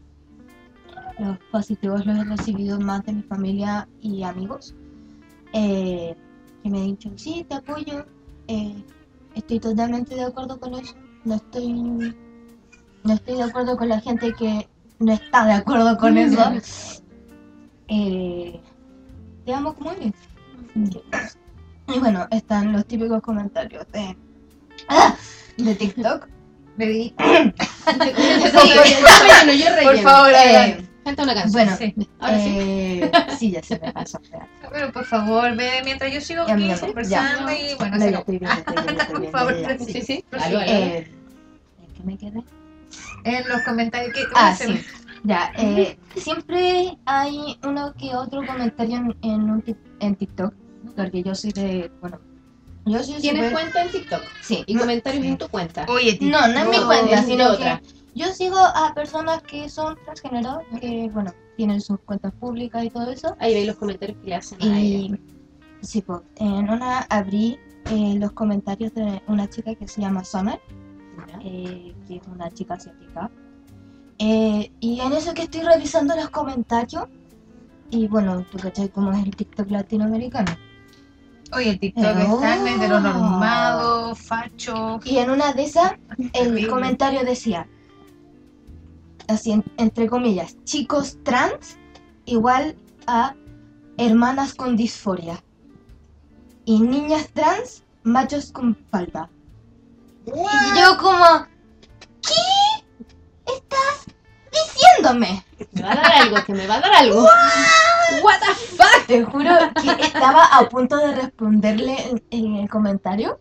los 1.20 1.38
positivos 1.52 2.06
los 2.06 2.18
he 2.18 2.24
recibido 2.24 2.80
más 2.80 3.06
de 3.06 3.14
mi 3.14 3.24
familia 3.24 3.88
y 4.02 4.24
amigos. 4.24 4.76
eh, 5.54 6.16
que 6.64 6.70
me 6.70 6.80
han 6.80 6.86
dicho, 6.88 7.10
sí, 7.16 7.46
te 7.48 7.56
apoyo. 7.56 8.06
eh, 8.48 8.84
estoy 9.36 9.60
totalmente 9.60 10.16
de 10.16 10.24
acuerdo 10.24 10.60
con 10.60 10.74
eso. 10.76 10.96
No 11.26 11.36
estoy, 11.36 11.72
no 13.04 13.14
estoy 13.14 13.36
de 13.36 13.44
acuerdo 13.44 13.78
con 13.78 13.90
la 13.90 14.00
gente 14.00 14.34
que 14.34 14.68
no 15.00 15.12
está 15.14 15.46
de 15.46 15.54
acuerdo 15.54 15.98
con 15.98 16.18
eso. 16.18 16.42
Te 19.46 19.54
amo 19.54 19.74
como 19.74 19.92
eres. 19.92 20.14
Y 20.76 22.00
bueno, 22.00 22.28
están 22.32 22.72
los 22.74 22.86
típicos 22.86 23.22
comentarios 23.22 23.86
de, 23.92 24.16
¡Ah! 24.90 25.16
de 25.58 25.76
TikTok. 25.76 26.28
Relleno. 26.80 27.54
por 29.84 29.98
favor, 30.00 30.32
Eh. 30.34 30.86
Canta 31.04 31.24
una 31.24 31.34
canción. 31.34 31.52
bueno, 31.54 31.76
Sí. 31.78 31.96
Ahora 32.20 32.40
sí. 32.40 32.56
eh, 32.60 33.12
sí, 33.38 33.52
ya 33.52 33.64
se 33.64 33.80
me 33.80 33.92
pasó. 33.92 34.22
Pero 34.72 34.92
por 34.92 35.06
favor, 35.06 35.56
ve 35.56 35.82
mientras 35.84 36.14
yo 36.14 36.22
sigo 36.22 36.44
aquí 36.44 36.72
conversando 36.80 37.52
y 37.52 37.74
bueno, 37.80 37.98
No, 37.98 38.06
estoy 38.06 38.38
bien, 38.38 38.52
estoy 38.52 38.76
bien, 38.86 38.98
Por 39.08 39.32
favor, 39.32 39.60
ya. 39.60 39.78
Sí, 39.80 40.02
sí. 40.02 40.26
Eh, 40.68 41.08
¿En 41.82 41.94
qué 41.96 42.04
me 42.04 42.18
quedé? 42.18 42.44
en 43.26 43.48
los 43.50 43.62
comentarios 43.64 44.14
que 44.14 44.22
Ah, 44.36 44.56
sí. 44.56 44.82
Ya, 45.24 45.52
eh, 45.58 45.98
siempre 46.16 46.98
hay 47.06 47.58
uno 47.64 47.94
que 47.96 48.16
otro 48.16 48.46
comentario 48.46 48.98
en, 48.98 49.18
en, 49.22 49.50
un 49.50 49.78
en 50.00 50.16
TikTok, 50.16 50.54
porque 50.96 51.24
yo 51.24 51.36
soy 51.36 51.52
de, 51.52 51.92
bueno, 52.00 52.20
yo 52.86 53.04
soy 53.04 53.22
¿Tienes 53.22 53.52
cuenta 53.52 53.84
en 53.84 53.92
TikTok? 53.92 54.22
Sí. 54.42 54.64
¿Y 54.66 54.76
comentarios 54.76 55.26
en 55.26 55.38
tu 55.38 55.48
cuenta? 55.50 55.86
Oye. 55.90 56.18
No, 56.22 56.48
no 56.48 56.60
es 56.60 56.70
mi 56.70 56.86
cuenta, 56.86 57.22
sino 57.24 57.52
otra. 57.52 57.80
que 57.80 58.00
yo 58.16 58.28
sigo 58.34 58.58
a 58.58 58.94
personas 58.96 59.42
que 59.44 59.70
son 59.70 59.98
transgénero, 60.04 60.62
que, 60.80 61.10
bueno, 61.14 61.32
tienen 61.56 61.82
sus 61.82 62.00
cuentas 62.00 62.34
públicas 62.34 62.84
y 62.84 62.90
todo 62.90 63.12
eso. 63.12 63.36
Ahí 63.40 63.54
veis 63.54 63.68
los 63.68 63.76
comentarios 63.76 64.18
que 64.22 64.30
le 64.30 64.36
hacen 64.36 64.62
a 64.62 64.80
ella. 64.80 65.16
Y 65.80 65.86
sí, 65.86 66.02
pues, 66.02 66.22
en 66.38 66.70
una 66.70 67.00
abrí 67.10 67.60
eh, 67.92 68.16
los 68.18 68.32
comentarios 68.32 68.94
de 68.94 69.22
una 69.28 69.50
chica 69.50 69.76
que 69.76 69.88
se 69.88 70.02
llama 70.02 70.24
Summer, 70.24 70.60
eh, 71.44 71.94
que 72.08 72.16
es 72.16 72.28
una 72.28 72.50
chica 72.52 72.74
asiática. 72.74 73.30
Eh, 74.20 74.72
y 74.82 75.00
en 75.00 75.14
eso 75.14 75.34
que 75.34 75.44
estoy 75.44 75.62
revisando 75.62 76.16
los 76.16 76.30
comentarios, 76.30 77.06
y 77.90 78.08
bueno, 78.08 78.46
tú 78.52 78.58
cachai 78.58 78.90
cómo 78.90 79.12
es 79.14 79.24
el 79.24 79.36
TikTok 79.36 79.70
latinoamericano. 79.72 80.52
Oye, 81.54 81.72
el 81.72 81.80
TikTok 81.80 82.04
es 82.18 82.40
tan 82.42 82.60
oh. 82.62 82.68
heteronormado, 82.68 84.16
facho. 84.16 85.00
Y 85.06 85.18
en 85.18 85.32
una 85.32 85.54
de 85.54 85.64
esas, 85.64 85.94
el 86.34 86.68
comentario 86.68 87.24
decía, 87.24 87.68
así 89.28 89.54
en- 89.54 89.64
entre 89.78 90.08
comillas, 90.08 90.58
chicos 90.66 91.18
trans 91.24 91.78
igual 92.26 92.76
a 93.08 93.34
hermanas 93.98 94.54
con 94.54 94.76
disforia. 94.76 95.42
Y 96.66 96.82
niñas 96.82 97.30
trans, 97.34 97.84
machos 98.04 98.52
con 98.52 98.76
falda. 98.92 99.30
Y 100.28 100.80
yo 100.80 100.98
como, 101.02 101.48
diciéndome? 105.14 105.46
Me 105.74 105.82
va 105.82 105.92
a 105.92 105.96
dar 105.96 106.12
algo, 106.14 106.44
que 106.46 106.54
me 106.54 106.68
va 106.68 106.76
a 106.76 106.80
dar 106.82 106.94
algo. 106.94 107.24
What 108.24 108.40
the 108.40 108.54
fuck? 108.56 109.06
Te 109.08 109.24
juro 109.24 109.52
que 109.82 110.04
estaba 110.06 110.46
a 110.46 110.68
punto 110.70 110.98
de 110.98 111.14
responderle 111.16 111.96
en, 112.10 112.24
en 112.32 112.56
el 112.58 112.70
comentario. 112.70 113.40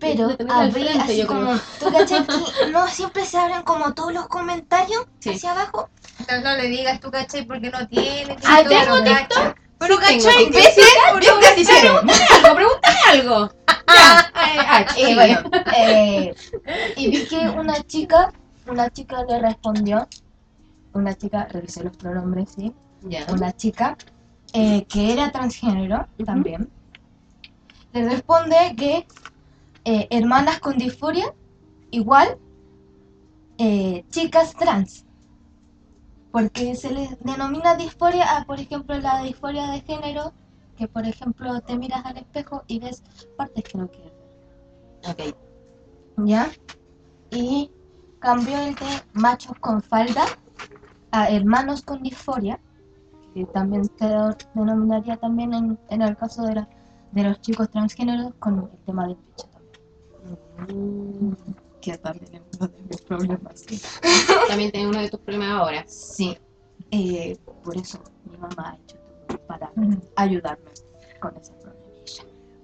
Pero 0.00 0.36
abrí 0.50 0.72
frente, 0.72 0.98
así 0.98 1.16
yo 1.18 1.26
como. 1.26 1.54
¿tú 1.80 1.90
cachai 1.90 2.26
que 2.26 2.66
no 2.70 2.86
siempre 2.88 3.24
se 3.24 3.38
abren 3.38 3.62
como 3.62 3.94
todos 3.94 4.12
los 4.12 4.26
comentarios 4.26 5.06
Sí. 5.20 5.30
hacia 5.30 5.52
abajo? 5.52 5.88
No, 6.30 6.40
no 6.42 6.56
le 6.56 6.68
digas 6.68 7.00
tú, 7.00 7.10
¿cachai? 7.10 7.44
Porque 7.46 7.70
no 7.70 7.86
tiene. 7.88 8.36
Ah, 8.44 8.58
TikTok, 8.58 8.68
¿tengo 8.68 9.04
cacha. 9.04 9.54
Pero, 9.78 9.96
Sí 9.96 10.00
¿cachai? 10.00 10.50
TikTok. 10.50 10.62
Sí. 10.74 10.80
Pregúntame 11.74 12.24
algo, 12.34 12.54
pregúntame 12.54 12.98
algo. 13.12 13.52
Ay, 13.86 14.58
ah, 14.58 14.86
Y 14.96 15.04
sí. 15.04 15.14
bueno, 15.14 15.42
eh, 15.76 16.34
y 16.96 17.08
vi 17.10 17.26
que 17.26 17.36
una 17.48 17.80
chica, 17.84 18.32
una 18.66 18.90
chica 18.90 19.22
le 19.28 19.38
respondió, 19.40 20.06
una 20.94 21.14
chica, 21.14 21.46
revisé 21.50 21.84
los 21.84 21.96
pronombres, 21.96 22.50
sí, 22.56 22.72
una 23.28 23.52
chica 23.52 23.96
eh, 24.52 24.86
que 24.86 25.12
era 25.12 25.30
transgénero 25.30 26.06
también, 26.24 26.70
le 27.92 28.08
responde 28.08 28.74
que 28.76 29.06
eh, 29.84 30.08
hermanas 30.10 30.60
con 30.60 30.78
disforia 30.78 31.34
igual 31.90 32.38
eh, 33.58 34.04
chicas 34.10 34.54
trans. 34.54 35.04
Porque 36.32 36.74
se 36.74 36.92
les 36.92 37.16
denomina 37.20 37.76
disforia 37.76 38.36
a, 38.36 38.44
por 38.44 38.58
ejemplo, 38.58 38.98
la 38.98 39.22
disforia 39.22 39.70
de 39.70 39.80
género, 39.82 40.32
que 40.76 40.88
por 40.88 41.06
ejemplo 41.06 41.60
te 41.60 41.76
miras 41.76 42.04
al 42.04 42.16
espejo 42.16 42.64
y 42.66 42.80
ves 42.80 43.04
partes 43.36 43.62
que 43.62 43.78
no 43.78 43.88
quieres 43.88 44.12
ver. 45.06 45.30
Ok. 45.30 45.36
¿Ya? 46.26 46.50
Y 47.30 47.70
cambió 48.18 48.58
el 48.58 48.74
de 48.74 49.02
machos 49.12 49.56
con 49.60 49.80
falda 49.80 50.24
a 51.14 51.28
hermanos 51.30 51.82
con 51.82 52.02
disforia, 52.02 52.58
que 53.34 53.44
también 53.46 53.84
se 53.98 54.14
denominaría 54.54 55.16
también 55.16 55.54
en, 55.54 55.78
en 55.88 56.02
el 56.02 56.16
caso 56.16 56.42
de, 56.42 56.54
la- 56.56 56.68
de 57.12 57.22
los 57.24 57.40
chicos 57.40 57.70
transgéneros 57.70 58.34
con 58.38 58.58
el 58.72 58.78
tema 58.84 59.06
del 59.06 59.16
pecho 59.16 59.48
también. 60.58 61.36
Que 61.80 61.98
también 61.98 62.34
es 62.34 62.58
uno 62.58 62.68
de 62.68 62.82
mis 62.88 63.02
problemas. 63.02 63.60
Sí. 63.60 63.80
También 64.48 64.70
tengo 64.72 64.88
uno 64.90 65.00
de 65.00 65.10
tus 65.10 65.20
problemas 65.20 65.60
ahora. 65.60 65.84
Sí. 65.86 66.36
Eh, 66.90 67.36
por 67.62 67.76
eso 67.76 68.00
mi 68.30 68.36
mamá 68.38 68.70
ha 68.70 68.76
hecho 68.76 68.96
todo 69.28 69.38
para 69.46 69.70
ayudarme 70.16 70.70
con 71.20 71.34
problemilla. 71.36 71.63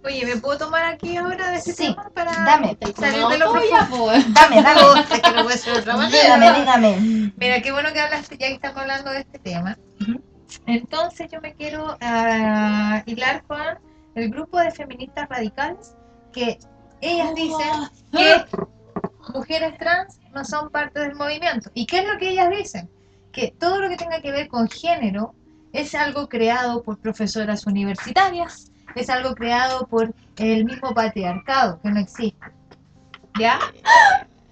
Oye, 0.04 0.24
¿me 0.24 0.36
puedo 0.36 0.58
tomar 0.58 0.84
aquí 0.84 1.16
ahora 1.16 1.50
de 1.50 1.56
este 1.58 1.72
Sí, 1.72 1.88
tema 1.88 2.10
para 2.14 2.32
dame. 2.32 2.76
Salir 2.96 3.20
como 3.20 3.30
de 3.30 3.38
lo 3.38 3.52
profundo? 3.52 4.06
Dame, 4.32 4.62
dame. 4.62 4.80
Es 5.12 5.20
que 5.20 5.30
no 5.32 5.42
puede 5.42 5.58
ser 5.58 5.78
otra 5.78 5.96
manera. 5.96 6.22
dígame, 6.36 6.58
dígame. 6.60 7.32
Mira, 7.36 7.60
qué 7.60 7.72
bueno 7.72 7.92
que 7.92 8.00
hablaste 8.00 8.38
ya 8.38 8.48
que 8.48 8.54
estamos 8.54 8.78
hablando 8.78 9.10
de 9.10 9.20
este 9.20 9.38
tema. 9.38 9.76
Entonces 10.66 11.30
yo 11.30 11.40
me 11.40 11.54
quiero 11.54 11.96
ah, 12.00 13.02
hilar 13.06 13.42
con 13.44 13.60
el 14.14 14.30
grupo 14.30 14.58
de 14.58 14.70
feministas 14.70 15.28
radicales 15.28 15.94
que 16.32 16.58
ellas 17.00 17.34
dicen 17.34 17.70
que 18.12 18.44
mujeres 19.34 19.76
trans 19.78 20.18
no 20.34 20.44
son 20.44 20.70
parte 20.70 21.00
del 21.00 21.14
movimiento. 21.14 21.70
¿Y 21.74 21.86
qué 21.86 22.00
es 22.00 22.08
lo 22.08 22.18
que 22.18 22.30
ellas 22.30 22.50
dicen? 22.50 22.90
Que 23.32 23.54
todo 23.58 23.80
lo 23.80 23.88
que 23.88 23.96
tenga 23.96 24.20
que 24.20 24.32
ver 24.32 24.48
con 24.48 24.68
género 24.68 25.34
es 25.72 25.94
algo 25.94 26.28
creado 26.28 26.82
por 26.82 26.98
profesoras 26.98 27.66
universitarias, 27.66 28.69
es 28.96 29.08
algo 29.10 29.34
creado 29.34 29.86
por 29.86 30.12
el 30.36 30.64
mismo 30.64 30.92
patriarcado 30.94 31.80
que 31.82 31.90
no 31.90 32.00
existe. 32.00 32.46
¿Ya? 33.38 33.58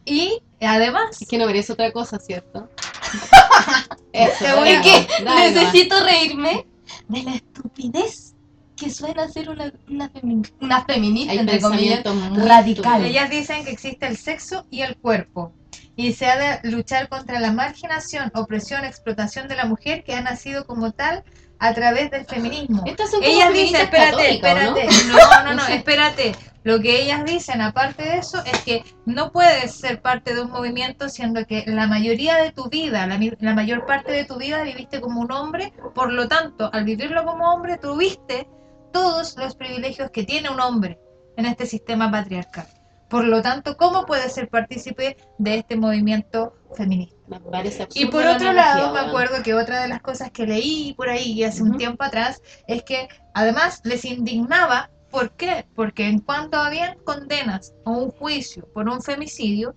Y 0.04 0.40
además, 0.60 1.20
Es 1.20 1.28
que 1.28 1.38
no 1.38 1.46
merece 1.46 1.72
otra 1.72 1.92
cosa, 1.92 2.18
¿cierto? 2.18 2.68
Eso, 4.12 4.64
Es 4.64 4.80
que 4.80 5.24
dale, 5.24 5.50
necesito 5.52 6.02
reírme 6.02 6.66
de 7.08 7.22
la 7.22 7.34
estupidez 7.34 8.34
que 8.76 8.90
suele 8.90 9.28
ser 9.28 9.50
una, 9.50 9.72
una, 9.88 10.10
femi- 10.12 10.52
una 10.60 10.84
feminista, 10.84 11.32
Hay 11.32 11.38
entre 11.38 11.60
comillas. 11.60 12.04
radical. 12.36 13.04
ellas 13.04 13.28
dicen 13.28 13.64
que 13.64 13.72
existe 13.72 14.06
el 14.06 14.16
sexo 14.16 14.66
y 14.70 14.82
el 14.82 14.96
cuerpo. 14.96 15.52
Y 15.96 16.12
se 16.12 16.26
ha 16.26 16.36
de 16.62 16.70
luchar 16.70 17.08
contra 17.08 17.40
la 17.40 17.50
marginación, 17.52 18.30
opresión, 18.34 18.84
explotación 18.84 19.48
de 19.48 19.56
la 19.56 19.64
mujer 19.64 20.04
que 20.04 20.14
ha 20.14 20.20
nacido 20.20 20.64
como 20.64 20.92
tal 20.92 21.24
a 21.58 21.74
través 21.74 22.10
del 22.10 22.24
feminismo. 22.24 22.82
Estas 22.86 23.10
son 23.10 23.20
como 23.20 23.32
Ellas 23.32 23.52
dicen, 23.52 23.80
espérate, 23.82 24.34
espérate, 24.34 24.86
no, 25.08 25.16
no, 25.16 25.44
no, 25.44 25.54
No 25.54 25.66
espérate. 25.68 26.34
Lo 26.64 26.80
que 26.80 27.00
ellas 27.02 27.24
dicen, 27.24 27.62
aparte 27.62 28.02
de 28.02 28.18
eso, 28.18 28.42
es 28.44 28.60
que 28.62 28.84
no 29.06 29.32
puedes 29.32 29.74
ser 29.74 30.02
parte 30.02 30.34
de 30.34 30.42
un 30.42 30.50
movimiento 30.50 31.08
siendo 31.08 31.46
que 31.46 31.64
la 31.66 31.86
mayoría 31.86 32.36
de 32.36 32.52
tu 32.52 32.68
vida, 32.68 33.06
la, 33.06 33.18
la 33.38 33.54
mayor 33.54 33.86
parte 33.86 34.12
de 34.12 34.24
tu 34.24 34.36
vida 34.36 34.62
viviste 34.62 35.00
como 35.00 35.20
un 35.20 35.32
hombre, 35.32 35.72
por 35.94 36.12
lo 36.12 36.28
tanto, 36.28 36.68
al 36.72 36.84
vivirlo 36.84 37.24
como 37.24 37.52
hombre, 37.52 37.78
tuviste 37.78 38.48
todos 38.92 39.36
los 39.36 39.54
privilegios 39.54 40.10
que 40.10 40.24
tiene 40.24 40.50
un 40.50 40.60
hombre 40.60 40.98
en 41.36 41.46
este 41.46 41.64
sistema 41.64 42.10
patriarcal. 42.10 42.66
Por 43.08 43.24
lo 43.24 43.40
tanto, 43.42 43.76
¿cómo 43.76 44.04
puedes 44.04 44.32
ser 44.32 44.48
partícipe 44.48 45.16
de 45.38 45.54
este 45.56 45.76
movimiento 45.76 46.52
feminista? 46.74 47.16
Me 47.26 47.40
parece 47.40 47.86
Y 47.94 48.06
por 48.06 48.26
otro 48.26 48.52
lado, 48.52 48.92
me 48.92 49.00
acuerdo 49.00 49.42
que 49.42 49.54
otra 49.54 49.82
de 49.82 49.88
las 49.88 50.00
cosas 50.02 50.30
que 50.30 50.46
leí 50.46 50.92
por 50.94 51.08
ahí 51.08 51.42
hace 51.44 51.62
un 51.62 51.76
tiempo 51.76 52.04
atrás 52.04 52.40
es 52.66 52.82
que 52.84 53.08
además 53.34 53.80
les 53.84 54.04
indignaba, 54.04 54.90
¿por 55.10 55.32
qué? 55.32 55.66
Porque 55.74 56.06
en 56.06 56.20
cuanto 56.20 56.58
habían 56.58 56.98
condenas 57.04 57.72
o 57.84 57.92
un 57.92 58.10
juicio 58.10 58.66
por 58.74 58.88
un 58.88 59.02
femicidio, 59.02 59.74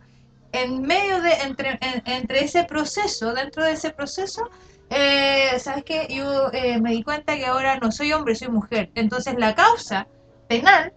en 0.53 0.81
medio 0.81 1.21
de, 1.21 1.31
entre, 1.43 1.77
en- 1.81 2.03
entre 2.05 2.43
ese 2.43 2.65
proceso, 2.65 3.33
dentro 3.33 3.63
de 3.63 3.71
ese 3.73 3.91
proceso, 3.91 4.49
eh, 4.89 5.57
¿sabes 5.59 5.85
qué? 5.85 6.07
Yo 6.09 6.49
eh, 6.51 6.81
me 6.81 6.91
di 6.91 7.03
cuenta 7.03 7.37
que 7.37 7.45
ahora 7.45 7.77
no 7.79 7.91
soy 7.93 8.11
hombre, 8.11 8.35
soy 8.35 8.49
mujer. 8.49 8.91
Entonces 8.95 9.35
la 9.37 9.55
causa 9.55 10.07
penal 10.49 10.93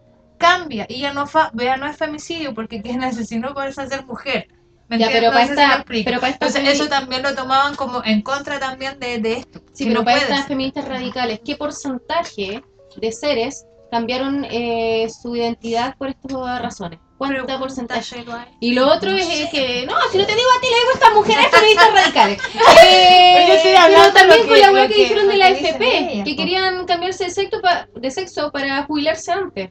cambia 0.49 0.86
y 0.88 1.01
ya 1.01 1.12
no, 1.12 1.26
fa, 1.26 1.51
ya 1.55 1.76
no 1.76 1.86
es 1.86 1.97
femicidio 1.97 2.55
porque 2.55 2.82
quien 2.82 3.03
asesinó 3.03 3.55
por 3.55 3.66
eso 3.66 3.86
ser 3.86 4.05
mujer. 4.05 4.49
¿Me 4.88 4.99
Ya, 4.99 5.09
pero 5.11 5.30
para 5.30 5.45
esta, 5.45 5.84
pero 5.86 6.20
para 6.20 6.32
esta 6.32 6.47
Entonces 6.47 6.74
eso 6.74 6.88
también 6.88 7.22
lo 7.22 7.34
tomaban 7.34 7.74
como 7.74 8.05
en 8.05 8.20
contra 8.20 8.59
también 8.59 8.99
de, 9.01 9.18
de 9.18 9.32
esto. 9.34 9.61
Sí, 9.72 9.84
pero 9.86 10.01
no 10.01 10.05
para 10.05 10.18
puedes. 10.18 10.30
estas 10.30 10.47
feministas 10.47 10.86
radicales, 10.86 11.40
¿qué 11.45 11.57
porcentaje 11.57 12.62
de 12.97 13.12
seres 13.12 13.64
cambiaron 13.90 14.45
eh, 14.51 15.09
su 15.09 15.34
identidad 15.36 15.97
por 15.97 16.09
estas 16.11 16.61
razones? 16.61 16.99
¿Cuánto 17.16 17.59
porcentaje? 17.59 18.24
Y 18.61 18.72
lo 18.72 18.92
otro 18.92 19.11
es 19.12 19.26
eh, 19.26 19.49
que, 19.51 19.86
no, 19.86 19.95
si 20.12 20.18
no 20.18 20.26
te 20.26 20.34
digo 20.34 20.49
a 20.57 20.61
ti, 20.61 20.66
le 20.66 20.76
digo 20.76 20.90
a 20.90 20.95
estas 20.95 21.14
mujeres 21.14 21.47
feministas 21.51 21.92
radicales. 21.95 22.38
Eh, 22.84 23.59
pero 23.86 24.12
también 24.12 24.47
con 24.47 24.61
la 24.61 24.72
hueá 24.72 24.88
que, 24.88 24.95
que- 24.95 25.01
dijeron 25.03 25.28
de 25.28 25.36
la 25.36 25.49
FP, 25.51 26.22
que 26.24 26.36
querían 26.36 26.84
cambiarse 26.84 27.24
de 27.24 27.30
sexo, 27.30 27.61
pa- 27.62 27.88
de 27.95 28.11
sexo 28.11 28.51
para 28.53 28.82
jubilarse 28.84 29.32
antes. 29.32 29.70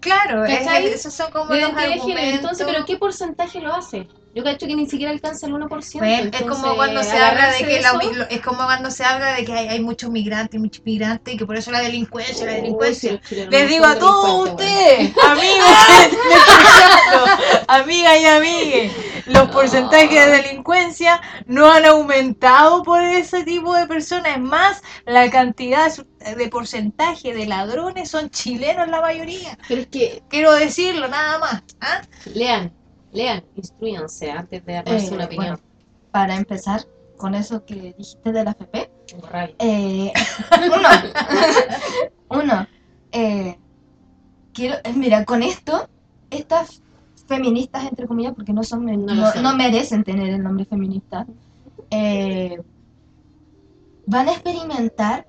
Claro, 0.00 0.44
esos 0.44 1.14
son 1.14 1.30
como 1.30 1.54
los 1.54 1.70
argumentos. 1.70 2.34
Entonces, 2.34 2.66
¿pero 2.66 2.84
qué 2.84 2.96
porcentaje 2.96 3.60
lo 3.60 3.74
hace? 3.74 4.08
Yo 4.34 4.42
cacho 4.42 4.66
que 4.66 4.74
ni 4.74 4.86
siquiera 4.88 5.12
alcanza 5.12 5.46
el 5.46 5.52
1%. 5.52 5.98
Bueno, 6.00 6.30
es 6.32 6.42
como 6.42 6.74
cuando 6.74 7.04
se 7.04 7.16
habla 7.16 7.52
de 7.52 7.58
que 7.58 7.80
la- 7.80 8.26
es 8.28 8.40
como 8.40 8.64
cuando 8.64 8.90
se 8.90 9.04
habla 9.04 9.32
de 9.34 9.44
que 9.44 9.52
hay, 9.52 9.68
hay 9.68 9.80
muchos 9.80 10.10
migrantes, 10.10 10.60
muchos 10.60 10.84
migrantes 10.84 11.34
y 11.34 11.36
que 11.36 11.46
por 11.46 11.54
eso 11.56 11.70
la 11.70 11.80
delincuencia, 11.80 12.44
la 12.44 12.50
sí, 12.54 12.56
delincuencia. 12.60 13.20
Les 13.30 13.62
no 13.62 13.68
digo 13.68 13.84
a 13.86 13.96
todos 13.96 14.48
ustedes, 14.50 15.12
amigas, 15.24 16.08
amigas 17.68 18.18
y 18.20 18.26
amigues, 18.26 18.92
los 19.26 19.48
porcentajes 19.50 20.26
de 20.26 20.42
delincuencia 20.42 21.20
no 21.46 21.70
han 21.70 21.84
aumentado 21.86 22.82
por 22.82 23.02
ese 23.02 23.44
tipo 23.44 23.74
de 23.74 23.86
personas. 23.86 24.32
Es 24.36 24.40
más, 24.40 24.82
la 25.06 25.30
cantidad 25.30 25.84
de 25.94 26.04
porcentaje 26.50 27.34
de 27.34 27.46
ladrones 27.46 28.10
son 28.10 28.30
chilenos 28.30 28.88
la 28.88 29.00
mayoría. 29.00 29.58
Pero 29.68 29.80
es 29.82 29.86
que 29.88 30.22
Quiero 30.28 30.52
decirlo 30.52 31.08
nada 31.08 31.38
más. 31.38 31.62
¿ah? 31.80 32.02
lean, 32.34 32.72
lean, 33.12 33.44
instruyanse 33.56 34.30
antes 34.30 34.64
de 34.64 34.72
darse 34.74 35.06
Eh, 35.06 35.10
una 35.12 35.24
opinión. 35.26 35.46
bueno, 35.56 35.60
para 36.10 36.36
empezar 36.36 36.82
con 37.16 37.34
eso 37.34 37.64
que 37.64 37.74
dijiste 37.74 38.32
de 38.32 38.44
la 38.44 38.50
FP, 38.52 38.90
eh, 39.58 40.12
uno, 40.76 40.88
uno, 42.42 42.66
eh, 43.12 43.56
quiero, 44.52 44.76
mira, 44.94 45.24
con 45.24 45.42
esto, 45.42 45.88
estas 46.30 46.82
feministas, 47.26 47.84
entre 47.84 48.06
comillas, 48.06 48.34
porque 48.34 48.52
no 48.52 48.62
son, 48.64 48.84
No 49.06 49.34
no, 49.34 49.56
merecen 49.56 50.04
tener 50.04 50.28
el 50.34 50.42
nombre 50.42 50.64
feminista, 50.64 51.26
eh, 51.90 52.60
van 54.06 54.28
a 54.28 54.32
experimentar 54.32 55.26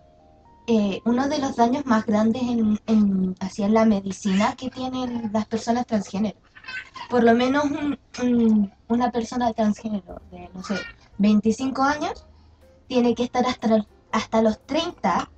eh, 0.67 1.01
uno 1.05 1.27
de 1.27 1.39
los 1.39 1.55
daños 1.55 1.85
más 1.85 2.05
grandes 2.05 2.41
en, 2.41 2.79
en- 2.87 3.35
hacia 3.39 3.67
la 3.69 3.85
medicina 3.85 4.55
que 4.55 4.69
tienen 4.69 5.29
las 5.33 5.45
personas 5.45 5.85
transgénero. 5.85 6.37
Por 7.09 7.23
lo 7.23 7.33
menos 7.33 7.65
un- 7.65 7.99
un- 8.23 8.73
una 8.87 9.11
persona 9.11 9.53
transgénero 9.53 10.21
de, 10.31 10.49
no 10.53 10.63
sé, 10.63 10.75
25 11.17 11.83
años 11.83 12.25
tiene 12.87 13.13
que 13.15 13.23
estar 13.23 13.45
hasta, 13.45 13.85
hasta 14.11 14.41
los 14.41 14.59
30 14.65 15.29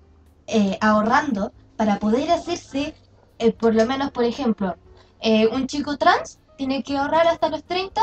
eh, 0.48 0.78
ahorrando 0.82 1.52
para 1.76 2.00
poder 2.00 2.32
hacerse, 2.32 2.96
eh, 3.40 3.52
por 3.52 3.76
lo 3.76 3.86
menos, 3.86 4.12
por 4.12 4.24
ejemplo, 4.24 4.78
eh, 5.20 5.48
un 5.48 5.68
chico 5.68 5.98
trans 5.98 6.40
tiene 6.58 6.84
que 6.84 6.98
ahorrar 6.98 7.28
hasta 7.28 7.50
los 7.50 7.64
30 7.64 8.02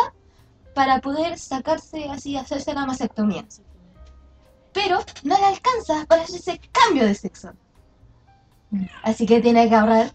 para 0.74 1.00
poder 1.00 1.38
sacarse 1.38 2.04
así, 2.10 2.36
hacerse 2.36 2.74
la 2.74 2.84
mastectomía. 2.86 3.44
Pero 4.74 5.02
no 5.22 5.38
le 5.38 5.44
alcanza 5.46 6.04
para 6.06 6.22
hacerse 6.24 6.60
cambio 6.72 7.06
de 7.06 7.14
sexo. 7.14 7.52
Así 9.02 9.24
que 9.24 9.40
tiene 9.40 9.68
que 9.68 9.74
ahorrar 9.74 10.12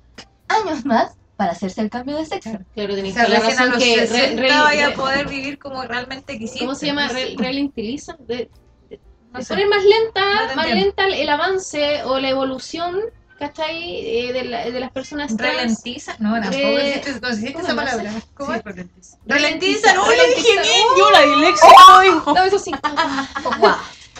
años 0.49 0.85
más 0.85 1.13
para 1.37 1.53
hacerse 1.53 1.79
el 1.81 1.89
cambio 1.89 2.17
de 2.17 2.25
sexo. 2.25 2.59
Claro, 2.75 2.93
O 2.93 2.95
tenéis 2.97 3.15
sea, 3.15 3.25
toda 3.25 3.39
la 3.39 3.45
a 3.45 3.49
razón 3.49 3.69
los 3.69 3.77
que 3.83 3.95
re- 3.95 4.07
60 4.07 4.41
re- 4.41 4.49
vaya 4.51 4.85
a 4.87 4.89
re- 4.89 4.95
poder 4.95 5.27
vivir 5.29 5.57
como 5.57 5.81
realmente 5.83 6.37
quisiste. 6.37 6.59
¿Cómo 6.59 6.75
se 6.75 6.87
llama? 6.87 7.07
Re- 7.07 7.35
Relentilizan. 7.37 8.17
De, 8.27 8.49
No 9.31 9.41
sé. 9.41 9.47
poner 9.53 9.67
más 9.69 9.83
lenta, 9.85 10.47
No 10.49 10.55
más 10.55 10.69
lenta 10.69 11.05
el, 11.05 11.13
el 11.13 11.29
avance 11.29 12.03
o 12.03 12.19
la 12.19 12.29
evolución, 12.29 12.99
¿cachai? 13.37 14.05
Eh, 14.27 14.33
de, 14.33 14.43
la- 14.43 14.69
de 14.69 14.77
las 14.81 14.91
personas 14.91 15.37
trans. 15.37 15.55
¿Ralentiza? 15.55 16.15
No, 16.19 16.33
tampoco 16.33 16.57
Re- 16.57 16.97
existe, 16.97 17.21
no 17.21 17.27
existe 17.29 17.53
¿cómo 17.53 17.65
esa 17.65 17.75
palabra. 17.75 18.13
¿Cómo 18.33 18.53
es? 18.53 18.63
Ralentiza. 18.65 19.17
Ralentiza, 19.25 19.93
no, 19.93 20.05
lo 20.05 20.11
dije 20.11 20.55
Ralentiza. 20.57 20.61
bien. 20.63 20.87
Yo 20.97 21.11
la 21.11 21.25
no 21.87 22.01
dijo. 22.01 22.33
No, 22.33 22.43
eso 22.43 22.59
sí. 22.59 22.71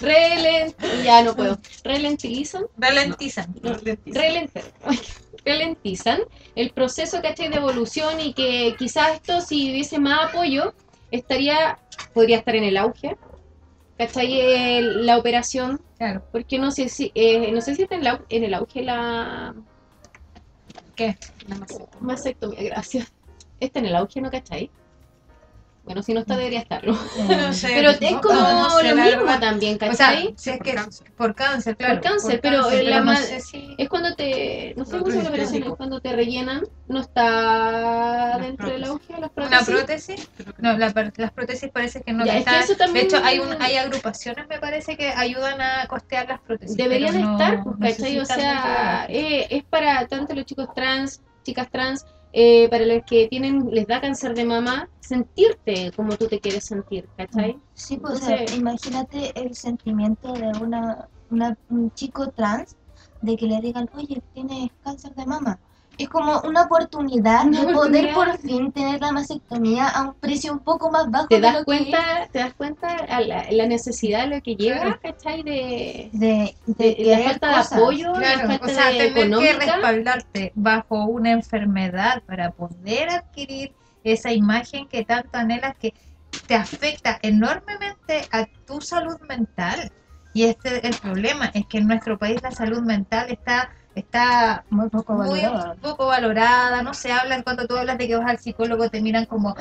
Relent... 0.02 0.76
Ya 1.04 1.22
no 1.24 1.36
puedo. 1.36 1.60
Relentilizan. 1.84 2.66
Ralentizan. 2.78 3.54
Relent- 3.56 4.52
Ralentizan 5.46 6.20
el 6.56 6.72
proceso, 6.72 7.22
¿cachai? 7.22 7.50
De 7.50 7.56
evolución 7.58 8.20
y 8.20 8.34
que 8.34 8.76
quizás 8.78 9.16
esto, 9.16 9.42
si 9.42 9.72
hubiese 9.72 10.00
más 10.00 10.30
apoyo, 10.30 10.74
estaría, 11.12 11.80
podría 12.14 12.38
estar 12.38 12.56
en 12.56 12.64
el 12.66 12.78
auge. 12.78 13.18
¿Cachai? 13.98 14.40
El- 14.40 15.06
la 15.06 15.18
operación 15.18 15.82
Claro. 15.98 16.24
Porque 16.32 16.58
no 16.58 16.72
sé 16.72 16.88
si, 16.88 17.12
eh, 17.14 17.52
no 17.52 17.60
sé 17.60 17.76
si 17.76 17.82
está 17.84 17.96
en, 17.96 18.06
la- 18.06 18.24
en 18.30 18.46
el 18.46 18.54
auge 18.54 18.82
la 18.84 19.54
¿Qué? 20.96 21.18
mastectomía, 22.00 22.62
gracias. 22.64 23.12
Está 23.60 23.80
en 23.80 23.88
el 23.88 23.96
auge, 23.98 24.22
¿no 24.22 24.32
cachai? 24.32 24.72
Bueno, 25.90 26.04
si 26.04 26.14
no 26.14 26.20
está, 26.20 26.38
debería 26.38 26.60
estarlo. 26.60 26.94
No 26.94 27.52
sé, 27.54 27.70
Pero 27.74 27.92
no, 27.94 27.98
es 28.00 28.16
como 28.18 28.34
no 28.40 28.84
lo 28.84 28.96
mismo 28.96 29.40
también, 29.40 29.76
O 29.78 29.80
sea, 29.96 30.10
¿cachai? 30.10 30.36
si 30.38 30.52
es 30.52 30.60
que 30.60 30.76
por 31.18 31.34
cáncer, 31.34 31.76
claro. 31.78 31.96
Por 31.96 32.04
cáncer, 32.04 32.40
pero 32.44 32.70
la 32.70 33.00
no 33.00 33.06
ma- 33.06 33.16
sé 33.16 33.40
si- 33.42 33.74
es 33.76 33.90
cuando 33.90 34.14
te, 34.14 34.76
no 34.78 34.86
sé 34.86 35.00
cómo 35.00 35.10
se 35.10 35.18
estético. 35.22 35.70
es 35.72 35.76
cuando 35.78 36.00
te 36.00 36.14
rellenan, 36.14 36.62
no 36.88 37.00
está 37.02 38.38
dentro 38.40 38.70
del 38.70 38.84
auge 38.84 39.14
las 39.20 39.32
¿Una 39.36 39.62
prótesis. 39.62 39.76
prótesis? 39.76 40.30
No, 40.60 40.78
la 40.78 40.94
las 41.18 41.32
prótesis 41.32 41.72
parece 41.72 42.04
que 42.04 42.14
no 42.14 42.24
Ya, 42.24 42.38
es 42.38 42.46
que 42.46 42.52
están. 42.52 42.64
eso 42.66 42.76
también- 42.76 43.08
De 43.08 43.16
hecho, 43.18 43.26
hay, 43.26 43.40
un, 43.40 43.60
hay 43.60 43.78
agrupaciones, 43.78 44.48
me 44.48 44.60
parece, 44.60 44.96
que 44.96 45.10
ayudan 45.10 45.60
a 45.60 45.88
costear 45.88 46.28
las 46.30 46.40
prótesis. 46.42 46.78
Deberían 46.78 47.16
estar, 47.16 47.64
pues, 47.64 47.80
no 47.80 47.88
sé 47.88 47.94
si 47.96 48.02
¿cachai? 48.02 48.20
O 48.20 48.26
sea, 48.26 49.06
de 49.08 49.20
eh, 49.38 49.48
es 49.50 49.64
para 49.64 50.06
tanto 50.06 50.36
los 50.36 50.46
chicos 50.46 50.68
trans, 50.76 51.20
chicas 51.44 51.68
trans, 51.72 52.06
eh, 52.32 52.70
para 52.70 52.86
los 52.86 53.04
que 53.06 53.28
tienen, 53.28 53.70
les 53.72 53.88
da 53.88 54.02
cáncer 54.02 54.34
de 54.36 54.46
mama, 54.46 54.90
sentirte 55.00 55.92
como 55.96 56.16
tú 56.16 56.28
te 56.28 56.40
quieres 56.40 56.66
sentir, 56.66 57.10
¿cachai? 57.18 57.58
Sí, 57.74 57.98
pues, 57.98 58.22
o 58.22 58.26
sea, 58.26 58.46
imagínate 58.56 59.32
el 59.40 59.56
sentimiento 59.56 60.34
de 60.34 60.48
una, 60.62 61.08
una- 61.30 61.58
un 61.70 61.92
chico 61.92 62.30
trans 62.32 62.76
de 63.22 63.36
que 63.36 63.48
le 63.48 63.60
digan, 63.62 63.90
oye, 63.94 64.22
tienes 64.34 64.70
cáncer 64.84 65.14
de 65.16 65.26
mama. 65.26 65.60
Es 66.00 66.10
como 66.10 66.42
una 66.42 66.64
oportunidad 66.64 67.46
Una 67.46 67.66
de 67.66 67.74
poder 67.74 68.14
por 68.14 68.38
fin 68.40 68.72
tener 68.72 69.02
la 69.02 69.12
mastectomía 69.12 69.88
a 69.90 70.04
un 70.04 70.14
precio 70.16 70.54
un 70.54 70.60
poco 70.60 70.90
más 70.92 71.12
bajo 71.12 71.28
¿Te 71.28 71.36
de 71.36 71.42
das 71.42 71.58
que 71.58 71.64
cuenta, 71.66 72.28
te 72.32 72.40
das 72.40 72.54
cuenta 72.56 72.88
a 72.88 73.22
la, 73.22 73.46
la 73.52 73.68
necesidad 73.68 74.22
a 74.22 74.26
lo 74.28 74.42
que 74.42 74.56
llega, 74.56 74.98
¿cachai? 75.02 75.44
De, 75.44 76.10
de, 76.14 76.56
de 76.66 76.96
de 77.04 77.06
la 77.06 77.20
falta 77.20 77.48
cosas. 77.52 77.70
de 77.72 77.78
apoyo, 77.78 78.14
la 78.20 78.36
Claro, 78.36 78.48
falta 78.48 78.66
o 78.66 78.70
sea, 78.70 78.92
de 78.92 79.10
tener 79.14 79.14
que 79.14 79.14
económica. 79.22 79.58
respaldarte 79.58 80.52
bajo 80.56 81.06
una 81.06 81.32
enfermedad 81.32 82.24
para 82.26 82.52
poder 82.52 83.10
adquirir 83.10 83.76
esa 84.04 84.32
imagen 84.32 84.88
que 84.88 85.04
tanto 85.06 85.38
anhelas 85.38 85.76
que 85.78 85.94
te 86.48 86.56
afecta 86.56 87.20
enormemente 87.22 88.28
a 88.32 88.46
tu 88.66 88.82
salud 88.82 89.20
mental. 89.28 89.92
Y 90.34 90.44
este 90.46 90.78
es 90.78 90.84
el 90.84 90.96
problema, 90.98 91.48
es 91.54 91.66
que 91.68 91.80
en 91.80 91.88
nuestro 91.88 92.18
país 92.18 92.42
la 92.44 92.52
salud 92.52 92.82
mental 92.84 93.30
está 93.32 93.72
está 94.00 94.64
Muy 94.70 94.90
poco 94.90 95.14
muy 95.14 95.28
valorada. 95.42 95.76
poco 95.82 96.08
valorada, 96.08 96.82
no 96.82 96.94
se 96.94 97.12
habla 97.12 97.42
cuando 97.44 97.66
tú 97.68 97.76
hablas 97.78 97.98
de 97.98 98.08
que 98.08 98.16
vas 98.18 98.30
al 98.30 98.40
psicólogo 98.40 98.90
te 98.90 99.02
miran 99.02 99.26
como 99.26 99.56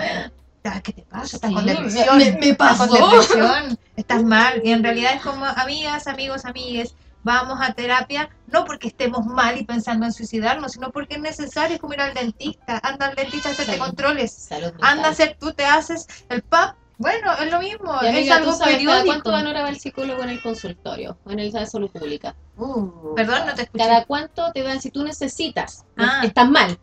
"Ah, 0.65 0.81
¿qué 0.83 0.93
te 0.93 1.03
pasa? 1.03 1.37
Estás 1.37 1.53
con 1.53 1.65
depresión, 1.67 2.19
me- 2.19 2.33
me 2.33 2.49
estás 2.51 2.79
con 2.79 2.89
pasó". 2.89 3.11
depresión, 3.11 3.79
estás 3.97 4.23
mal 4.25 4.61
y 4.65 4.73
en 4.73 4.83
realidad 4.83 5.13
es 5.15 5.23
como 5.23 5.45
amigas, 5.45 6.07
amigos, 6.07 6.45
amigues, 6.45 6.95
vamos 7.23 7.59
a 7.61 7.73
terapia 7.73 8.29
no 8.47 8.65
porque 8.65 8.89
estemos 8.89 9.25
mal 9.27 9.59
y 9.59 9.65
pensando 9.65 10.07
en 10.07 10.13
suicidarnos, 10.13 10.73
sino 10.73 10.91
porque 10.91 11.15
es 11.17 11.21
necesario, 11.21 11.75
es 11.77 11.81
como 11.81 11.95
ir 11.95 12.01
al 12.01 12.15
dentista, 12.15 12.81
anda 12.83 13.07
al 13.07 13.15
dentista 13.15 13.49
a 13.51 13.53
hacerte 13.53 13.73
Sí. 13.75 13.79
controles, 13.79 14.49
anda 14.83 15.09
a 15.09 15.11
hacer, 15.11 15.37
tú 15.39 15.53
te 15.53 15.65
haces 15.67 16.07
el 16.29 16.43
PAP, 16.43 16.75
bueno, 16.99 17.33
es 17.41 17.51
lo 17.51 17.61
mismo, 17.61 17.95
es 18.03 18.09
amiga, 18.09 18.37
¿tú 18.37 18.43
algo 18.43 18.53
sabes 18.53 18.59
cada 18.61 18.77
periódico. 18.77 19.07
cuánto 19.07 19.31
van 19.33 19.47
hora 19.47 19.63
va 19.63 19.69
el 19.71 19.79
psicólogo 19.79 20.23
en 20.25 20.31
el 20.31 20.43
consultorio 20.43 21.17
o 21.25 21.31
en 21.31 21.39
el 21.39 21.53
de 21.53 21.65
salud 21.67 21.91
pública? 21.91 22.35
Uh, 22.57 23.15
Perdón, 23.15 23.47
no 23.47 23.55
te 23.55 23.63
escuché. 23.63 23.85
Cada 23.85 24.05
cuánto 24.05 24.51
te 24.53 24.63
dan, 24.63 24.81
si 24.81 24.91
tú 24.91 25.05
necesitas, 25.05 25.85
Ah. 25.97 26.23
estás 26.25 26.51
mal, 26.51 26.77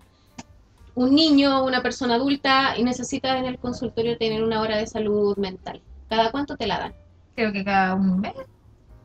un 0.96 1.14
niño, 1.14 1.64
una 1.66 1.82
persona 1.84 2.16
adulta 2.16 2.76
y 2.78 2.84
necesitas 2.84 3.38
en 3.38 3.46
el 3.46 3.60
consultorio 3.60 4.18
tener 4.18 4.42
una 4.44 4.62
hora 4.62 4.78
de 4.78 4.88
salud 4.88 5.36
mental. 5.38 5.82
¿Cada 6.10 6.32
cuánto 6.32 6.56
te 6.56 6.68
la 6.68 6.80
dan? 6.80 6.94
Creo 7.36 7.52
que 7.52 7.66
cada 7.66 7.96
un 7.96 8.22
mes, 8.22 8.34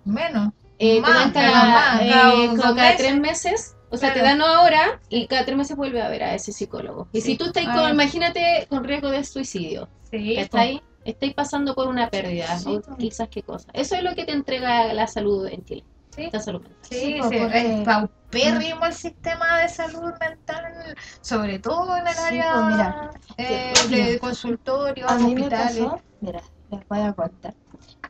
menos. 0.04 0.52
Eh, 0.78 1.00
Más, 1.00 1.10
te 1.32 1.40
dan 1.40 1.52
cada 1.52 1.64
más, 1.64 2.00
eh, 2.02 2.08
cada 2.10 2.30
como 2.30 2.46
dos 2.54 2.62
cada 2.62 2.74
meses. 2.74 2.96
tres 2.98 3.20
meses. 3.20 3.76
O 3.90 3.96
sea, 3.96 4.14
te 4.14 4.20
dan 4.22 4.40
ahora 4.40 5.00
y 5.08 5.26
cada 5.26 5.44
tres 5.44 5.56
meses 5.56 5.76
vuelve 5.76 6.00
a 6.00 6.08
ver 6.08 6.22
a 6.22 6.34
ese 6.36 6.52
psicólogo. 6.52 7.08
Y 7.12 7.20
Sí. 7.20 7.32
si 7.32 7.36
tú 7.36 7.46
estás, 7.46 7.64
Ah. 7.66 7.74
con, 7.74 7.90
imagínate, 7.90 8.66
con 8.70 8.84
riesgo 8.84 9.10
de 9.10 9.24
suicidio, 9.24 9.88
Sí, 10.12 10.36
¿estáis? 10.36 10.80
Estáis 11.04 11.34
pasando 11.34 11.74
por 11.74 11.88
una 11.88 12.08
pérdida, 12.10 12.58
Sí, 12.58 12.76
o 12.76 12.80
po. 12.82 12.96
quizás 12.96 13.28
qué 13.28 13.42
cosa. 13.42 13.70
Eso 13.72 13.96
es 13.96 14.02
lo 14.02 14.14
que 14.14 14.24
te 14.24 14.32
entrega 14.32 14.92
la 14.92 15.06
salud 15.06 15.46
en 15.46 15.64
Chile, 15.64 15.84
Sí. 16.14 16.28
la 16.32 16.40
salud 16.40 16.60
mental. 16.60 16.78
Sí, 16.82 16.96
Sí, 16.96 17.06
sí, 17.06 17.16
pues, 17.20 17.38
porque- 17.40 17.80
es 17.80 17.84
paupérrimo 17.86 18.84
el 18.84 18.92
sistema 18.92 19.58
de 19.60 19.68
salud 19.68 20.12
mental, 20.20 20.96
sobre 21.22 21.58
todo 21.58 21.96
en 21.96 22.06
el 22.06 22.14
Sí, 22.14 22.20
área 22.22 22.52
pues, 22.52 22.64
mira, 22.66 23.10
eh, 23.38 23.72
mira, 23.88 24.06
de 24.06 24.18
consultorios, 24.18 25.10
A 25.10 25.16
mí 25.18 25.34
me 25.34 25.40
hospitales. 25.46 25.78
pasó, 25.78 26.02
mira, 26.20 26.42
les 26.70 26.88
voy 26.88 27.00
a 27.00 27.12
contar. 27.14 27.54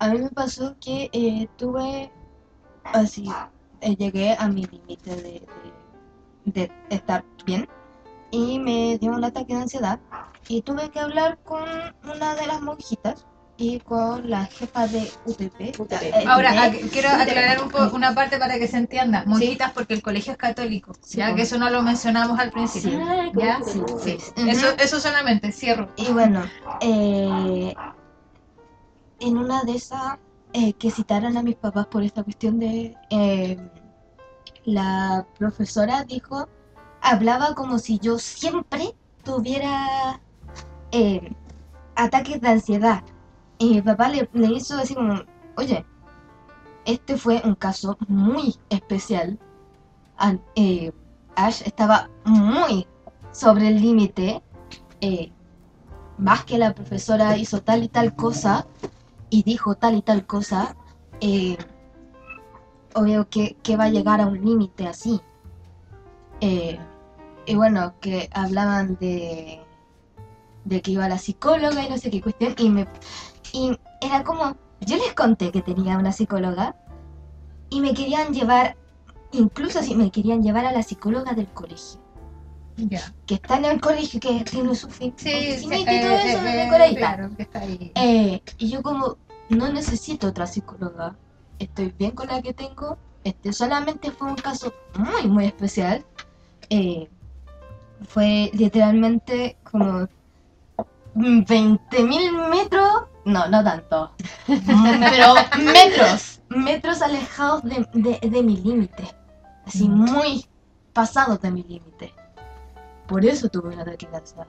A 0.01 0.09
mí 0.09 0.19
me 0.19 0.31
pasó 0.31 0.77
que 0.81 1.09
eh, 1.13 1.49
tuve, 1.57 2.11
así, 2.85 3.31
eh, 3.83 3.95
llegué 3.97 4.35
a 4.39 4.49
mi 4.49 4.65
límite 4.67 5.15
de, 5.15 5.43
de, 6.45 6.53
de 6.63 6.73
estar 6.91 7.25
bien 7.47 7.69
y 8.31 8.59
me 8.59 8.99
dio 8.99 9.13
un 9.13 9.25
ataque 9.25 9.55
de 9.55 9.63
ansiedad 9.63 9.99
y 10.49 10.63
tuve 10.63 10.91
que 10.91 11.01
hablar 11.01 11.39
con 11.45 11.63
una 12.05 12.35
de 12.35 12.47
las 12.47 12.61
monjitas 12.61 13.27
y 13.57 13.79
con 13.81 14.31
la 14.31 14.47
jefa 14.47 14.87
de 14.87 15.11
UTP. 15.27 15.79
UTP. 15.79 15.93
eh, 16.03 16.25
Ahora, 16.27 16.71
quiero 16.91 17.11
aclarar 17.11 17.63
un 17.63 17.69
po- 17.69 17.91
una 17.95 18.15
parte 18.15 18.39
para 18.39 18.59
que 18.59 18.67
se 18.67 18.79
entienda. 18.79 19.25
Monjitas 19.27 19.73
porque 19.73 19.93
el 19.93 20.01
colegio 20.03 20.33
es 20.33 20.39
católico, 20.39 20.95
Sí, 21.03 21.19
ya 21.19 21.35
que 21.35 21.43
eso 21.43 21.59
no 21.59 21.69
lo 21.69 21.83
mencionamos 21.83 22.39
al 22.39 22.51
principio. 22.53 22.99
Ah, 23.03 23.31
¿Ya? 23.35 23.61
eso, 24.49 24.67
eso 24.79 24.99
solamente, 25.01 25.53
cierro. 25.53 25.89
Y 25.97 26.11
bueno, 26.11 26.43
eh, 26.81 27.75
en 29.19 29.37
una 29.37 29.63
de 29.65 29.73
esas 29.73 30.17
eh, 30.55 30.73
que 30.73 30.91
citaron 30.91 31.37
a 31.37 31.43
mis 31.43 31.57
papás 31.57 31.87
por 31.87 32.03
esta 32.03 32.23
cuestión 32.23 32.59
de 32.59 32.97
eh, 33.11 33.59
la 34.65 35.27
profesora 35.39 36.05
dijo, 36.05 36.49
hablaba 37.03 37.55
como 37.55 37.79
si 37.79 37.99
yo 37.99 38.19
siempre 38.19 38.95
tuviera 39.25 40.21
eh, 40.93 41.33
ataques 41.97 42.41
de 42.41 42.49
ansiedad. 42.49 43.03
Y 43.59 43.75
mi 43.75 43.83
papá 43.83 44.09
le, 44.09 44.29
le 44.33 44.49
hizo 44.49 44.77
decir 44.77 44.97
oye, 45.57 45.85
este 46.85 47.17
fue 47.17 47.43
un 47.45 47.55
caso 47.55 47.97
muy 48.09 48.57
especial. 48.71 49.39
Eh, 50.57 50.93
Ash 51.37 51.63
estaba 51.65 52.11
muy 52.25 52.87
sobre 53.33 53.69
el 53.69 53.81
límite. 53.81 54.43
eh, 55.01 55.33
más 56.19 56.45
que 56.45 56.59
la 56.59 56.75
profesora 56.75 57.37
hizo 57.39 57.63
tal 57.63 57.83
y 57.83 57.89
tal 57.89 58.15
cosa 58.15 58.67
y 59.31 59.43
dijo 59.43 59.75
tal 59.75 59.97
y 59.97 60.03
tal 60.03 60.27
cosa, 60.27 60.77
eh, 61.21 61.57
obvio 62.95 63.29
que, 63.31 63.57
que 63.63 63.77
va 63.77 63.85
a 63.85 63.89
llegar 63.91 64.21
a 64.21 64.27
un 64.27 64.45
límite 64.45 64.87
así. 64.87 65.21
Y 67.47 67.55
bueno, 67.55 67.95
que 68.01 68.29
hablaban 68.33 68.97
de, 69.01 69.61
de 70.65 70.81
que 70.83 70.91
iba 70.93 71.05
a 71.05 71.09
la 71.09 71.19
psicóloga 71.19 71.83
y 71.85 71.89
no 71.89 71.99
sé 71.99 72.11
qué 72.11 72.21
cuestión, 72.21 72.55
y, 72.59 72.69
me, 72.71 72.87
y 73.53 73.77
era 74.01 74.23
como, 74.25 74.57
yo 74.81 74.97
les 74.97 75.13
conté 75.15 75.51
que 75.51 75.63
tenía 75.63 75.99
una 75.99 76.13
psicóloga 76.13 76.77
y 77.71 77.81
me 77.81 77.95
querían 77.95 78.33
llevar, 78.33 78.77
incluso 79.33 79.83
si 79.83 79.95
me 79.95 80.11
querían 80.11 80.43
llevar 80.43 80.67
a 80.67 80.73
la 80.73 80.83
psicóloga 80.83 81.33
del 81.35 81.49
colegio 81.49 82.01
Ya. 82.77 83.13
que 83.27 83.35
está 83.35 83.57
en 83.59 83.65
el 83.67 83.81
colegio, 83.81 84.21
que 84.21 84.43
tiene 84.45 84.75
su 84.75 84.89
fin, 84.89 85.13
Sí, 85.17 85.59
sí, 85.59 85.67
y 85.67 85.85
todo 85.85 85.93
eh, 85.93 86.33
eso, 86.33 86.47
eh, 86.47 86.83
ahí. 86.83 86.97
claro, 86.97 87.31
que 87.37 87.43
está 87.43 87.61
ahí. 87.61 87.93
Eh, 87.95 88.43
y 88.59 88.71
yo 88.71 88.83
como, 88.83 89.19
no 89.51 89.73
necesito 89.73 90.29
otra 90.29 90.47
psicóloga, 90.47 91.17
estoy 91.59 91.93
bien 91.99 92.13
con 92.13 92.29
la 92.29 92.41
que 92.41 92.55
tengo, 92.55 92.97
este 93.23 93.53
solamente 93.53 94.11
fue 94.13 94.29
un 94.29 94.37
caso 94.37 94.73
muy, 94.97 95.29
muy 95.29 95.45
especial. 95.47 96.05
Eh, 96.71 97.09
fue 98.09 98.51
literalmente 98.55 99.57
como 99.71 100.09
20.000 101.15 102.49
metros, 102.51 103.05
no, 103.25 103.47
no 103.49 103.65
tanto, 103.65 104.13
pero 104.47 105.35
metros, 105.63 106.41
metros 106.49 107.03
alejados 107.03 107.63
de, 107.65 107.87
de- 107.93 108.29
de 108.29 108.43
mi 108.43 108.57
límite, 108.57 109.05
así 109.67 109.89
muy 109.89 110.47
pasados 110.93 111.41
de 111.41 111.51
mi 111.51 111.63
límite. 111.65 112.15
Por 113.07 113.25
eso 113.25 113.49
tuve 113.49 113.75
un 113.75 113.81
ataque 113.81 114.07
de 114.11 114.17
ansiedad. 114.17 114.47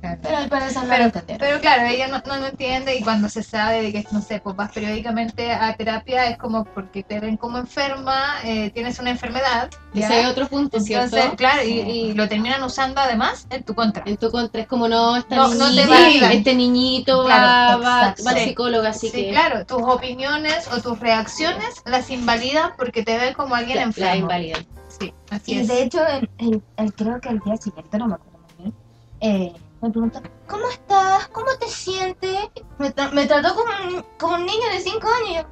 Claro. 0.00 0.18
Pero 0.22 0.36
al 0.38 0.48
parecer 0.48 0.82
no 0.82 0.88
Pero- 0.88 0.98
lo 0.98 1.04
entendieron. 1.04 1.38
Pero 1.46 1.60
claro, 1.60 1.82
ella 1.86 2.08
no, 2.08 2.22
no 2.26 2.36
lo 2.38 2.46
entiende 2.46 2.96
y 2.96 3.02
cuando 3.02 3.28
se 3.28 3.42
sabe 3.42 3.82
de 3.82 3.92
que, 3.92 4.06
no 4.12 4.22
sé, 4.22 4.40
pues 4.40 4.56
vas 4.56 4.72
periódicamente 4.72 5.52
a 5.52 5.74
terapia 5.76 6.26
es 6.26 6.38
como 6.38 6.64
porque 6.64 7.02
te 7.02 7.20
ven 7.20 7.36
como 7.36 7.58
enferma, 7.58 8.36
eh, 8.44 8.70
tienes 8.70 8.98
una 8.98 9.10
enfermedad. 9.10 9.68
¿ya? 9.92 10.06
Ese 10.06 10.20
es 10.22 10.26
otro 10.28 10.48
punto, 10.48 10.80
¿cierto? 10.80 11.16
Entonces, 11.16 11.36
claro, 11.36 11.62
y, 11.64 11.72
y 11.80 12.14
lo 12.14 12.28
terminan 12.28 12.62
usando 12.62 13.00
además 13.00 13.46
en 13.50 13.62
tu 13.62 13.74
contra. 13.74 14.02
En 14.06 14.16
tu 14.16 14.30
contra 14.30 14.62
es 14.62 14.66
como 14.66 14.88
no, 14.88 15.16
esta 15.16 15.36
No, 15.36 15.48
no 15.48 15.66
te 15.68 15.82
niñita- 15.84 15.88
validan. 15.88 16.32
este 16.32 16.54
niñito 16.54 17.24
Claro, 17.26 17.80
va, 17.82 17.84
va, 17.84 18.00
exacto. 18.00 18.24
va 18.24 18.30
al 18.30 18.38
Sí. 18.38 18.44
psicólogo, 18.44 18.86
así 18.86 19.08
sí, 19.08 19.12
que 19.24 19.30
claro, 19.32 19.66
tus 19.66 19.82
opiniones 19.82 20.66
o 20.72 20.80
tus 20.80 20.98
reacciones 20.98 21.82
las 21.84 22.08
invalidan 22.10 22.72
porque 22.78 23.02
te 23.02 23.18
ven 23.18 23.34
como 23.34 23.54
alguien 23.54 23.76
la, 23.76 23.82
la 23.82 23.86
enfermo. 23.88 24.14
invalidan. 24.22 24.66
Sí, 24.98 25.12
así 25.30 25.52
Y 25.54 25.58
es. 25.58 25.68
de 25.68 25.82
hecho, 25.82 26.00
en- 26.08 26.28
en- 26.38 26.62
en- 26.78 26.88
creo 26.90 27.20
que 27.20 27.28
el 27.28 27.38
día 27.40 27.56
siguiente, 27.58 27.98
no 27.98 28.08
me 28.08 28.14
acuerdo 28.14 28.38
muy 28.58 28.62
bien, 28.64 28.74
eh, 29.20 29.52
me 29.82 29.90
preguntó, 29.90 30.20
¿cómo 30.48 30.68
estás? 30.68 31.28
¿Cómo 31.28 31.46
te 31.58 31.66
sientes? 31.68 32.48
Me, 32.78 32.94
tra- 32.94 33.10
me 33.12 33.26
trató 33.26 33.54
como 33.54 33.72
un, 33.96 34.04
como 34.18 34.34
un 34.34 34.46
niño 34.46 34.68
de 34.72 34.80
5 34.80 35.06
años. 35.26 35.46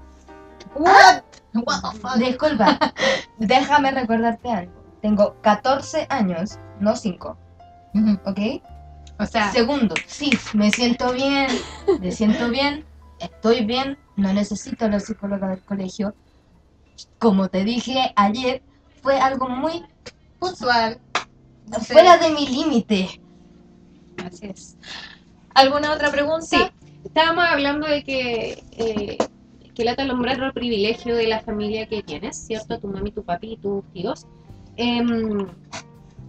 What? 0.75 1.23
What 1.55 1.93
the 1.93 1.99
fuck? 1.99 2.15
Disculpa, 2.17 2.79
déjame 3.39 3.91
recordarte 3.91 4.51
algo. 4.51 4.73
Tengo 5.01 5.37
14 5.43 6.07
años, 6.11 6.59
no 6.81 6.95
5, 6.97 7.37
Ujú. 7.95 8.19
¿ok? 8.27 8.39
O 9.21 9.27
sea, 9.27 9.51
Segundo, 9.51 9.95
sí, 10.07 10.31
me 10.55 10.71
siento 10.71 11.13
bien, 11.13 11.49
me 12.01 12.13
siento 12.13 12.49
bien, 12.51 12.85
estoy 13.19 13.65
bien, 13.65 13.99
no 14.17 14.33
necesito 14.33 14.85
a 14.85 14.89
la 14.89 15.01
psicóloga 15.01 15.49
del 15.49 15.65
colegio. 15.65 16.15
Como 17.19 17.49
te 17.49 17.65
dije 17.65 18.13
ayer, 18.17 18.63
fue 19.03 19.19
algo 19.19 19.49
muy 19.49 19.85
puntual. 20.39 21.01
No 21.67 21.79
sé. 21.81 21.93
fuera 21.95 22.17
de 22.19 22.31
mi 22.31 22.47
límite. 22.47 23.21
Así 24.29 24.47
es. 24.47 24.77
¿Alguna 25.55 25.93
otra 25.93 26.11
pregunta? 26.11 26.47
Sí, 26.47 26.63
estábamos 27.05 27.45
hablando 27.45 27.87
de 27.87 28.05
que, 28.05 28.63
eh, 28.73 29.19
que 29.75 29.85
lata 29.85 30.05
nombrar 30.05 30.41
el 30.43 30.53
privilegio 30.53 31.17
de 31.17 31.27
la 31.27 31.41
familia 31.41 31.87
que 31.87 32.03
tienes, 32.03 32.37
¿cierto? 32.37 32.79
Tu 32.79 32.89
mami, 32.89 33.11
tu 33.11 33.25
papi 33.25 33.53
y 33.53 33.57
tus 33.57 33.85
tíos. 33.93 34.27
Em, 34.77 35.47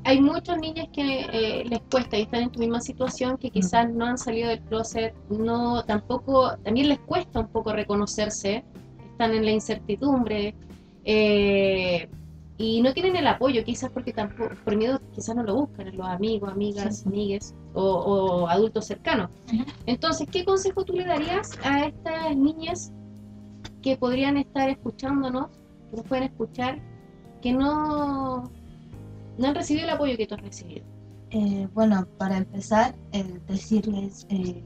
hay 0.04 0.22
muchos 0.22 0.58
niños 0.58 0.88
que 0.93 1.28
eh, 1.32 1.66
les 1.66 1.82
cuesta 1.91 2.18
y 2.18 2.22
están 2.22 2.43
en 2.43 2.52
tu 2.52 2.60
misma 2.60 2.82
situación 2.82 3.38
que 3.38 3.52
quizás 3.52 3.89
no 3.91 4.06
han 4.06 4.18
salido 4.18 4.50
del 4.50 4.62
closet, 4.62 5.14
no 5.30 5.84
tampoco, 5.84 6.58
también 6.64 6.89
les 6.89 7.00
cuesta 7.00 7.41
un 7.41 7.50
poco 7.50 7.74
reconocerse, 7.74 8.64
están 9.12 9.34
en 9.34 9.45
la 9.45 9.52
incertidumbre 9.52 10.56
eh, 11.04 12.10
y 12.62 12.82
no 12.82 12.93
tienen 12.93 13.16
el 13.16 13.26
apoyo, 13.26 13.64
quizás 13.64 13.89
porque 13.89 14.12
tampoco, 14.12 14.53
por 14.66 14.76
miedo 14.76 14.99
quizás 15.16 15.34
no 15.34 15.43
lo 15.43 15.55
buscan 15.55 15.95
los 15.95 16.05
amigos, 16.05 16.51
amigas, 16.51 16.97
Sí. 16.99 17.07
amigues 17.07 17.55
o, 17.74 17.82
o 17.84 18.47
adultos 18.49 18.86
cercanos. 18.86 19.30
Entonces, 19.86 20.28
¿qué 20.30 20.43
consejo 20.43 20.84
tú 20.84 20.91
le 20.93 21.05
darías 21.05 21.57
a 21.64 21.86
estas 21.86 22.36
niñas 22.36 22.91
que 23.82 23.95
podrían 23.95 24.36
estar 24.36 24.70
escuchándonos, 24.70 25.47
que 25.89 25.97
nos 25.97 26.05
pueden 26.05 26.26
escuchar, 26.26 26.82
que 27.41 27.53
no, 27.53 28.51
no 29.38 29.47
han 29.47 29.55
recibido 29.55 29.86
el 29.86 29.91
apoyo 29.91 30.18
que 30.18 30.28
tú 30.28 30.36
has 30.36 30.41
recibido? 30.41 30.86
Eh, 31.32 31.66
bueno, 31.74 32.05
para 32.18 32.38
empezar, 32.38 32.93
eh, 33.14 33.39
decirles, 33.47 34.28
eh, 34.30 34.62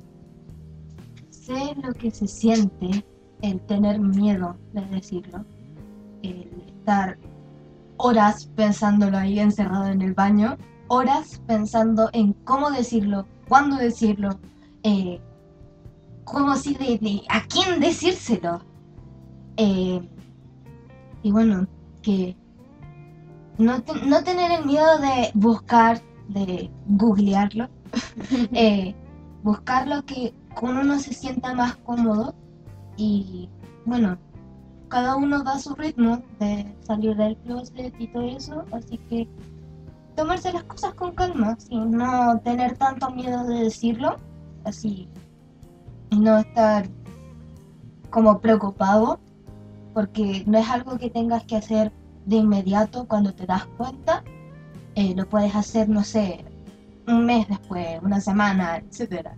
sé 1.29 1.75
lo 1.83 1.93
que 1.93 2.09
se 2.09 2.27
siente 2.27 3.05
el 3.43 3.61
tener 3.67 3.99
miedo 3.99 4.57
de 4.71 4.81
decirlo, 4.87 5.45
el 6.23 6.49
estar 6.79 7.19
horas 8.03 8.47
pensándolo 8.57 9.17
ahí 9.17 9.39
encerrado 9.39 9.85
en 9.85 10.01
el 10.01 10.13
baño, 10.13 10.57
horas 10.89 11.41
pensando 11.47 12.09
en 12.11 12.33
cómo 12.43 12.69
decirlo, 12.69 13.25
cuándo 13.47 13.77
decirlo, 13.77 14.39
eh, 14.83 15.21
cómo 16.25 16.55
si 16.57 16.73
de, 16.75 16.97
de- 16.97 17.21
a 17.29 17.45
quién 17.47 17.79
decírselo. 17.79 18.59
Eh, 19.55 20.01
y 21.21 21.31
bueno, 21.31 21.65
que 22.01 22.35
no, 23.57 23.81
te- 23.81 24.05
no 24.05 24.21
tener 24.21 24.51
el 24.51 24.65
miedo 24.65 24.97
de 24.99 25.31
buscar, 25.33 26.01
de 26.27 26.69
googlearlo, 26.87 27.69
eh, 28.51 28.93
buscar 29.43 29.87
lo 29.87 30.03
que 30.03 30.33
uno 30.61 30.99
se 30.99 31.13
sienta 31.13 31.53
más 31.53 31.77
cómodo 31.77 32.35
y 32.97 33.49
bueno, 33.85 34.17
cada 34.93 35.15
uno 35.15 35.43
va 35.43 35.53
a 35.53 35.59
su 35.59 35.73
ritmo 35.73 36.21
de 36.39 36.71
salir 36.81 37.15
del 37.15 37.35
closet 37.37 37.95
y 37.97 38.07
todo 38.09 38.21
eso, 38.27 38.63
así 38.71 38.99
que 39.09 39.27
tomarse 40.15 40.53
las 40.53 40.65
cosas 40.65 40.93
con 40.93 41.15
calma, 41.15 41.57
sin 41.59 41.89
no 41.89 42.39
tener 42.43 42.77
tanto 42.77 43.09
miedo 43.09 43.43
de 43.45 43.63
decirlo, 43.63 44.17
así, 44.65 45.09
no 46.11 46.37
estar 46.37 46.87
como 48.11 48.39
preocupado, 48.39 49.19
porque 49.95 50.43
no 50.45 50.59
es 50.59 50.69
algo 50.69 50.99
que 50.99 51.09
tengas 51.09 51.43
que 51.45 51.55
hacer 51.55 51.91
de 52.27 52.35
inmediato 52.35 53.07
cuando 53.07 53.33
te 53.33 53.47
das 53.47 53.65
cuenta, 53.77 54.23
eh, 54.93 55.15
lo 55.15 55.27
puedes 55.27 55.55
hacer, 55.55 55.89
no 55.89 56.03
sé, 56.03 56.45
un 57.07 57.25
mes 57.25 57.47
después, 57.47 57.99
una 58.03 58.21
semana, 58.21 58.77
etcétera. 58.77 59.35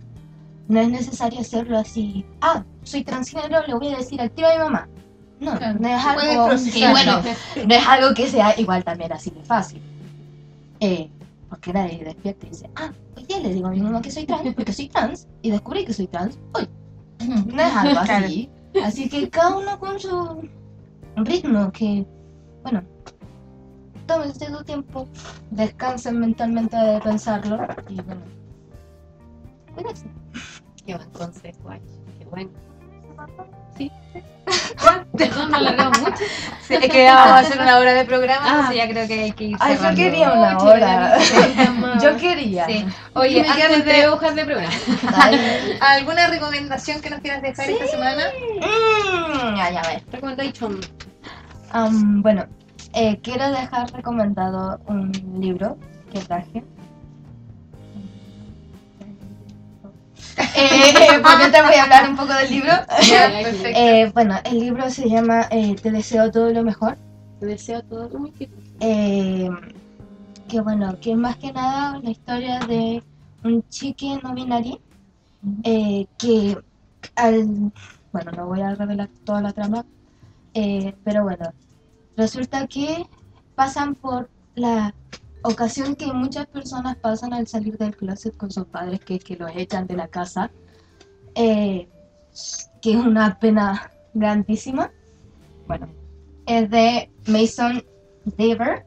No 0.68 0.80
es 0.80 0.90
necesario 0.90 1.40
hacerlo 1.40 1.78
así, 1.78 2.26
ah, 2.42 2.62
soy 2.82 3.04
transgénero, 3.04 3.66
le 3.66 3.72
voy 3.72 3.94
a 3.94 3.96
decir 3.96 4.20
al 4.20 4.30
tiro 4.32 4.48
a 4.48 4.52
mi 4.52 4.58
mamá. 4.58 4.88
No, 5.40 5.54
no 5.54 5.88
es 5.88 6.04
algo 6.04 6.48
que, 6.72 6.90
bueno, 6.90 7.22
no 7.66 7.74
es 7.74 7.86
algo 7.86 8.14
que 8.14 8.26
sea 8.26 8.58
igual 8.58 8.82
también 8.84 9.12
así 9.12 9.30
de 9.30 9.42
fácil. 9.42 9.82
Eh, 10.80 11.10
porque 11.50 11.72
nadie 11.72 12.04
despierta 12.04 12.46
y 12.46 12.50
dice, 12.50 12.70
ah, 12.76 12.90
día 13.26 13.40
le 13.40 13.54
digo 13.54 13.66
a 13.66 13.70
mi 13.70 13.80
mamá 13.80 14.00
que 14.00 14.10
soy 14.10 14.24
trans, 14.24 14.54
porque 14.54 14.72
soy 14.72 14.88
trans, 14.88 15.26
y 15.42 15.50
descubrí 15.50 15.84
que 15.84 15.92
soy 15.92 16.06
trans 16.06 16.38
hoy. 16.54 16.68
No 17.46 17.62
es 17.62 17.76
algo 17.76 18.00
así. 18.08 18.50
Así 18.82 19.08
que 19.08 19.28
cada 19.30 19.56
uno 19.56 19.78
con 19.78 19.98
su 19.98 20.48
ritmo, 21.16 21.72
que, 21.72 22.06
bueno, 22.62 22.82
tómense 24.06 24.46
su 24.46 24.64
tiempo, 24.64 25.08
descansen 25.50 26.20
mentalmente 26.20 26.76
de 26.76 27.00
pensarlo, 27.00 27.66
y 27.88 28.00
bueno, 28.02 28.22
cuídense. 29.74 30.06
Qué 30.84 30.94
buen 30.94 31.10
consejo, 31.10 31.70
Ash. 31.70 31.80
Qué 32.18 32.24
bueno. 32.26 32.50
Sí. 33.76 33.90
Perdón, 35.16 35.50
me 35.50 35.56
alargamos 35.56 36.00
mucho. 36.00 36.24
Sí, 36.62 36.74
es 36.74 36.88
que 36.88 37.04
vamos 37.08 37.32
a 37.32 37.38
hacer 37.38 37.60
una 37.60 37.78
hora 37.78 37.94
de 37.94 38.04
programa, 38.04 38.42
Ah. 38.44 38.50
entonces 38.50 38.76
ya 38.76 38.88
creo 38.88 39.08
que 39.08 39.22
hay 39.24 39.32
que 39.32 39.44
ir 39.44 39.56
Ay, 39.60 39.78
yo 39.82 39.94
quería 39.94 40.32
una 40.32 40.58
hora. 40.58 41.18
Yo 42.02 42.16
quería. 42.16 42.66
Sí. 42.66 42.84
Oye, 43.14 43.42
me 43.42 43.48
antes 43.48 43.84
tres 43.84 44.02
de 44.02 44.08
hojas 44.08 44.34
de 44.34 44.44
programa. 44.44 44.72
Alguna 45.80 46.26
recomendación 46.28 47.00
que 47.00 47.08
nos 47.10 47.20
quieras 47.20 47.40
dejar 47.42 47.70
esta 47.70 47.86
semana. 47.86 48.24
Mm, 48.60 49.56
ya, 49.56 49.70
ya 49.70 49.82
ves. 49.82 50.02
Recommendation. 50.12 50.80
Am, 51.70 52.22
bueno, 52.22 52.44
eh, 52.92 53.18
quiero 53.22 53.50
dejar 53.50 53.90
recomendado 53.92 54.78
un 54.86 55.10
libro 55.40 55.78
que 56.12 56.20
traje. 56.20 56.62
Eh, 60.38 60.92
porque 61.22 61.48
te 61.50 61.62
voy 61.62 61.74
a 61.74 61.84
hablar 61.84 62.10
un 62.10 62.16
poco 62.16 62.32
del 62.34 62.50
libro. 62.50 62.72
Ya. 63.08 63.30
Eh, 63.78 64.10
bueno, 64.14 64.36
el 64.44 64.60
libro 64.60 64.88
se 64.90 65.08
llama 65.08 65.48
eh, 65.50 65.76
Te 65.82 65.90
deseo 65.90 66.30
todo 66.30 66.50
lo 66.50 66.62
mejor. 66.62 66.96
Te 67.40 67.46
deseo 67.46 67.82
todo 67.82 68.08
lo 68.08 68.20
mejor. 68.20 68.48
Eh, 68.80 69.48
que 70.48 70.60
bueno, 70.60 70.98
que 71.00 71.14
más 71.16 71.36
que 71.36 71.52
nada 71.52 71.98
la 72.02 72.10
historia 72.10 72.60
de 72.60 73.02
un 73.44 73.66
chique 73.68 74.18
no 74.22 74.34
binario 74.34 74.80
eh, 75.62 76.06
que 76.18 76.58
al 77.14 77.72
bueno 78.12 78.32
no 78.32 78.46
voy 78.46 78.60
a 78.60 78.74
revelar 78.74 79.08
toda 79.24 79.40
la 79.40 79.52
trama 79.52 79.84
eh, 80.54 80.94
pero 81.04 81.22
bueno 81.24 81.52
resulta 82.16 82.66
que 82.66 83.06
pasan 83.54 83.94
por 83.94 84.28
la 84.54 84.94
ocasión 85.46 85.94
que 85.94 86.12
muchas 86.12 86.46
personas 86.46 86.96
pasan 86.96 87.32
al 87.32 87.46
salir 87.46 87.76
del 87.78 87.96
closet 87.96 88.36
con 88.36 88.50
sus 88.50 88.66
padres 88.66 89.00
que 89.00 89.20
los 89.38 89.50
echan 89.54 89.86
de 89.86 89.96
la 89.96 90.08
casa 90.08 90.50
eh, 91.34 91.88
que 92.82 92.92
es 92.92 92.96
una 92.96 93.38
pena 93.38 93.90
grandísima 94.14 94.90
bueno 95.66 95.88
es 96.46 96.70
de 96.70 97.10
Mason 97.26 97.84
Dever 98.36 98.84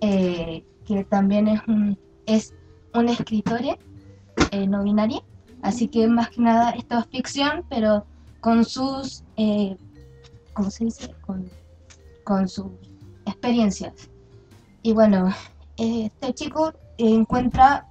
eh, 0.00 0.64
que 0.86 1.04
también 1.04 1.48
es 1.48 1.60
un 1.66 1.98
es 2.26 2.54
un 2.94 3.08
escritor 3.08 3.60
eh, 4.50 4.66
no 4.66 4.82
binario 4.82 5.22
Así 5.66 5.88
que 5.88 6.06
más 6.06 6.30
que 6.30 6.42
nada 6.42 6.70
esto 6.70 6.98
es 6.98 7.06
ficción, 7.06 7.64
pero 7.68 8.06
con 8.40 8.64
sus, 8.64 9.24
eh, 9.36 9.76
¿cómo 10.52 10.70
se 10.70 10.84
dice? 10.84 11.12
Con 12.22 12.48
sus 12.48 12.66
experiencias. 13.24 14.08
Y 14.82 14.92
bueno, 14.92 15.34
este 15.76 16.32
chico 16.34 16.72
encuentra 16.98 17.86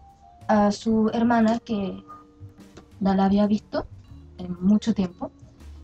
a 0.47 0.71
su 0.71 1.09
hermana 1.13 1.59
que 1.59 2.03
no 2.99 3.13
la 3.13 3.25
había 3.25 3.47
visto 3.47 3.86
en 4.38 4.55
mucho 4.61 4.93
tiempo. 4.93 5.31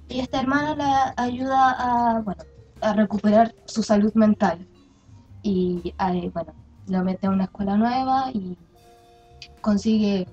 Y 0.10 0.20
esta 0.20 0.40
hermana 0.42 0.76
la 0.76 1.14
ayuda 1.18 1.76
a, 1.78 2.20
bueno, 2.22 2.44
a 2.82 2.94
recuperar 2.94 3.54
su 3.66 3.82
salud 3.84 4.14
mental. 4.14 4.68
Y 5.44 5.94
eh, 6.00 6.30
bueno, 6.34 6.54
lo 6.88 7.04
mete 7.04 7.28
a 7.28 7.30
una 7.30 7.46
escuela 7.46 7.76
nueva 7.78 8.30
y 8.34 8.58
consigue 9.62 10.28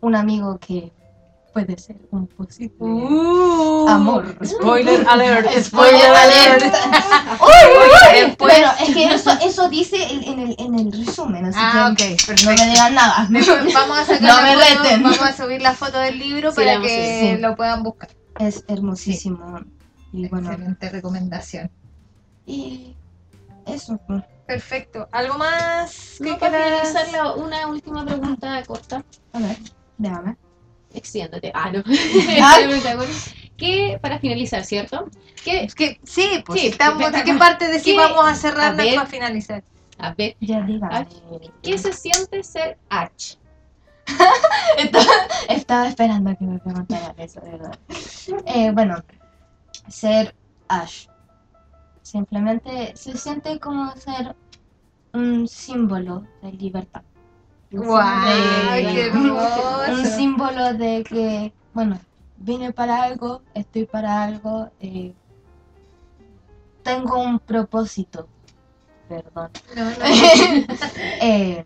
un 0.00 0.14
amigo 0.14 0.58
que 0.58 0.92
puede 1.52 1.78
ser 1.78 1.96
un 2.10 2.26
posible 2.26 2.74
Uh, 2.80 3.86
amor. 3.88 4.36
Spoiler 4.44 5.06
alert. 5.08 5.48
Spoiler 5.62 6.10
alert. 6.10 6.62
Después- 8.12 8.36
Bueno, 8.38 8.68
es 8.80 8.94
que 8.94 9.14
eso, 9.64 9.68
dice 9.70 10.12
en, 10.12 10.22
en 10.24 10.38
el, 10.40 10.56
en 10.58 10.74
el 10.78 10.92
resumen, 11.06 11.44
así 11.46 11.58
Ah, 11.60 11.94
que 11.96 12.16
no 12.44 12.50
me 12.50 12.66
digan 12.70 12.94
nada. 12.94 13.28
Vamos 13.74 13.98
a 13.98 14.04
sacar 14.04 14.22
No 14.22 14.36
la 14.36 14.42
me 14.42 14.54
foto, 14.54 14.82
reten. 14.82 15.02
vamos 15.02 15.20
a 15.20 15.36
subir 15.36 15.62
la 15.62 15.74
foto 15.74 15.98
del 15.98 16.18
libro 16.18 16.50
Sí, 16.50 16.56
para 16.56 16.80
que 16.80 17.34
sí. 17.36 17.40
lo 17.42 17.56
puedan 17.56 17.82
buscar. 17.82 18.08
Es 18.38 18.64
hermosísimo. 18.68 19.60
Y 20.12 20.28
bueno, 20.28 20.50
Excelente 20.50 20.88
recomendación. 20.90 21.70
y 22.46 22.96
eso. 23.66 23.98
Perfecto. 24.46 25.08
¿Algo 25.10 25.38
más 25.38 26.16
que 26.22 26.30
No, 26.30 26.38
para 26.38 26.82
finalizar, 26.84 27.36
una 27.38 27.66
última 27.66 28.04
pregunta 28.04 28.62
corta. 28.66 29.02
A 29.32 29.38
ver, 29.38 29.56
déjame. 29.96 30.36
Extiéndete. 30.92 31.50
Ah, 31.54 31.70
no. 31.72 31.82
Ah. 32.42 32.58
¿Qué, 33.56 33.98
para 34.02 34.18
finalizar, 34.18 34.64
¿cierto? 34.64 35.08
¿Qué, 35.44 35.64
Es 35.64 35.74
que, 35.74 36.00
sí, 36.02 36.42
pues 36.44 36.60
Sí, 36.60 36.66
estamos, 36.68 37.12
¿de 37.12 37.22
qué 37.24 37.34
parte 37.34 37.68
de 37.68 37.78
sí 37.78 37.94
vamos 37.96 38.26
a 38.26 38.34
cerrar 38.34 38.72
A 38.72 38.76
ver. 38.76 38.94
para 38.96 39.06
finalizar? 39.06 39.62
a 39.98 40.12
ver, 40.14 40.36
Ya. 40.40 40.66
Ach, 40.90 41.06
¿qué 41.62 41.78
se 41.78 41.92
siente 41.92 42.42
ser 42.42 42.78
H? 42.88 43.38
Estaba, 44.76 45.04
estaba 45.48 45.88
esperando 45.88 46.36
que 46.36 46.44
me 46.44 46.58
preguntaran 46.58 47.14
eso, 47.16 47.40
de 47.40 47.50
verdad. 47.52 47.78
Eh, 48.46 48.70
bueno, 48.72 48.96
ser 49.88 50.34
Ash. 50.68 51.06
Simplemente 52.02 52.92
se 52.96 53.16
siente 53.16 53.58
como 53.60 53.94
ser 53.96 54.34
un 55.12 55.46
símbolo 55.48 56.26
de 56.42 56.52
libertad. 56.52 57.02
¡Guau! 57.70 58.26
de- 58.26 58.92
¡Qué 58.94 59.10
un 59.10 59.26
hermoso! 59.28 60.16
símbolo 60.16 60.74
de 60.74 61.04
que, 61.04 61.52
bueno, 61.72 61.98
vine 62.44 62.72
para 62.72 63.02
algo, 63.02 63.42
estoy 63.54 63.86
para 63.86 64.22
algo, 64.22 64.70
eh, 64.78 65.14
tengo 66.82 67.18
un 67.18 67.38
propósito. 67.38 68.28
Perdón. 69.08 69.50
No, 69.74 69.84
no. 69.84 69.96
Eh, 71.22 71.64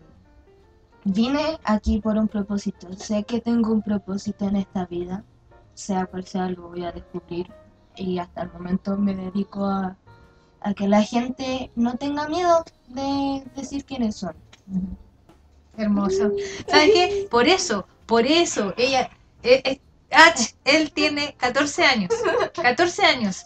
vine 1.03 1.59
aquí 1.63 1.99
por 1.99 2.17
un 2.17 2.27
propósito. 2.27 2.93
Sé 2.93 3.23
que 3.23 3.41
tengo 3.41 3.71
un 3.73 3.81
propósito 3.81 4.47
en 4.47 4.55
esta 4.55 4.85
vida. 4.85 5.23
Sea 5.73 6.05
cual 6.05 6.25
sea, 6.25 6.49
lo 6.49 6.69
voy 6.69 6.85
a 6.85 6.91
descubrir. 6.91 7.47
Y 7.95 8.19
hasta 8.19 8.43
el 8.43 8.51
momento 8.53 8.97
me 8.97 9.15
dedico 9.15 9.65
a, 9.65 9.97
a 10.61 10.73
que 10.73 10.87
la 10.87 11.03
gente 11.03 11.71
no 11.75 11.95
tenga 11.95 12.27
miedo 12.29 12.63
de 12.87 13.43
decir 13.55 13.83
quiénes 13.83 14.15
son. 14.15 14.35
Hermoso. 15.77 16.31
¿Sabes 16.67 16.91
qué? 16.93 17.27
Por 17.29 17.47
eso, 17.47 17.85
por 18.05 18.25
eso, 18.25 18.73
ella, 18.77 19.09
eh, 19.43 19.81
Ach, 20.11 20.39
él 20.65 20.91
tiene 20.91 21.35
14 21.37 21.83
años. 21.85 22.09
14 22.61 23.05
años. 23.05 23.45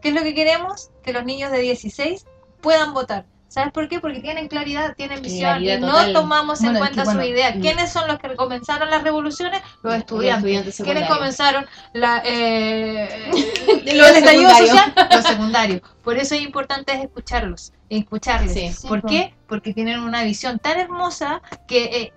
¿Qué 0.00 0.08
es 0.08 0.14
lo 0.14 0.22
que 0.22 0.34
queremos? 0.34 0.90
Que 1.02 1.12
los 1.12 1.24
niños 1.24 1.50
de 1.52 1.58
16 1.60 2.26
puedan 2.60 2.92
votar. 2.92 3.24
¿Sabes 3.48 3.70
por 3.72 3.86
qué? 3.86 4.00
Porque 4.00 4.20
tienen 4.20 4.48
claridad, 4.48 4.94
tienen 4.96 5.20
visión 5.20 5.50
Claridad 5.50 5.76
y 5.76 5.80
no 5.82 5.88
total. 5.92 6.12
tomamos 6.14 6.60
en 6.60 6.66
Bueno, 6.72 6.78
cuenta 6.78 7.02
que 7.02 7.04
bueno, 7.04 7.20
su 7.20 7.26
idea. 7.28 7.54
mm. 7.54 7.60
¿Quiénes 7.60 7.92
son 7.92 8.08
los 8.08 8.18
que 8.18 8.34
comenzaron 8.34 8.88
las 8.88 9.02
revoluciones? 9.04 9.60
Los 9.82 9.94
estudiantes. 9.94 10.38
estudiantes 10.38 10.80
¿Quiénes 10.82 11.06
comenzaron 11.08 11.66
la, 11.92 12.22
eh, 12.24 13.30
Los 13.92 14.08
el 14.08 14.16
estallido 14.16 14.48
secundarios. 14.50 14.68
social? 14.70 14.94
Los 15.10 15.24
secundarios. 15.26 15.80
Por 16.02 16.16
eso 16.16 16.34
es 16.34 16.40
importante 16.40 16.92
escucharlos, 16.94 17.72
escucharles. 17.90 18.54
Sí. 18.54 18.72
Sí, 18.72 18.88
¿Por 18.88 19.02
po. 19.02 19.08
qué? 19.08 19.34
Porque 19.46 19.74
tienen 19.74 20.00
una 20.00 20.24
visión 20.24 20.58
tan 20.58 20.80
hermosa 20.80 21.42
que 21.68 21.84
eh, 21.84 22.12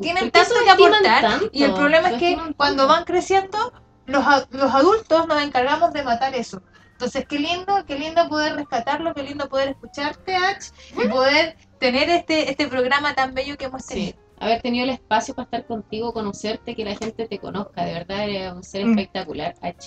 tienen 0.00 0.30
¿Por 0.30 0.32
qué 0.32 0.48
tanto 0.48 0.54
que 0.64 0.70
aportar 0.70 1.20
tanto? 1.22 1.48
y 1.52 1.62
el 1.64 1.74
problema 1.74 2.10
es 2.10 2.18
que 2.18 2.38
cuando 2.56 2.86
van 2.86 3.04
creciendo 3.04 3.72
los, 4.06 4.24
los 4.50 4.74
adultos 4.74 5.26
nos 5.28 5.42
encargamos 5.42 5.92
de 5.92 6.02
matar 6.02 6.34
eso. 6.34 6.62
Entonces, 6.92 7.24
qué 7.26 7.38
lindo, 7.38 7.84
qué 7.86 7.98
lindo 7.98 8.28
poder 8.28 8.56
rescatarlo, 8.56 9.14
qué 9.14 9.22
lindo 9.22 9.48
poder 9.48 9.70
escucharte, 9.70 10.36
Ach, 10.36 10.62
y 11.02 11.08
poder 11.08 11.56
tener 11.78 12.10
este, 12.10 12.50
este 12.50 12.68
programa 12.68 13.14
tan 13.14 13.32
bello 13.32 13.56
que 13.56 13.64
hemos 13.66 13.86
tenido. 13.86 14.12
Sí, 14.12 14.16
haber 14.38 14.60
tenido 14.60 14.84
el 14.84 14.90
espacio 14.90 15.34
para 15.34 15.44
estar 15.44 15.66
contigo, 15.66 16.12
conocerte, 16.12 16.74
que 16.76 16.84
la 16.84 16.94
gente 16.96 17.26
te 17.26 17.38
conozca, 17.38 17.84
de 17.84 17.92
verdad 17.94 18.24
eres 18.24 18.52
un 18.52 18.62
ser 18.62 18.84
Mm. 18.84 18.90
espectacular. 18.98 19.54
Ach. 19.62 19.86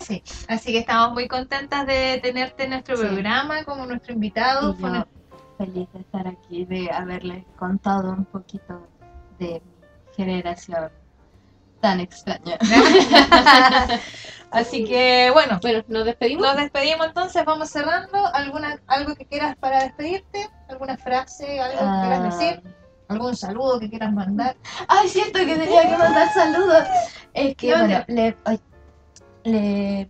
Sí. 0.00 0.22
Así 0.48 0.72
que 0.72 0.78
estamos 0.78 1.12
muy 1.12 1.28
contentas 1.28 1.86
de 1.86 2.18
tenerte 2.22 2.64
en 2.64 2.70
nuestro 2.70 2.96
Sí. 2.96 3.04
programa 3.04 3.62
como 3.64 3.84
nuestro 3.86 4.14
invitado. 4.14 4.74
Fue 4.74 4.90
feliz 5.58 5.88
de 5.92 6.00
estar 6.00 6.26
aquí, 6.26 6.64
de 6.64 6.90
haberles 6.90 7.44
contado 7.58 8.10
un 8.10 8.24
poquito 8.24 8.86
de 9.38 9.62
generación 10.16 10.90
tan 11.80 12.00
extraña. 12.00 12.58
Así 14.50 14.84
que, 14.84 15.30
bueno, 15.32 15.58
Bueno, 15.60 15.82
nos 15.88 16.04
despedimos. 16.04 16.46
nos 16.46 16.56
despedimos 16.56 17.08
entonces, 17.08 17.44
vamos 17.44 17.70
cerrando. 17.70 18.24
¿Alguna, 18.34 18.80
¿Algo 18.86 19.14
que 19.16 19.26
quieras 19.26 19.56
para 19.56 19.82
despedirte? 19.82 20.48
¿Alguna 20.68 20.96
frase, 20.96 21.58
algo 21.60 21.78
que 21.80 22.00
quieras 22.08 22.20
Ah, 22.20 22.22
decir? 22.38 22.62
¿Algún 23.08 23.36
saludo 23.36 23.80
que 23.80 23.90
quieras 23.90 24.12
mandar? 24.12 24.56
Ay, 24.88 25.08
cierto 25.08 25.40
que 25.40 25.56
tenía 25.56 25.82
que 25.90 25.98
mandar 25.98 26.32
saludos. 26.32 26.84
Es 27.34 27.56
que, 27.56 27.74
bueno, 27.76 28.04
le, 28.06 28.36
ay, 28.44 28.60
le 29.42 30.08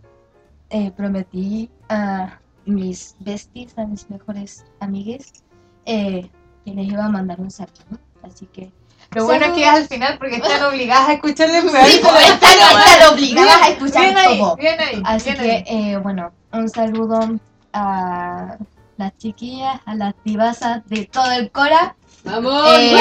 eh, 0.69 0.91
prometí 0.91 1.69
a 1.89 2.39
mis 2.65 3.15
besties, 3.19 3.77
a 3.77 3.85
mis 3.85 4.09
mejores 4.09 4.63
amigues, 4.79 5.43
eh, 5.85 6.29
que 6.63 6.71
les 6.71 6.87
iba 6.87 7.03
a 7.05 7.09
mandar 7.09 7.39
un 7.41 7.49
saludo. 7.51 7.99
Así 8.23 8.45
que. 8.45 8.71
Lo 9.11 9.25
bueno 9.25 9.45
es 9.45 9.51
que 9.53 9.63
es 9.63 9.69
al 9.69 9.87
final 9.87 10.17
porque 10.17 10.35
están 10.35 10.63
obligadas 10.63 11.09
a 11.09 11.13
escucharle 11.13 11.59
el 11.59 11.69
Sí, 11.69 11.99
pues, 12.03 12.29
están, 12.29 12.51
están 12.51 13.13
obligadas 13.13 13.61
a 13.61 13.69
escuchar 13.69 14.01
Bien 14.03 14.17
ahí, 14.17 14.39
todo. 14.39 14.55
bien 14.57 14.79
ahí. 14.79 15.01
Así 15.05 15.31
bien 15.31 15.43
que, 15.43 15.51
ahí. 15.51 15.63
eh, 15.67 15.97
bueno, 15.97 16.31
un 16.51 16.69
saludo 16.69 17.19
a 17.73 18.57
las 18.97 19.17
chiquillas, 19.17 19.79
a 19.85 19.95
las 19.95 20.13
divasas 20.23 20.85
de 20.87 21.05
todo 21.05 21.31
el 21.31 21.51
Cora. 21.51 21.95
¡Vamos! 22.23 22.65
Eh, 22.73 22.95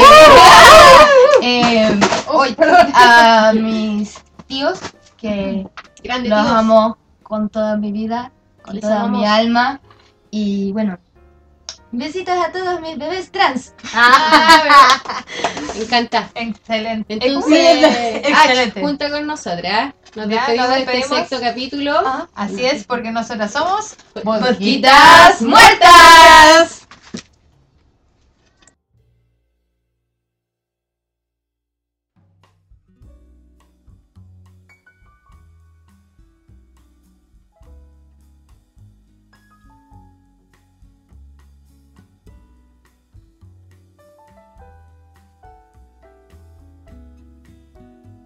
eh, 1.42 2.00
hoy, 2.28 2.54
a 2.94 3.52
mis 3.54 4.18
tíos, 4.46 4.78
que 5.16 5.66
los 6.02 6.22
tíos. 6.22 6.46
amo 6.46 6.98
con 7.22 7.48
toda 7.48 7.76
mi 7.76 7.90
vida, 7.92 8.32
con 8.62 8.74
Les 8.74 8.82
toda 8.82 9.08
mi 9.08 9.24
alma. 9.26 9.80
Y 10.30 10.72
bueno, 10.72 10.98
besitos 11.98 12.34
a 12.36 12.50
todos 12.52 12.80
mis 12.80 12.98
bebés 12.98 13.30
trans. 13.30 13.72
Ah, 13.94 15.22
me 15.76 15.82
encanta. 15.84 16.28
Excelente. 16.34 17.14
Entonces, 17.14 17.84
Excelente. 18.24 18.80
Ach, 18.80 18.82
junta 18.84 19.10
con 19.10 19.26
nosotras. 19.26 19.94
Nos 20.14 20.28
Ya, 20.28 20.36
despedimos 20.36 20.68
de 20.68 20.82
este 20.82 21.02
sexto 21.02 21.40
capítulo. 21.40 22.28
Así 22.34 22.64
es, 22.64 22.84
porque 22.84 23.10
nosotras 23.10 23.50
somos 23.52 23.96
Mosquitas 24.22 25.42
muertas! 25.42 26.83